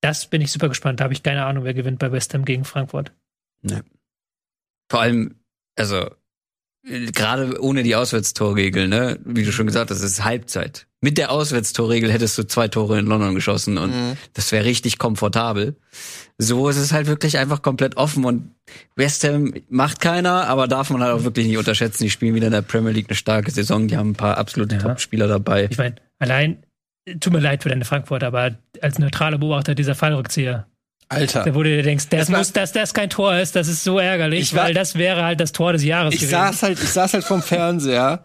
[0.01, 0.99] das bin ich super gespannt.
[0.99, 3.11] Da habe ich keine Ahnung, wer gewinnt bei West Ham gegen Frankfurt.
[3.61, 3.81] Nee.
[4.89, 5.35] Vor allem,
[5.75, 6.09] also
[6.83, 10.87] gerade ohne die Auswärtstorregel, ne, wie du schon gesagt hast, es ist Halbzeit.
[11.01, 14.17] Mit der Auswärtstorregel hättest du zwei Tore in London geschossen und mhm.
[14.33, 15.75] das wäre richtig komfortabel.
[16.37, 18.51] So ist es halt wirklich einfach komplett offen und
[18.95, 22.03] West Ham macht keiner, aber darf man halt auch wirklich nicht unterschätzen.
[22.03, 24.75] Die spielen wieder in der Premier League eine starke Saison, die haben ein paar absolute
[24.75, 24.81] ja.
[24.81, 25.67] Top-Spieler dabei.
[25.69, 26.63] Ich meine, allein,
[27.19, 30.67] tut mir leid für deine Frankfurt, aber als neutraler Beobachter dieser Fallrückzieher,
[31.09, 31.43] Alter.
[31.43, 33.83] Da, wo du dir denkst, das, das muss, dass das kein Tor ist, das ist
[33.83, 36.31] so ärgerlich, war, weil das wäre halt das Tor des Jahres ich gewesen.
[36.31, 38.23] Saß halt, ich saß halt vom Fernseher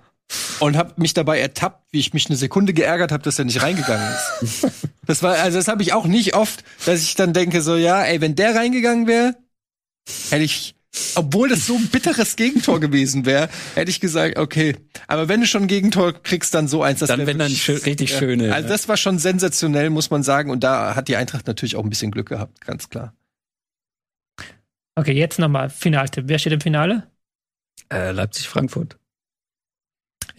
[0.61, 3.63] und habe mich dabei ertappt, wie ich mich eine Sekunde geärgert habe, dass er nicht
[3.63, 4.67] reingegangen ist.
[5.07, 8.03] das war, also das habe ich auch nicht oft, dass ich dann denke so, ja,
[8.05, 9.35] ey, wenn der reingegangen wäre,
[10.31, 10.75] hätte ich
[11.15, 14.77] obwohl das so ein bitteres Gegentor gewesen wäre, hätte ich gesagt, okay.
[15.07, 17.01] Aber wenn du schon ein Gegentor kriegst, dann so eins.
[17.01, 18.19] Das dann wenn dann schön, richtig ja.
[18.19, 18.55] schöne.
[18.55, 20.51] Also das war schon sensationell, muss man sagen.
[20.51, 23.15] Und da hat die Eintracht natürlich auch ein bisschen Glück gehabt, ganz klar.
[24.95, 26.25] Okay, jetzt nochmal Finaltipp.
[26.27, 27.09] Wer steht im Finale?
[27.93, 28.99] Äh, Leipzig-Frankfurt.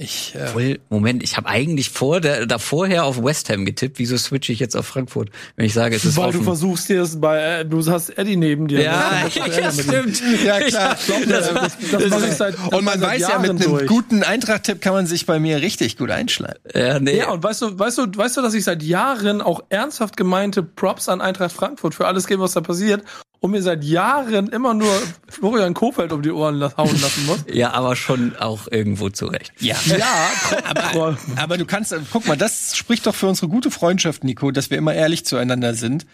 [0.01, 3.99] Ich, äh Voll, Moment, ich habe eigentlich vor der, da vorher auf West Ham getippt.
[3.99, 5.29] Wieso switche ich jetzt auf Frankfurt?
[5.57, 6.37] Wenn ich sage, es ist Weil offen.
[6.37, 8.81] du versuchst dir es bei, äh, du hast Eddie neben dir.
[8.81, 10.23] Ja, ja stimmt.
[10.41, 10.97] Ja, klar.
[11.27, 13.87] das, das, das, das seit, und man weiß ja, mit einem durch.
[13.87, 16.59] guten Eintracht-Tipp kann man sich bei mir richtig gut einschleimen.
[16.73, 17.17] Ja, nee.
[17.17, 20.63] Ja, und weißt du, weißt du, weißt du, dass ich seit Jahren auch ernsthaft gemeinte
[20.63, 23.03] Props an Eintracht Frankfurt für alles gebe, was da passiert
[23.39, 24.93] und mir seit Jahren immer nur
[25.27, 27.45] Florian Kofeld um die Ohren hauen lassen muss.
[27.51, 29.53] Ja, aber schon auch irgendwo zurecht.
[29.59, 30.31] Ja, ja
[30.65, 34.69] aber, aber du kannst, guck mal, das spricht doch für unsere gute Freundschaft, Nico, dass
[34.69, 36.05] wir immer ehrlich zueinander sind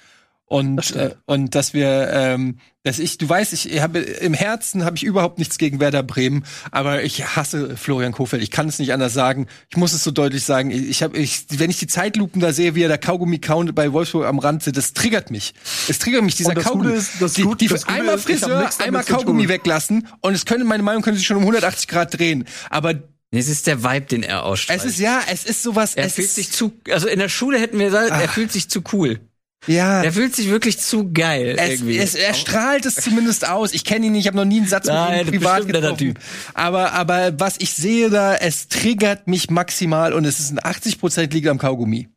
[0.48, 4.86] und das äh, und dass wir ähm, dass ich du weißt ich habe im Herzen
[4.86, 8.78] habe ich überhaupt nichts gegen Werder Bremen aber ich hasse Florian Kofeld ich kann es
[8.78, 11.88] nicht anders sagen ich muss es so deutlich sagen ich habe ich wenn ich die
[11.88, 15.56] Zeitlupen da sehe wie er der Kaugummi count bei Wolfsburg am Rand das triggert mich
[15.88, 19.50] es triggert mich dieser Kaugummi ist, das die, gut, die das einmal Friseur einmal Kaugummi
[19.50, 22.94] weglassen und es könnte meine Meinung könnte sich schon um 180 Grad drehen aber
[23.32, 24.80] es ist der Vibe, den er ausstrahlt.
[24.80, 25.96] Es ist ja, es ist sowas.
[25.96, 28.22] Er fühlt sich zu, also in der Schule hätten wir gesagt, Ach.
[28.22, 29.20] er fühlt sich zu cool.
[29.68, 30.02] Ja.
[30.02, 31.98] Der fühlt sich wirklich zu geil es, irgendwie.
[31.98, 33.74] Es, er strahlt es zumindest aus.
[33.74, 35.98] Ich kenne ihn nicht, ich habe noch nie einen Satz Nein, mit ihm privat getroffen.
[35.98, 36.20] Typ.
[36.54, 41.34] Aber, aber was ich sehe da, es triggert mich maximal und es ist ein 80%
[41.34, 42.10] liegt am Kaugummi.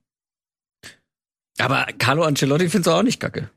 [1.58, 3.50] Aber Carlo Ancelotti findest du auch nicht kacke.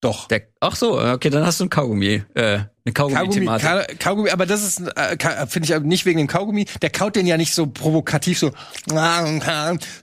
[0.00, 0.28] Doch.
[0.28, 2.24] Der, ach so, okay, dann hast du ein Kaugummi.
[2.34, 3.66] Äh, eine Kaugummi-Thematik.
[3.66, 6.66] Kaugummi, Kaugummi, aber das ist, äh, finde ich nicht wegen dem Kaugummi.
[6.82, 8.52] Der kaut den ja nicht so provokativ so,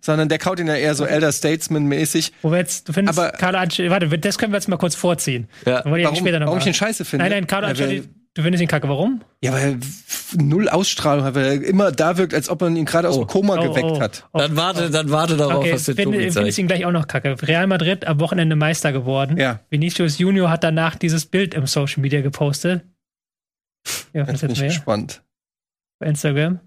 [0.02, 2.34] sondern der kaut den ja eher so Elder Statesman-mäßig.
[2.42, 4.96] Wo wir jetzt, du findest, aber, Carlo Ancelotti, warte, das können wir jetzt mal kurz
[4.96, 5.48] vorziehen.
[5.66, 5.82] Ja.
[5.86, 7.24] Warum, später noch warum ich den scheiße finde?
[7.24, 8.04] Nein, nein, Carlo Ancelotti
[8.36, 9.22] Du findest ihn kacke, warum?
[9.44, 12.86] Ja, weil er null Ausstrahlung hat, weil er immer da wirkt, als ob man ihn
[12.86, 13.28] gerade aus dem oh.
[13.28, 14.28] Koma oh, geweckt oh, hat.
[14.34, 16.92] Oh, dann warte, dann warte darauf, okay, was der find, Tobi Findest ihn gleich auch
[16.92, 17.36] noch kacke.
[17.44, 19.38] Real Madrid am Wochenende Meister geworden.
[19.38, 19.60] Ja.
[19.70, 22.84] Vinicius Junior hat danach dieses Bild im Social Media gepostet.
[24.14, 25.22] Ja, jetzt bin ich gespannt.
[26.00, 26.60] Bei Instagram.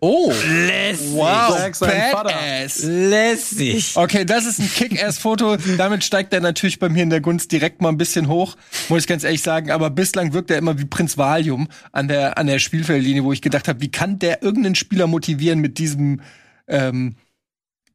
[0.00, 0.32] Oh,
[0.66, 1.12] lässig.
[1.12, 2.82] Wow, badass.
[2.82, 3.96] Lässig.
[3.96, 5.56] Okay, das ist ein Kick-Ass-Foto.
[5.76, 8.56] Damit steigt er natürlich bei mir in der Gunst direkt mal ein bisschen hoch,
[8.88, 9.70] muss ich ganz ehrlich sagen.
[9.70, 13.42] Aber bislang wirkt er immer wie Prinz Valium an der, an der Spielfeldlinie, wo ich
[13.42, 16.20] gedacht habe, wie kann der irgendeinen Spieler motivieren mit diesem,
[16.68, 17.16] ähm,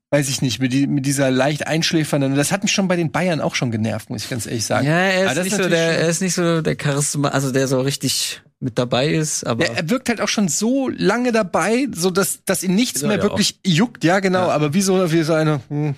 [0.10, 2.36] weiß ich nicht, mit, die, mit dieser leicht einschläfernden.
[2.36, 4.88] Das hat mich schon bei den Bayern auch schon genervt, muss ich ganz ehrlich sagen.
[4.88, 7.82] Ja, er ist, nicht so der, er ist nicht so der Charisma, also der so
[7.82, 12.10] richtig mit dabei ist, aber er, er wirkt halt auch schon so lange dabei, so
[12.10, 13.72] dass dass ihn nichts mehr wirklich auch.
[13.72, 14.04] juckt.
[14.04, 14.54] Ja, genau, ja.
[14.54, 15.96] aber wie so wie so eine hm,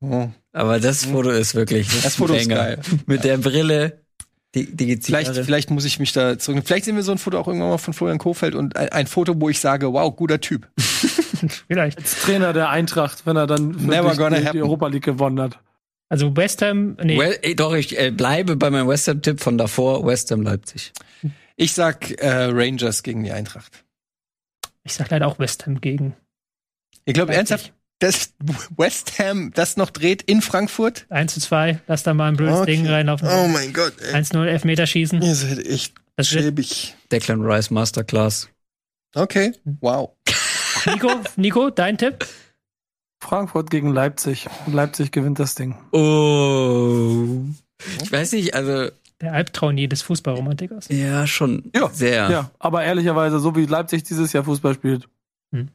[0.00, 0.28] oh.
[0.52, 2.78] Aber das Foto ist wirklich das, das Foto ist geil.
[3.06, 4.04] Mit der Brille
[4.54, 6.62] die, die vielleicht, vielleicht muss ich mich da zurück.
[6.64, 9.06] Vielleicht sehen wir so ein Foto auch irgendwann mal von Florian Kofeld und ein, ein
[9.08, 10.68] Foto, wo ich sage, wow, guter Typ.
[11.66, 11.98] vielleicht.
[11.98, 15.58] Als Trainer der Eintracht, wenn er dann Never gonna die, die Europa League gewonnen hat.
[16.08, 17.18] Also West Ham, nee.
[17.18, 20.92] Well, ey, doch, ich äh, bleibe bei meinem West Ham-Tipp von davor, West Ham Leipzig.
[21.56, 23.84] Ich sag äh, Rangers gegen die Eintracht.
[24.82, 26.16] Ich sag leider auch West Ham gegen.
[27.04, 28.34] Ich glaube ernsthaft, dass
[28.76, 31.06] West Ham das noch dreht in Frankfurt?
[31.10, 32.76] 1 zu 2, lass da mal ein blödes okay.
[32.76, 33.28] Ding reinlaufen.
[33.28, 33.94] Oh mein Gott.
[34.00, 35.22] 1-0 Elfmeter schießen.
[35.22, 36.94] Ihr seid echt das schäbig.
[37.10, 38.48] Declan Rice Masterclass.
[39.14, 40.10] Okay, wow.
[40.86, 42.26] Nico, Nico, dein Tipp?
[43.20, 44.48] Frankfurt gegen Leipzig.
[44.66, 45.76] Leipzig gewinnt das Ding.
[45.92, 47.44] Oh.
[48.02, 48.90] Ich weiß nicht, also.
[49.20, 50.88] Der Albtraum jedes Fußballromantikers.
[50.88, 51.70] Ja, schon.
[51.74, 52.30] Ja, sehr.
[52.30, 55.08] Ja, aber ehrlicherweise, so wie Leipzig dieses Jahr Fußball spielt.
[55.52, 55.68] Hm.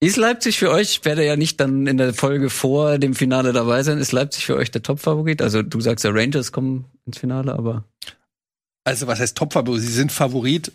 [0.00, 3.52] Ist Leipzig für euch, ich werde ja nicht dann in der Folge vor dem Finale
[3.52, 5.40] dabei sein, ist Leipzig für euch der Top-Favorit?
[5.40, 7.84] Also du sagst ja, Rangers kommen ins Finale, aber.
[8.82, 9.80] Also was heißt Top-Favorit?
[9.80, 10.72] Sie sind Favorit,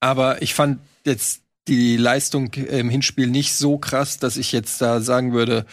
[0.00, 5.00] aber ich fand jetzt die Leistung im Hinspiel nicht so krass, dass ich jetzt da
[5.00, 5.64] sagen würde,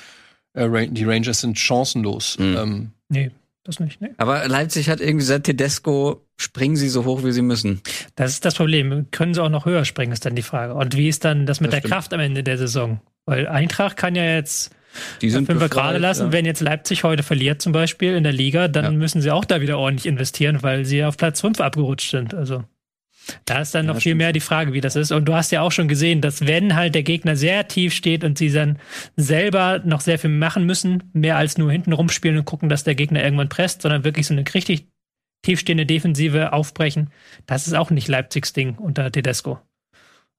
[0.53, 2.39] äh, die Rangers sind chancenlos.
[2.39, 2.57] Mhm.
[2.57, 3.31] Ähm, nee,
[3.65, 3.99] das nicht.
[3.99, 4.11] Nee.
[4.17, 7.81] Aber Leipzig hat irgendwie seit Tedesco springen sie so hoch, wie sie müssen.
[8.15, 9.07] Das ist das Problem.
[9.11, 10.73] Können sie auch noch höher springen, ist dann die Frage.
[10.75, 11.93] Und wie ist dann das mit das der stimmt.
[11.93, 13.01] Kraft am Ende der Saison?
[13.25, 14.71] Weil Eintracht kann ja jetzt
[15.21, 16.27] die sind fünf gerade lassen.
[16.27, 16.31] Ja.
[16.31, 18.91] Wenn jetzt Leipzig heute verliert zum Beispiel in der Liga, dann ja.
[18.91, 22.33] müssen sie auch da wieder ordentlich investieren, weil sie auf Platz fünf abgerutscht sind.
[22.33, 22.63] Also
[23.45, 25.11] da ist dann noch ja, viel mehr die Frage, wie das ist.
[25.11, 28.23] Und du hast ja auch schon gesehen, dass wenn halt der Gegner sehr tief steht
[28.23, 28.79] und sie dann
[29.15, 32.95] selber noch sehr viel machen müssen, mehr als nur hinten rumspielen und gucken, dass der
[32.95, 34.87] Gegner irgendwann presst, sondern wirklich so eine richtig
[35.43, 37.11] tiefstehende Defensive aufbrechen,
[37.45, 39.59] das ist auch nicht Leipzigs Ding unter Tedesco.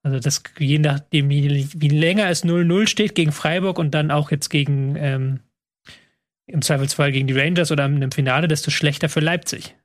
[0.02, 4.30] Also das, je nachdem, wie, wie länger es 0-0 steht gegen Freiburg und dann auch
[4.30, 5.40] jetzt gegen ähm,
[6.46, 9.76] im Zweifelsfall gegen die Rangers oder im Finale, desto schlechter für Leipzig.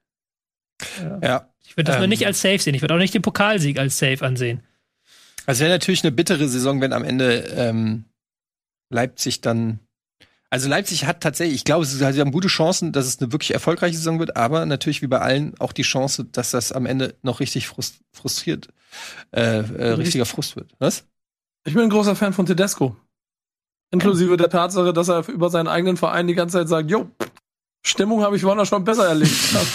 [1.21, 1.50] Ja.
[1.71, 2.75] Ich würde das ähm, nur nicht als Safe sehen.
[2.75, 4.61] Ich würde auch nicht den Pokalsieg als Safe ansehen.
[5.45, 8.03] Also wäre natürlich eine bittere Saison, wenn am Ende ähm,
[8.89, 9.79] Leipzig dann.
[10.49, 13.95] Also Leipzig hat tatsächlich, ich glaube, sie haben gute Chancen, dass es eine wirklich erfolgreiche
[13.95, 17.39] Saison wird, aber natürlich wie bei allen auch die Chance, dass das am Ende noch
[17.39, 17.69] richtig
[18.11, 18.67] frustriert,
[19.31, 20.73] äh, äh, richtiger Frust wird.
[20.77, 21.05] Was?
[21.63, 22.97] Ich bin ein großer Fan von Tedesco.
[23.91, 27.09] Inklusive der Tatsache, dass er über seinen eigenen Verein die ganze Zeit sagt, jo,
[27.83, 29.31] Stimmung habe ich woanders schon besser erlebt.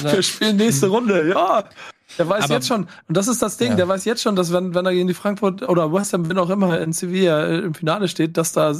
[0.00, 1.64] Aber wir spielen nächste Runde, ja.
[2.18, 3.76] Der weiß aber, jetzt schon, und das ist das Ding, ja.
[3.76, 6.38] der weiß jetzt schon, dass wenn, wenn er gegen die Frankfurt oder West Ham, wenn
[6.38, 8.74] auch immer in Sevilla äh, im Finale steht, dass da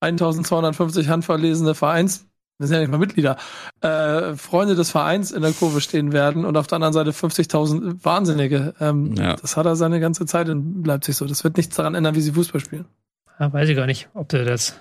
[0.00, 2.26] 1250 handverlesene Vereins,
[2.58, 3.36] das sind ja nicht mal Mitglieder,
[3.80, 8.04] äh, Freunde des Vereins in der Kurve stehen werden und auf der anderen Seite 50.000
[8.04, 8.74] Wahnsinnige.
[8.80, 9.36] Ähm, ja.
[9.36, 11.26] Das hat er seine ganze Zeit in Leipzig so.
[11.26, 12.86] Das wird nichts daran ändern, wie sie Fußball spielen.
[13.38, 14.78] Ja, weiß ich gar nicht, ob du das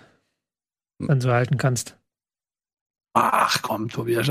[0.99, 1.97] dann so halten kannst.
[3.17, 4.29] Ach komm, Tobias.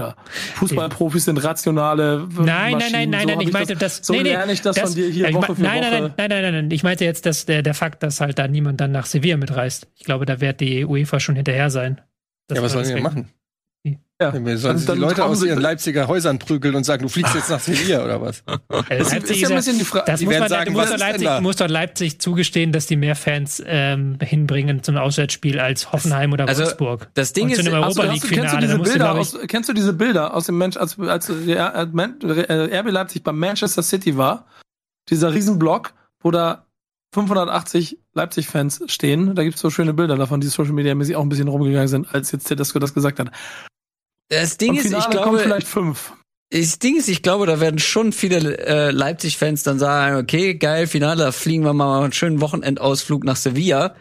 [0.54, 2.28] Fußballprofis sind rationale.
[2.38, 3.40] Nein, nein, nein, nein, so nein.
[3.40, 4.00] Ich meinte, das.
[4.02, 5.90] So nee, nee, lerne ich das, das, von dir hier Woche für nein, Woche.
[5.90, 6.70] Nein, nein, nein, nein, nein.
[6.70, 9.88] Ich meinte jetzt, dass der, der Fakt, dass halt da niemand dann nach Sevilla mitreist.
[9.96, 12.00] Ich glaube, da wird die UEFA schon hinterher sein.
[12.52, 13.28] ja, was sollen die denn machen?
[14.18, 14.32] Ja.
[14.32, 17.50] Wir sollen dann, die Leute aus ihren Leipziger Häusern prügeln und sagen, du fliegst jetzt
[17.50, 18.42] nach Sevilla oder was?
[18.88, 20.04] Das ist, ist ja ein bisschen die Frage.
[20.06, 23.14] Das die muss man, sagen, muss doch Leipzig, muss doch Leipzig zugestehen, dass die mehr
[23.14, 27.10] Fans ähm, hinbringen zum Auswärtsspiel als Hoffenheim oder also, Wolfsburg.
[27.14, 28.48] Das Ding und ist, Europa League Finale.
[28.48, 32.90] Kennst du, diese Bilder aus, kennst du diese Bilder aus dem Mensch, als, als RB
[32.90, 34.46] Leipzig beim Manchester City war?
[35.10, 36.66] Dieser Riesenblock, wo da
[37.12, 39.34] 580 Leipzig-Fans stehen.
[39.34, 41.88] Da gibt es so schöne Bilder davon, die Social Media mäßig auch ein bisschen rumgegangen
[41.88, 43.30] sind, als jetzt Tedesco das gesagt hat.
[44.28, 46.12] Das Ding ist, ich glaube, vielleicht fünf.
[46.50, 50.86] Das Ding ist, ich glaube, da werden schon viele äh, Leipzig-Fans dann sagen, okay, geil,
[50.86, 53.96] Finale, da fliegen wir mal einen schönen Wochenendausflug nach Sevilla.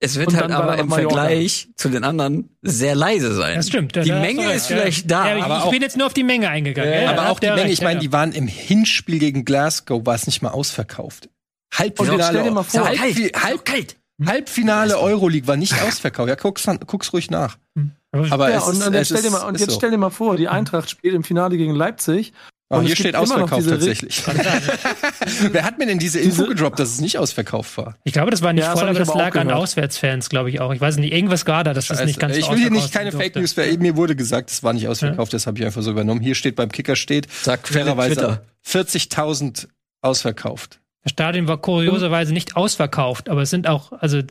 [0.00, 3.56] Es wird halt aber im Vergleich zu den anderen sehr leise sein.
[3.56, 3.94] Das stimmt.
[3.96, 5.28] Die Menge ist vielleicht da.
[5.28, 6.92] Ja, ich, aber ich bin jetzt nur auf die Menge eingegangen.
[6.92, 10.26] Ja, aber auch die Menge, ich meine, die waren im Hinspiel gegen Glasgow, war es
[10.26, 11.30] nicht mal ausverkauft.
[11.72, 12.24] Halbfinale.
[12.24, 13.96] Stell dir mal vor, halb, halb, halb, kalt.
[14.24, 16.28] Halbfinale Euroleague war nicht ausverkauft.
[16.28, 17.58] Ja, guck's, guck's ruhig nach.
[17.76, 17.92] Hm.
[18.30, 19.76] Aber ja, und, und, jetzt, stell dir mal, und jetzt so.
[19.76, 22.32] stell dir mal vor, die Eintracht spielt im Finale gegen Leipzig.
[22.70, 24.22] Oh, hier steht ausverkauft tatsächlich.
[25.52, 27.96] Wer hat mir denn diese Info gedroppt, dass es nicht ausverkauft war?
[28.04, 30.72] Ich glaube, das war nicht ja, voll, aber das lag an Auswärtsfans, glaube ich auch.
[30.72, 33.12] Ich weiß nicht, irgendwas war da, dass das nicht ganz Ich will hier nicht keine
[33.12, 35.36] Fake News, mir wurde gesagt, es war nicht ausverkauft, ja.
[35.36, 36.20] das habe ich einfach so übernommen.
[36.20, 39.68] Hier steht beim Kicker steht, Sag fairerweise 40.000
[40.00, 40.80] ausverkauft.
[41.04, 44.22] Das Stadion war kurioserweise nicht ausverkauft, aber es sind auch, also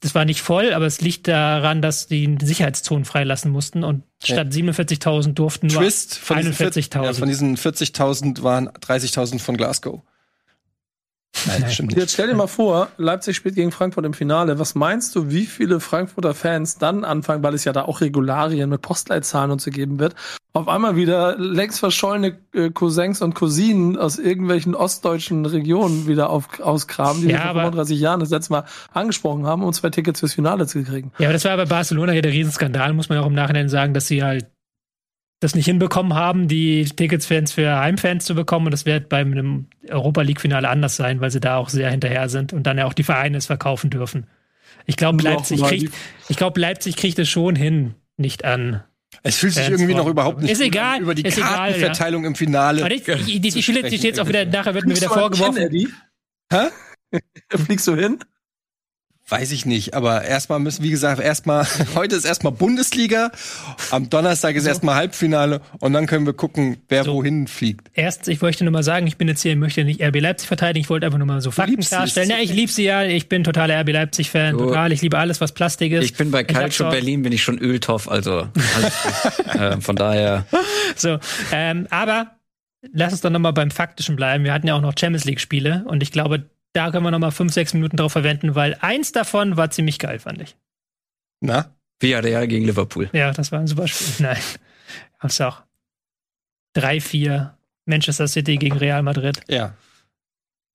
[0.00, 4.54] das war nicht voll, aber es liegt daran, dass die Sicherheitszonen freilassen mussten und statt
[4.54, 4.62] ja.
[4.62, 7.04] 47.000 durften nur 41.000.
[7.04, 10.02] Ja, von diesen 40.000 waren 30.000 von Glasgow.
[11.46, 11.98] Nein, das stimmt nicht.
[11.98, 14.58] Jetzt stell dir mal vor, Leipzig spielt gegen Frankfurt im Finale.
[14.58, 18.70] Was meinst du, wie viele Frankfurter Fans dann anfangen, weil es ja da auch Regularien
[18.70, 20.14] mit Postleitzahlen und so geben wird,
[20.54, 26.60] auf einmal wieder längst verschollene äh, Cousins und Cousinen aus irgendwelchen ostdeutschen Regionen wieder auf,
[26.60, 30.20] ausgraben, die ja, wir vor 35 Jahren das letzte Mal angesprochen haben, um zwei Tickets
[30.20, 31.12] fürs Finale zu kriegen.
[31.18, 33.68] Ja, aber das war bei Barcelona hier der Riesenskandal, muss man ja auch im Nachhinein
[33.68, 34.46] sagen, dass sie halt
[35.40, 38.66] das nicht hinbekommen haben, die Tickets-Fans für Heimfans zu bekommen.
[38.66, 42.52] Und das wird beim Europa League-Finale anders sein, weil sie da auch sehr hinterher sind
[42.52, 44.26] und dann ja auch die Vereine es verkaufen dürfen.
[44.86, 45.94] Ich glaube, Leipzig, kriegt,
[46.28, 48.82] ich glaub, Leipzig kriegt es schon hin, nicht an.
[49.22, 52.28] Es fühlt sich irgendwie noch überhaupt nicht ist egal, über die ist Kartenverteilung egal, ja.
[52.28, 52.80] im Finale.
[52.82, 55.92] Aber die, die, die, die steht jetzt auch wieder, nachher wird mir wieder vorgeworfen.
[56.52, 56.68] Hä?
[57.56, 58.18] Fliegst du hin?
[59.30, 63.30] Weiß ich nicht, aber erstmal müssen, wie gesagt, erstmal, heute ist erstmal Bundesliga,
[63.90, 64.70] am Donnerstag ist so.
[64.70, 67.12] erstmal Halbfinale und dann können wir gucken, wer so.
[67.12, 67.90] wohin fliegt.
[67.92, 70.48] Erst, ich möchte nur mal sagen, ich bin jetzt hier, ich möchte nicht RB Leipzig
[70.48, 72.30] verteidigen, ich wollte einfach nur mal so Fakten klarstellen.
[72.30, 74.64] Ja, ich liebe sie ja, ich bin totaler RB Leipzig-Fan, so.
[74.64, 76.04] total, ich liebe alles, was Plastik ist.
[76.04, 78.48] Ich bin bei Calcio Berlin, bin ich schon Öltoff, also
[79.52, 80.46] äh, von daher.
[80.96, 81.18] So,
[81.52, 82.38] ähm, aber
[82.92, 84.42] lass uns doch nochmal beim Faktischen bleiben.
[84.44, 87.30] Wir hatten ja auch noch Champions League-Spiele und ich glaube, da können wir noch mal
[87.30, 90.56] fünf, sechs Minuten drauf verwenden, weil eins davon war ziemlich geil, fand ich.
[91.40, 91.74] Na?
[92.00, 93.10] Villarreal gegen Liverpool.
[93.12, 94.14] Ja, das war ein super Spiel.
[94.26, 94.38] Nein.
[95.18, 95.62] Hab's auch.
[96.76, 97.50] 3-4
[97.86, 99.40] Manchester City gegen Real Madrid.
[99.48, 99.74] Ja.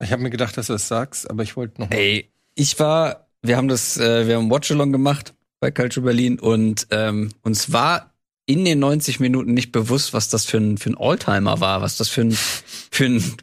[0.01, 1.89] Ich habe mir gedacht, dass du das sagst, aber ich wollte noch.
[1.89, 1.95] Mal.
[1.95, 6.87] Ey, ich war, wir haben das, äh, wir haben Watchalong gemacht bei Culture Berlin und
[6.91, 8.13] ähm, uns war
[8.45, 11.95] in den 90 Minuten nicht bewusst, was das für ein, für ein Alltimer war, was
[11.95, 13.37] das für ein, für ein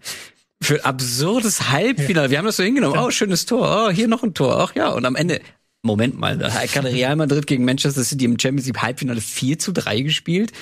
[0.63, 2.27] für ein absurdes Halbfinale.
[2.27, 2.31] Ja.
[2.31, 2.99] Wir haben das so hingenommen.
[2.99, 3.87] Oh, schönes Tor.
[3.87, 4.59] Oh, hier noch ein Tor.
[4.61, 4.91] Ach ja.
[4.91, 5.41] Und am Ende,
[5.83, 9.59] Moment mal, da hat gerade Real Madrid gegen Manchester City im Champions League Halbfinale 4
[9.59, 10.53] zu 3 gespielt.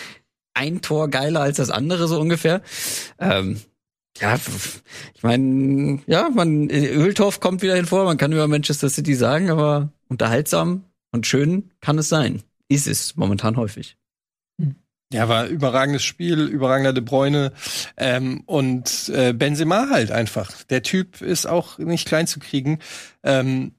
[0.54, 2.62] Ein Tor geiler als das andere, so ungefähr.
[3.18, 3.60] Ähm,
[4.20, 4.38] ja,
[5.14, 9.92] ich meine, ja, man, Öltorf kommt wieder hinvor, man kann über Manchester City sagen, aber
[10.08, 12.42] unterhaltsam und schön kann es sein.
[12.68, 13.97] Ist es momentan häufig.
[15.12, 17.52] Ja, war überragendes Spiel, überragender De Bruyne
[17.96, 20.62] ähm, und äh, Benzema halt einfach.
[20.64, 22.78] Der Typ ist auch nicht klein zu kriegen.
[23.22, 23.72] Ähm,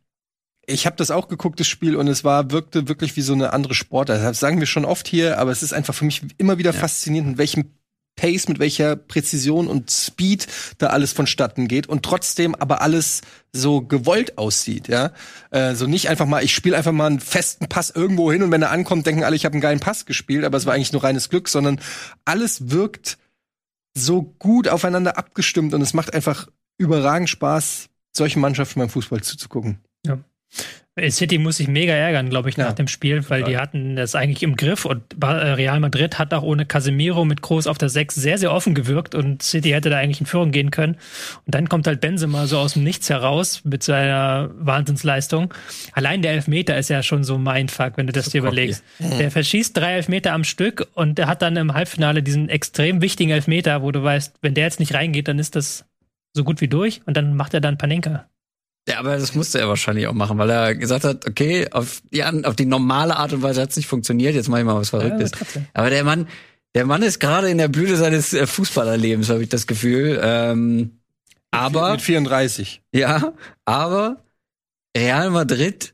[0.66, 3.54] ich habe das auch geguckt, das Spiel, und es war wirkte wirklich wie so eine
[3.54, 4.22] andere Sportart.
[4.22, 6.80] Das sagen wir schon oft hier, aber es ist einfach für mich immer wieder ja.
[6.80, 7.72] faszinierend, in welchem
[8.20, 10.48] Pace, mit welcher Präzision und Speed
[10.78, 13.22] da alles vonstatten geht und trotzdem aber alles
[13.54, 15.14] so gewollt aussieht, ja.
[15.52, 18.52] Äh, so nicht einfach mal, ich spiele einfach mal einen festen Pass irgendwo hin und
[18.52, 20.92] wenn er ankommt, denken alle, ich habe einen geilen Pass gespielt, aber es war eigentlich
[20.92, 21.80] nur reines Glück, sondern
[22.26, 23.18] alles wirkt
[23.98, 29.80] so gut aufeinander abgestimmt und es macht einfach überragend Spaß, solchen Mannschaften beim Fußball zuzugucken.
[30.06, 30.20] Ja.
[31.10, 32.74] City muss sich mega ärgern, glaube ich, nach ja.
[32.74, 36.44] dem Spiel, weil die hatten das eigentlich im Griff und äh, Real Madrid hat auch
[36.44, 39.98] ohne Casemiro mit Groß auf der 6 sehr, sehr offen gewirkt und City hätte da
[39.98, 40.96] eigentlich in Führung gehen können.
[41.46, 45.54] Und dann kommt halt Benzema so aus dem Nichts heraus mit seiner Wahnsinnsleistung.
[45.94, 48.84] Allein der Elfmeter ist ja schon so mein Fuck, wenn du das so dir überlegst.
[49.00, 49.18] Mhm.
[49.20, 53.32] Der verschießt drei Elfmeter am Stück und der hat dann im Halbfinale diesen extrem wichtigen
[53.32, 55.86] Elfmeter, wo du weißt, wenn der jetzt nicht reingeht, dann ist das
[56.34, 58.28] so gut wie durch und dann macht er dann Panenka.
[58.88, 62.24] Ja, aber das musste er wahrscheinlich auch machen, weil er gesagt hat, okay, auf die,
[62.24, 64.90] auf die normale Art und Weise hat es nicht funktioniert, jetzt mache ich mal was
[64.90, 65.32] Verrücktes.
[65.54, 66.28] Ja, aber der Mann,
[66.74, 70.20] der Mann ist gerade in der Blüte seines äh, Fußballerlebens, habe ich das Gefühl.
[70.24, 71.00] Ähm,
[71.52, 72.82] aber mit 34.
[72.92, 73.34] Ja,
[73.66, 74.24] aber
[74.96, 75.94] Real Madrid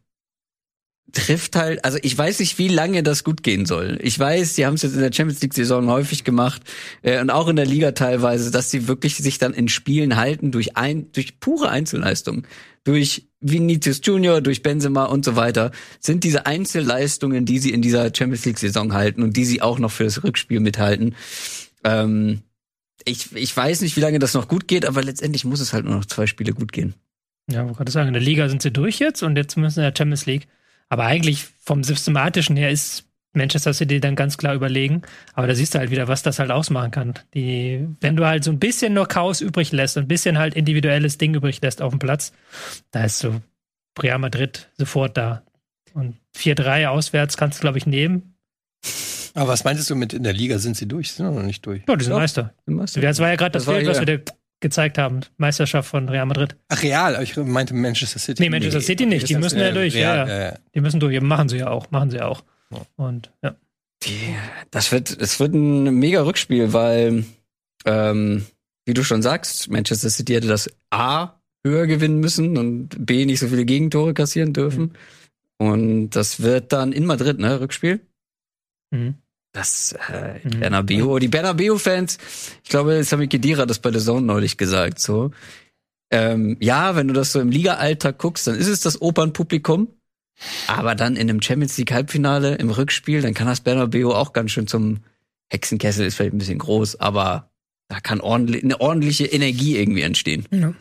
[1.15, 3.97] trifft halt, also ich weiß nicht, wie lange das gut gehen soll.
[4.01, 6.61] Ich weiß, die haben es jetzt in der Champions League Saison häufig gemacht
[7.01, 10.51] äh, und auch in der Liga teilweise, dass sie wirklich sich dann in Spielen halten
[10.51, 12.45] durch ein durch pure Einzelleistung,
[12.83, 18.13] durch Vinicius Junior, durch Benzema und so weiter, sind diese Einzelleistungen, die sie in dieser
[18.13, 21.15] Champions League Saison halten und die sie auch noch für das Rückspiel mithalten.
[21.83, 22.41] Ähm,
[23.05, 25.85] ich, ich weiß nicht, wie lange das noch gut geht, aber letztendlich muss es halt
[25.85, 26.95] nur noch zwei Spiele gut gehen.
[27.49, 29.85] Ja, wollte gerade sagen, in der Liga sind sie durch jetzt und jetzt müssen in
[29.85, 30.47] der Champions League.
[30.89, 35.01] Aber eigentlich vom systematischen her ist Manchester City dann ganz klar überlegen.
[35.33, 37.13] Aber da siehst du halt wieder, was das halt ausmachen kann.
[37.33, 41.17] Die, wenn du halt so ein bisschen nur Chaos übrig lässt, ein bisschen halt individuelles
[41.17, 42.31] Ding übrig lässt auf dem Platz,
[42.91, 43.41] da ist so
[43.99, 45.43] Real Madrid sofort da.
[45.93, 48.35] Und 4-3 auswärts kannst du, glaube ich, nehmen.
[49.33, 51.11] Aber was meintest du mit in der Liga sind sie durch?
[51.11, 51.83] Sind noch nicht durch?
[51.87, 52.13] Ja, die sind.
[52.13, 52.53] Meister.
[52.65, 53.01] Meister.
[53.01, 54.23] Das war ja gerade das, das Bild, was wir dir
[54.65, 55.19] gezeigt haben.
[55.37, 56.55] Meisterschaft von Real Madrid.
[56.69, 58.41] Ach, Real, ich meinte Manchester City.
[58.41, 59.29] Nee, Manchester nee, City nicht.
[59.29, 59.93] Die müssen ja durch.
[59.93, 60.53] Real, ja, ja.
[60.73, 61.21] Die müssen durch.
[61.21, 61.91] Machen sie ja auch.
[61.91, 62.43] Machen sie ja auch.
[62.95, 63.55] Und ja.
[64.71, 67.25] Das wird, das wird ein mega Rückspiel, weil,
[67.85, 68.47] ähm,
[68.85, 73.39] wie du schon sagst, Manchester City hätte das A höher gewinnen müssen und B nicht
[73.39, 74.93] so viele Gegentore kassieren dürfen.
[75.59, 75.67] Mhm.
[75.67, 78.01] Und das wird dann in Madrid, ne, Rückspiel.
[78.89, 79.13] Mhm.
[79.55, 80.59] Das äh, mhm.
[80.59, 82.17] Bernabeu, die Bernabeu-Fans,
[82.61, 85.31] ich glaube, Sami Kedira das bei der Zone neulich gesagt, so.
[86.11, 89.87] Ähm, ja, wenn du das so im Liga-Alltag guckst, dann ist es das Opernpublikum.
[90.67, 94.51] Aber dann in einem Champions League Halbfinale im Rückspiel, dann kann das Bernabeu auch ganz
[94.51, 94.99] schön zum
[95.49, 97.49] Hexenkessel, ist vielleicht ein bisschen groß, aber
[97.87, 100.45] da kann ordentlich, eine ordentliche Energie irgendwie entstehen.
[100.51, 100.73] Ja.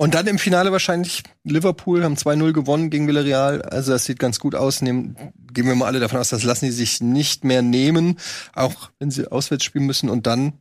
[0.00, 3.62] Und dann im Finale wahrscheinlich Liverpool haben 2-0 gewonnen gegen Villarreal.
[3.62, 4.80] Also das sieht ganz gut aus.
[4.80, 5.16] Nehmen,
[5.52, 8.16] gehen wir mal alle davon aus, das lassen die sich nicht mehr nehmen,
[8.54, 10.08] auch wenn sie auswärts spielen müssen.
[10.08, 10.52] Und dann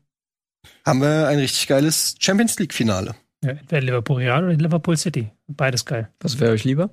[0.83, 3.15] haben wir ein richtig geiles Champions League Finale.
[3.43, 5.29] Ja, entweder Liverpool Real oder Liverpool City.
[5.47, 6.09] Beides geil.
[6.19, 6.89] Was wäre euch lieber?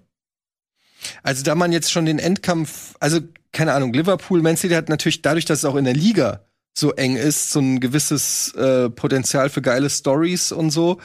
[1.22, 3.20] Also da man jetzt schon den Endkampf, also
[3.52, 6.44] keine Ahnung, Liverpool, Man City hat natürlich dadurch, dass es auch in der Liga
[6.76, 10.98] so eng ist, so ein gewisses äh, Potenzial für geile Stories und so.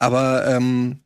[0.00, 1.00] Aber ähm,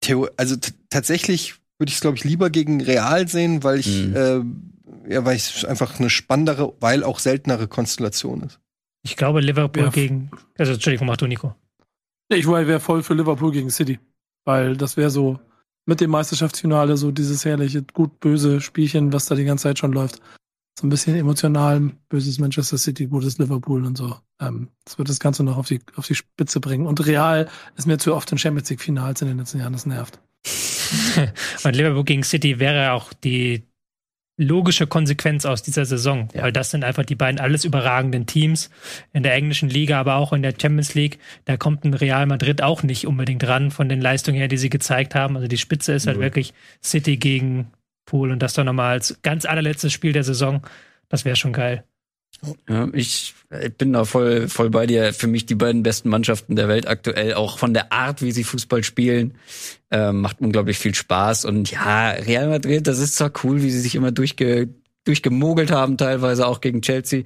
[0.00, 0.56] Theo also
[0.90, 4.16] tatsächlich würde ich es, glaube ich, lieber gegen Real sehen, weil ich, mhm.
[5.08, 8.60] äh, ja, weil es einfach eine spannendere, weil auch seltenere Konstellation ist.
[9.02, 9.90] Ich glaube, Liverpool ja.
[9.90, 10.30] gegen.
[10.56, 11.54] Also, Entschuldigung, mach du, Nico.
[12.30, 13.98] Ich wäre voll für Liverpool gegen City.
[14.44, 15.40] Weil das wäre so
[15.86, 20.20] mit dem Meisterschaftsfinale so dieses herrliche, gut-böse Spielchen, was da die ganze Zeit schon läuft.
[20.78, 24.16] So ein bisschen emotional, böses Manchester City, gutes Liverpool und so.
[24.40, 26.86] Ähm, das wird das Ganze noch auf die, auf die Spitze bringen.
[26.86, 29.86] Und Real ist mir zu oft in Champions League Finals in den letzten Jahren, das
[29.86, 30.18] nervt.
[31.64, 33.62] und Liverpool gegen City wäre auch die
[34.36, 36.42] logische Konsequenz aus dieser Saison, ja.
[36.42, 38.68] weil das sind einfach die beiden alles überragenden Teams
[39.12, 41.18] in der englischen Liga, aber auch in der Champions League.
[41.44, 44.70] Da kommt ein Real Madrid auch nicht unbedingt ran von den Leistungen her, die sie
[44.70, 45.36] gezeigt haben.
[45.36, 46.52] Also die Spitze ist halt wirklich
[46.82, 47.68] City gegen
[48.04, 50.62] Pool und das doch nochmal als ganz allerletztes Spiel der Saison.
[51.08, 51.84] Das wäre schon geil.
[52.68, 55.14] Ja, ich, ich bin da voll, voll bei dir.
[55.14, 58.44] Für mich die beiden besten Mannschaften der Welt aktuell, auch von der Art, wie sie
[58.44, 59.34] Fußball spielen,
[59.90, 61.44] äh, macht unglaublich viel Spaß.
[61.44, 64.68] Und ja, Real Madrid, das ist zwar cool, wie sie sich immer durchge,
[65.04, 67.24] durchgemogelt haben, teilweise auch gegen Chelsea.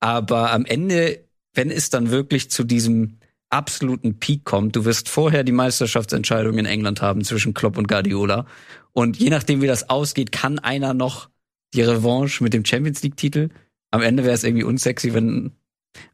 [0.00, 1.20] Aber am Ende,
[1.54, 3.18] wenn es dann wirklich zu diesem
[3.50, 8.46] absoluten Peak kommt, du wirst vorher die Meisterschaftsentscheidung in England haben zwischen Klopp und Guardiola.
[8.92, 11.30] Und je nachdem, wie das ausgeht, kann einer noch
[11.74, 13.50] die Revanche mit dem Champions League Titel
[13.92, 15.52] am Ende wäre es irgendwie unsexy, wenn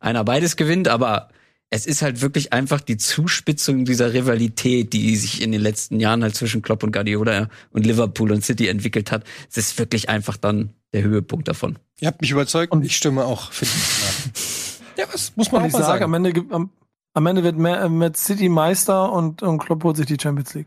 [0.00, 1.28] einer beides gewinnt, aber
[1.70, 6.22] es ist halt wirklich einfach die Zuspitzung dieser Rivalität, die sich in den letzten Jahren
[6.22, 9.24] halt zwischen Klopp und Guardiola und Liverpool und City entwickelt hat.
[9.50, 11.78] Es ist wirklich einfach dann der Höhepunkt davon.
[12.00, 15.70] Ihr habt mich überzeugt und ich stimme auch für die Ja, was muss man auch
[15.70, 16.02] mal sagen?
[16.02, 16.70] Am Ende, am,
[17.12, 20.66] am Ende wird mehr, mit City Meister und, und Klopp holt sich die Champions League.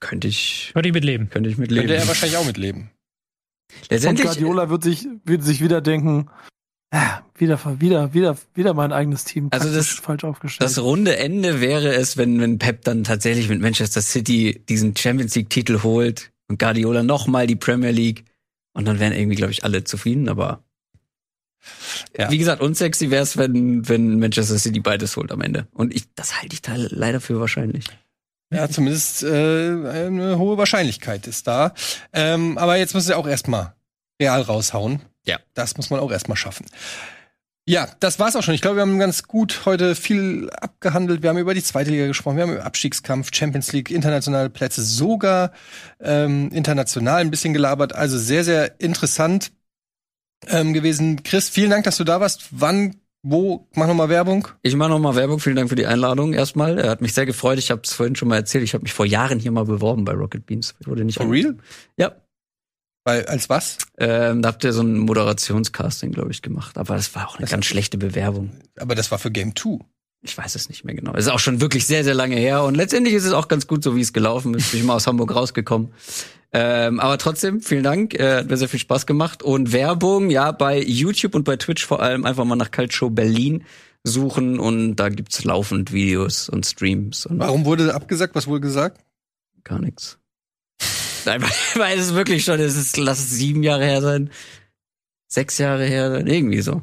[0.00, 0.70] Könnte ich.
[0.72, 1.30] Könnte ich mitleben.
[1.30, 1.86] Könnte ich mitleben.
[1.86, 2.90] Könnte er wahrscheinlich auch mitleben.
[3.90, 6.30] Und Guardiola wird sich, wird sich wieder denken,
[6.92, 9.48] ja, wieder, wieder, wieder, wieder mein eigenes Team.
[9.50, 10.68] Also das, falsch aufgestellt.
[10.68, 15.34] das runde Ende wäre es, wenn, wenn Pep dann tatsächlich mit Manchester City diesen Champions
[15.34, 18.24] League Titel holt und Guardiola nochmal die Premier League
[18.72, 20.62] und dann wären irgendwie, glaube ich, alle zufrieden, aber
[22.16, 22.30] ja.
[22.30, 25.66] wie gesagt, unsexy wäre es, wenn, wenn Manchester City beides holt am Ende.
[25.72, 27.86] Und ich, das halte ich da leider für wahrscheinlich.
[28.52, 31.74] Ja, zumindest äh, eine hohe Wahrscheinlichkeit ist da.
[32.12, 33.74] Ähm, aber jetzt müssen sie auch erstmal
[34.20, 35.02] real raushauen.
[35.26, 35.38] Ja.
[35.54, 36.66] Das muss man auch erstmal schaffen.
[37.68, 38.54] Ja, das war's auch schon.
[38.54, 41.22] Ich glaube, wir haben ganz gut heute viel abgehandelt.
[41.22, 44.84] Wir haben über die zweite Liga gesprochen, wir haben über Abstiegskampf, Champions League, internationale Plätze,
[44.84, 45.50] sogar
[46.00, 47.92] ähm, international ein bisschen gelabert.
[47.92, 49.50] Also sehr, sehr interessant
[50.46, 51.24] ähm, gewesen.
[51.24, 52.46] Chris, vielen Dank, dass du da warst.
[52.52, 53.66] Wann wo?
[53.74, 54.48] Mach nochmal Werbung.
[54.62, 55.40] Ich mache nochmal Werbung.
[55.40, 56.78] Vielen Dank für die Einladung erstmal.
[56.78, 57.58] Er hat mich sehr gefreut.
[57.58, 58.62] Ich habe es vorhin schon mal erzählt.
[58.62, 60.74] Ich habe mich vor Jahren hier mal beworben bei Rocket Beans.
[60.84, 61.56] Wurde nicht For real?
[61.96, 62.12] Ja.
[63.04, 63.78] Weil, als was?
[63.98, 66.78] Ähm, da habt ihr so ein Moderationscasting, glaube ich, gemacht.
[66.78, 68.50] Aber das war auch eine das ganz schlechte Bewerbung.
[68.78, 69.78] Aber das war für Game 2.
[70.26, 71.12] Ich weiß es nicht mehr genau.
[71.14, 72.64] Es ist auch schon wirklich sehr, sehr lange her.
[72.64, 74.70] Und letztendlich ist es auch ganz gut, so wie es gelaufen ist.
[74.72, 75.92] Bin ich mal aus Hamburg rausgekommen.
[76.52, 78.14] Ähm, aber trotzdem, vielen Dank.
[78.14, 79.42] Äh, hat mir sehr viel Spaß gemacht.
[79.42, 83.64] Und Werbung, ja, bei YouTube und bei Twitch vor allem einfach mal nach Cultshow Berlin
[84.06, 87.26] suchen und da gibt's laufend Videos und Streams.
[87.26, 88.34] Und Warum wurde abgesagt?
[88.34, 89.04] Was wurde gesagt?
[89.64, 90.18] Gar nichts.
[91.24, 91.42] Nein,
[91.74, 94.30] weil es wirklich schon, es ist, lass es sieben Jahre her sein.
[95.28, 96.82] Sechs Jahre her sein, irgendwie so.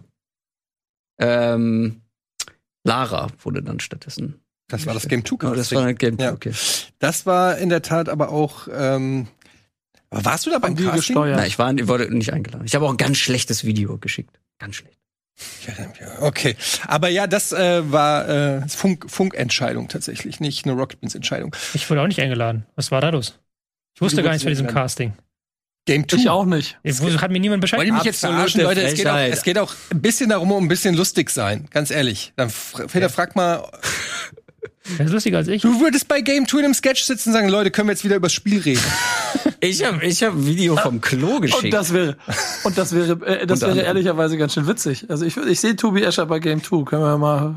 [1.17, 2.02] Ähm,
[2.83, 4.39] Lara wurde dann stattdessen.
[4.67, 6.33] Das war das Game 2 oh, Das war ein Game 2, ja.
[6.33, 6.53] okay.
[6.99, 9.27] Das war in der Tat aber auch ähm,
[10.13, 10.95] aber warst du da beim Casting?
[10.95, 11.37] Gesteuert?
[11.37, 12.65] Nein, ich war, ich wurde nicht eingeladen.
[12.65, 14.39] Ich habe auch ein ganz schlechtes Video geschickt.
[14.59, 14.99] Ganz schlecht.
[16.19, 16.55] Okay,
[16.85, 21.55] aber ja, das äh, war äh, Funk, Funkentscheidung tatsächlich, nicht eine Rocket Beans Entscheidung.
[21.73, 22.67] Ich wurde auch nicht eingeladen.
[22.75, 23.39] Was war da los?
[23.95, 25.13] Ich wusste gar nichts von diesem Casting.
[25.85, 26.17] Game 2.
[26.17, 26.79] Ich auch nicht.
[26.83, 28.81] Es hat mir niemand Bescheid Wollt ihr mich jetzt verarschen, Leute?
[28.81, 31.67] Es geht, auch, es geht, auch, ein bisschen darum, um ein bisschen lustig sein.
[31.71, 32.31] Ganz ehrlich.
[32.37, 32.51] Dann
[32.91, 33.69] Peter, frag mal.
[34.99, 35.61] Er ist lustiger als ich.
[35.61, 38.03] Du würdest bei Game 2 in einem Sketch sitzen und sagen, Leute, können wir jetzt
[38.03, 38.83] wieder übers Spiel reden?
[39.61, 41.63] ich habe ich hab ein Video vom Klo geschickt.
[41.63, 42.17] Und das wäre,
[42.65, 45.05] und das wäre, äh, das wäre ehrlicherweise ganz schön witzig.
[45.09, 46.83] Also ich, ich sehe Tobi Escher bei Game 2.
[46.83, 47.55] Können wir mal,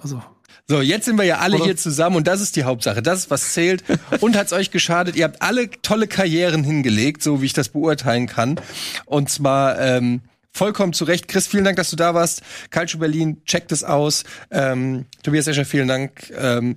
[0.00, 0.22] also.
[0.70, 1.64] So, jetzt sind wir ja alle Oder?
[1.64, 3.00] hier zusammen und das ist die Hauptsache.
[3.00, 3.82] Das ist, was zählt.
[4.20, 5.16] Und hat's euch geschadet?
[5.16, 8.60] Ihr habt alle tolle Karrieren hingelegt, so wie ich das beurteilen kann.
[9.06, 10.20] Und zwar, ähm,
[10.52, 11.26] vollkommen zu Recht.
[11.28, 12.42] Chris, vielen Dank, dass du da warst.
[12.70, 14.24] Culture Berlin, checkt es aus.
[14.50, 16.30] Ähm, Tobias Escher, vielen Dank.
[16.36, 16.76] Ähm,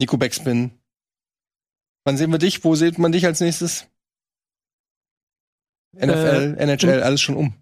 [0.00, 0.72] Nico Beckspin.
[2.04, 2.64] Wann sehen wir dich?
[2.64, 3.86] Wo sieht man dich als nächstes?
[5.94, 7.54] NFL, äh, NHL, alles schon um.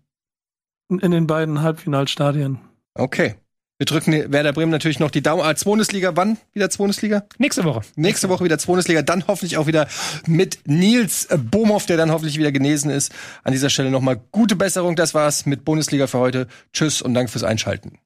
[0.89, 2.61] In den beiden Halbfinalstadien.
[2.95, 3.35] Okay.
[3.79, 5.43] Wir drücken Werder Bremen natürlich noch die Daumen.
[5.43, 7.27] Ah, Bundesliga, wann wieder Bundesliga?
[7.37, 7.83] Nächste Woche.
[7.95, 9.03] Nächste Woche wieder Bundesliga.
[9.03, 9.87] Dann hoffentlich auch wieder
[10.27, 13.13] mit Nils Bohmhoff, der dann hoffentlich wieder genesen ist.
[13.45, 14.97] An dieser Stelle nochmal gute Besserung.
[14.97, 16.47] Das war's mit Bundesliga für heute.
[16.73, 17.99] Tschüss und danke fürs Einschalten.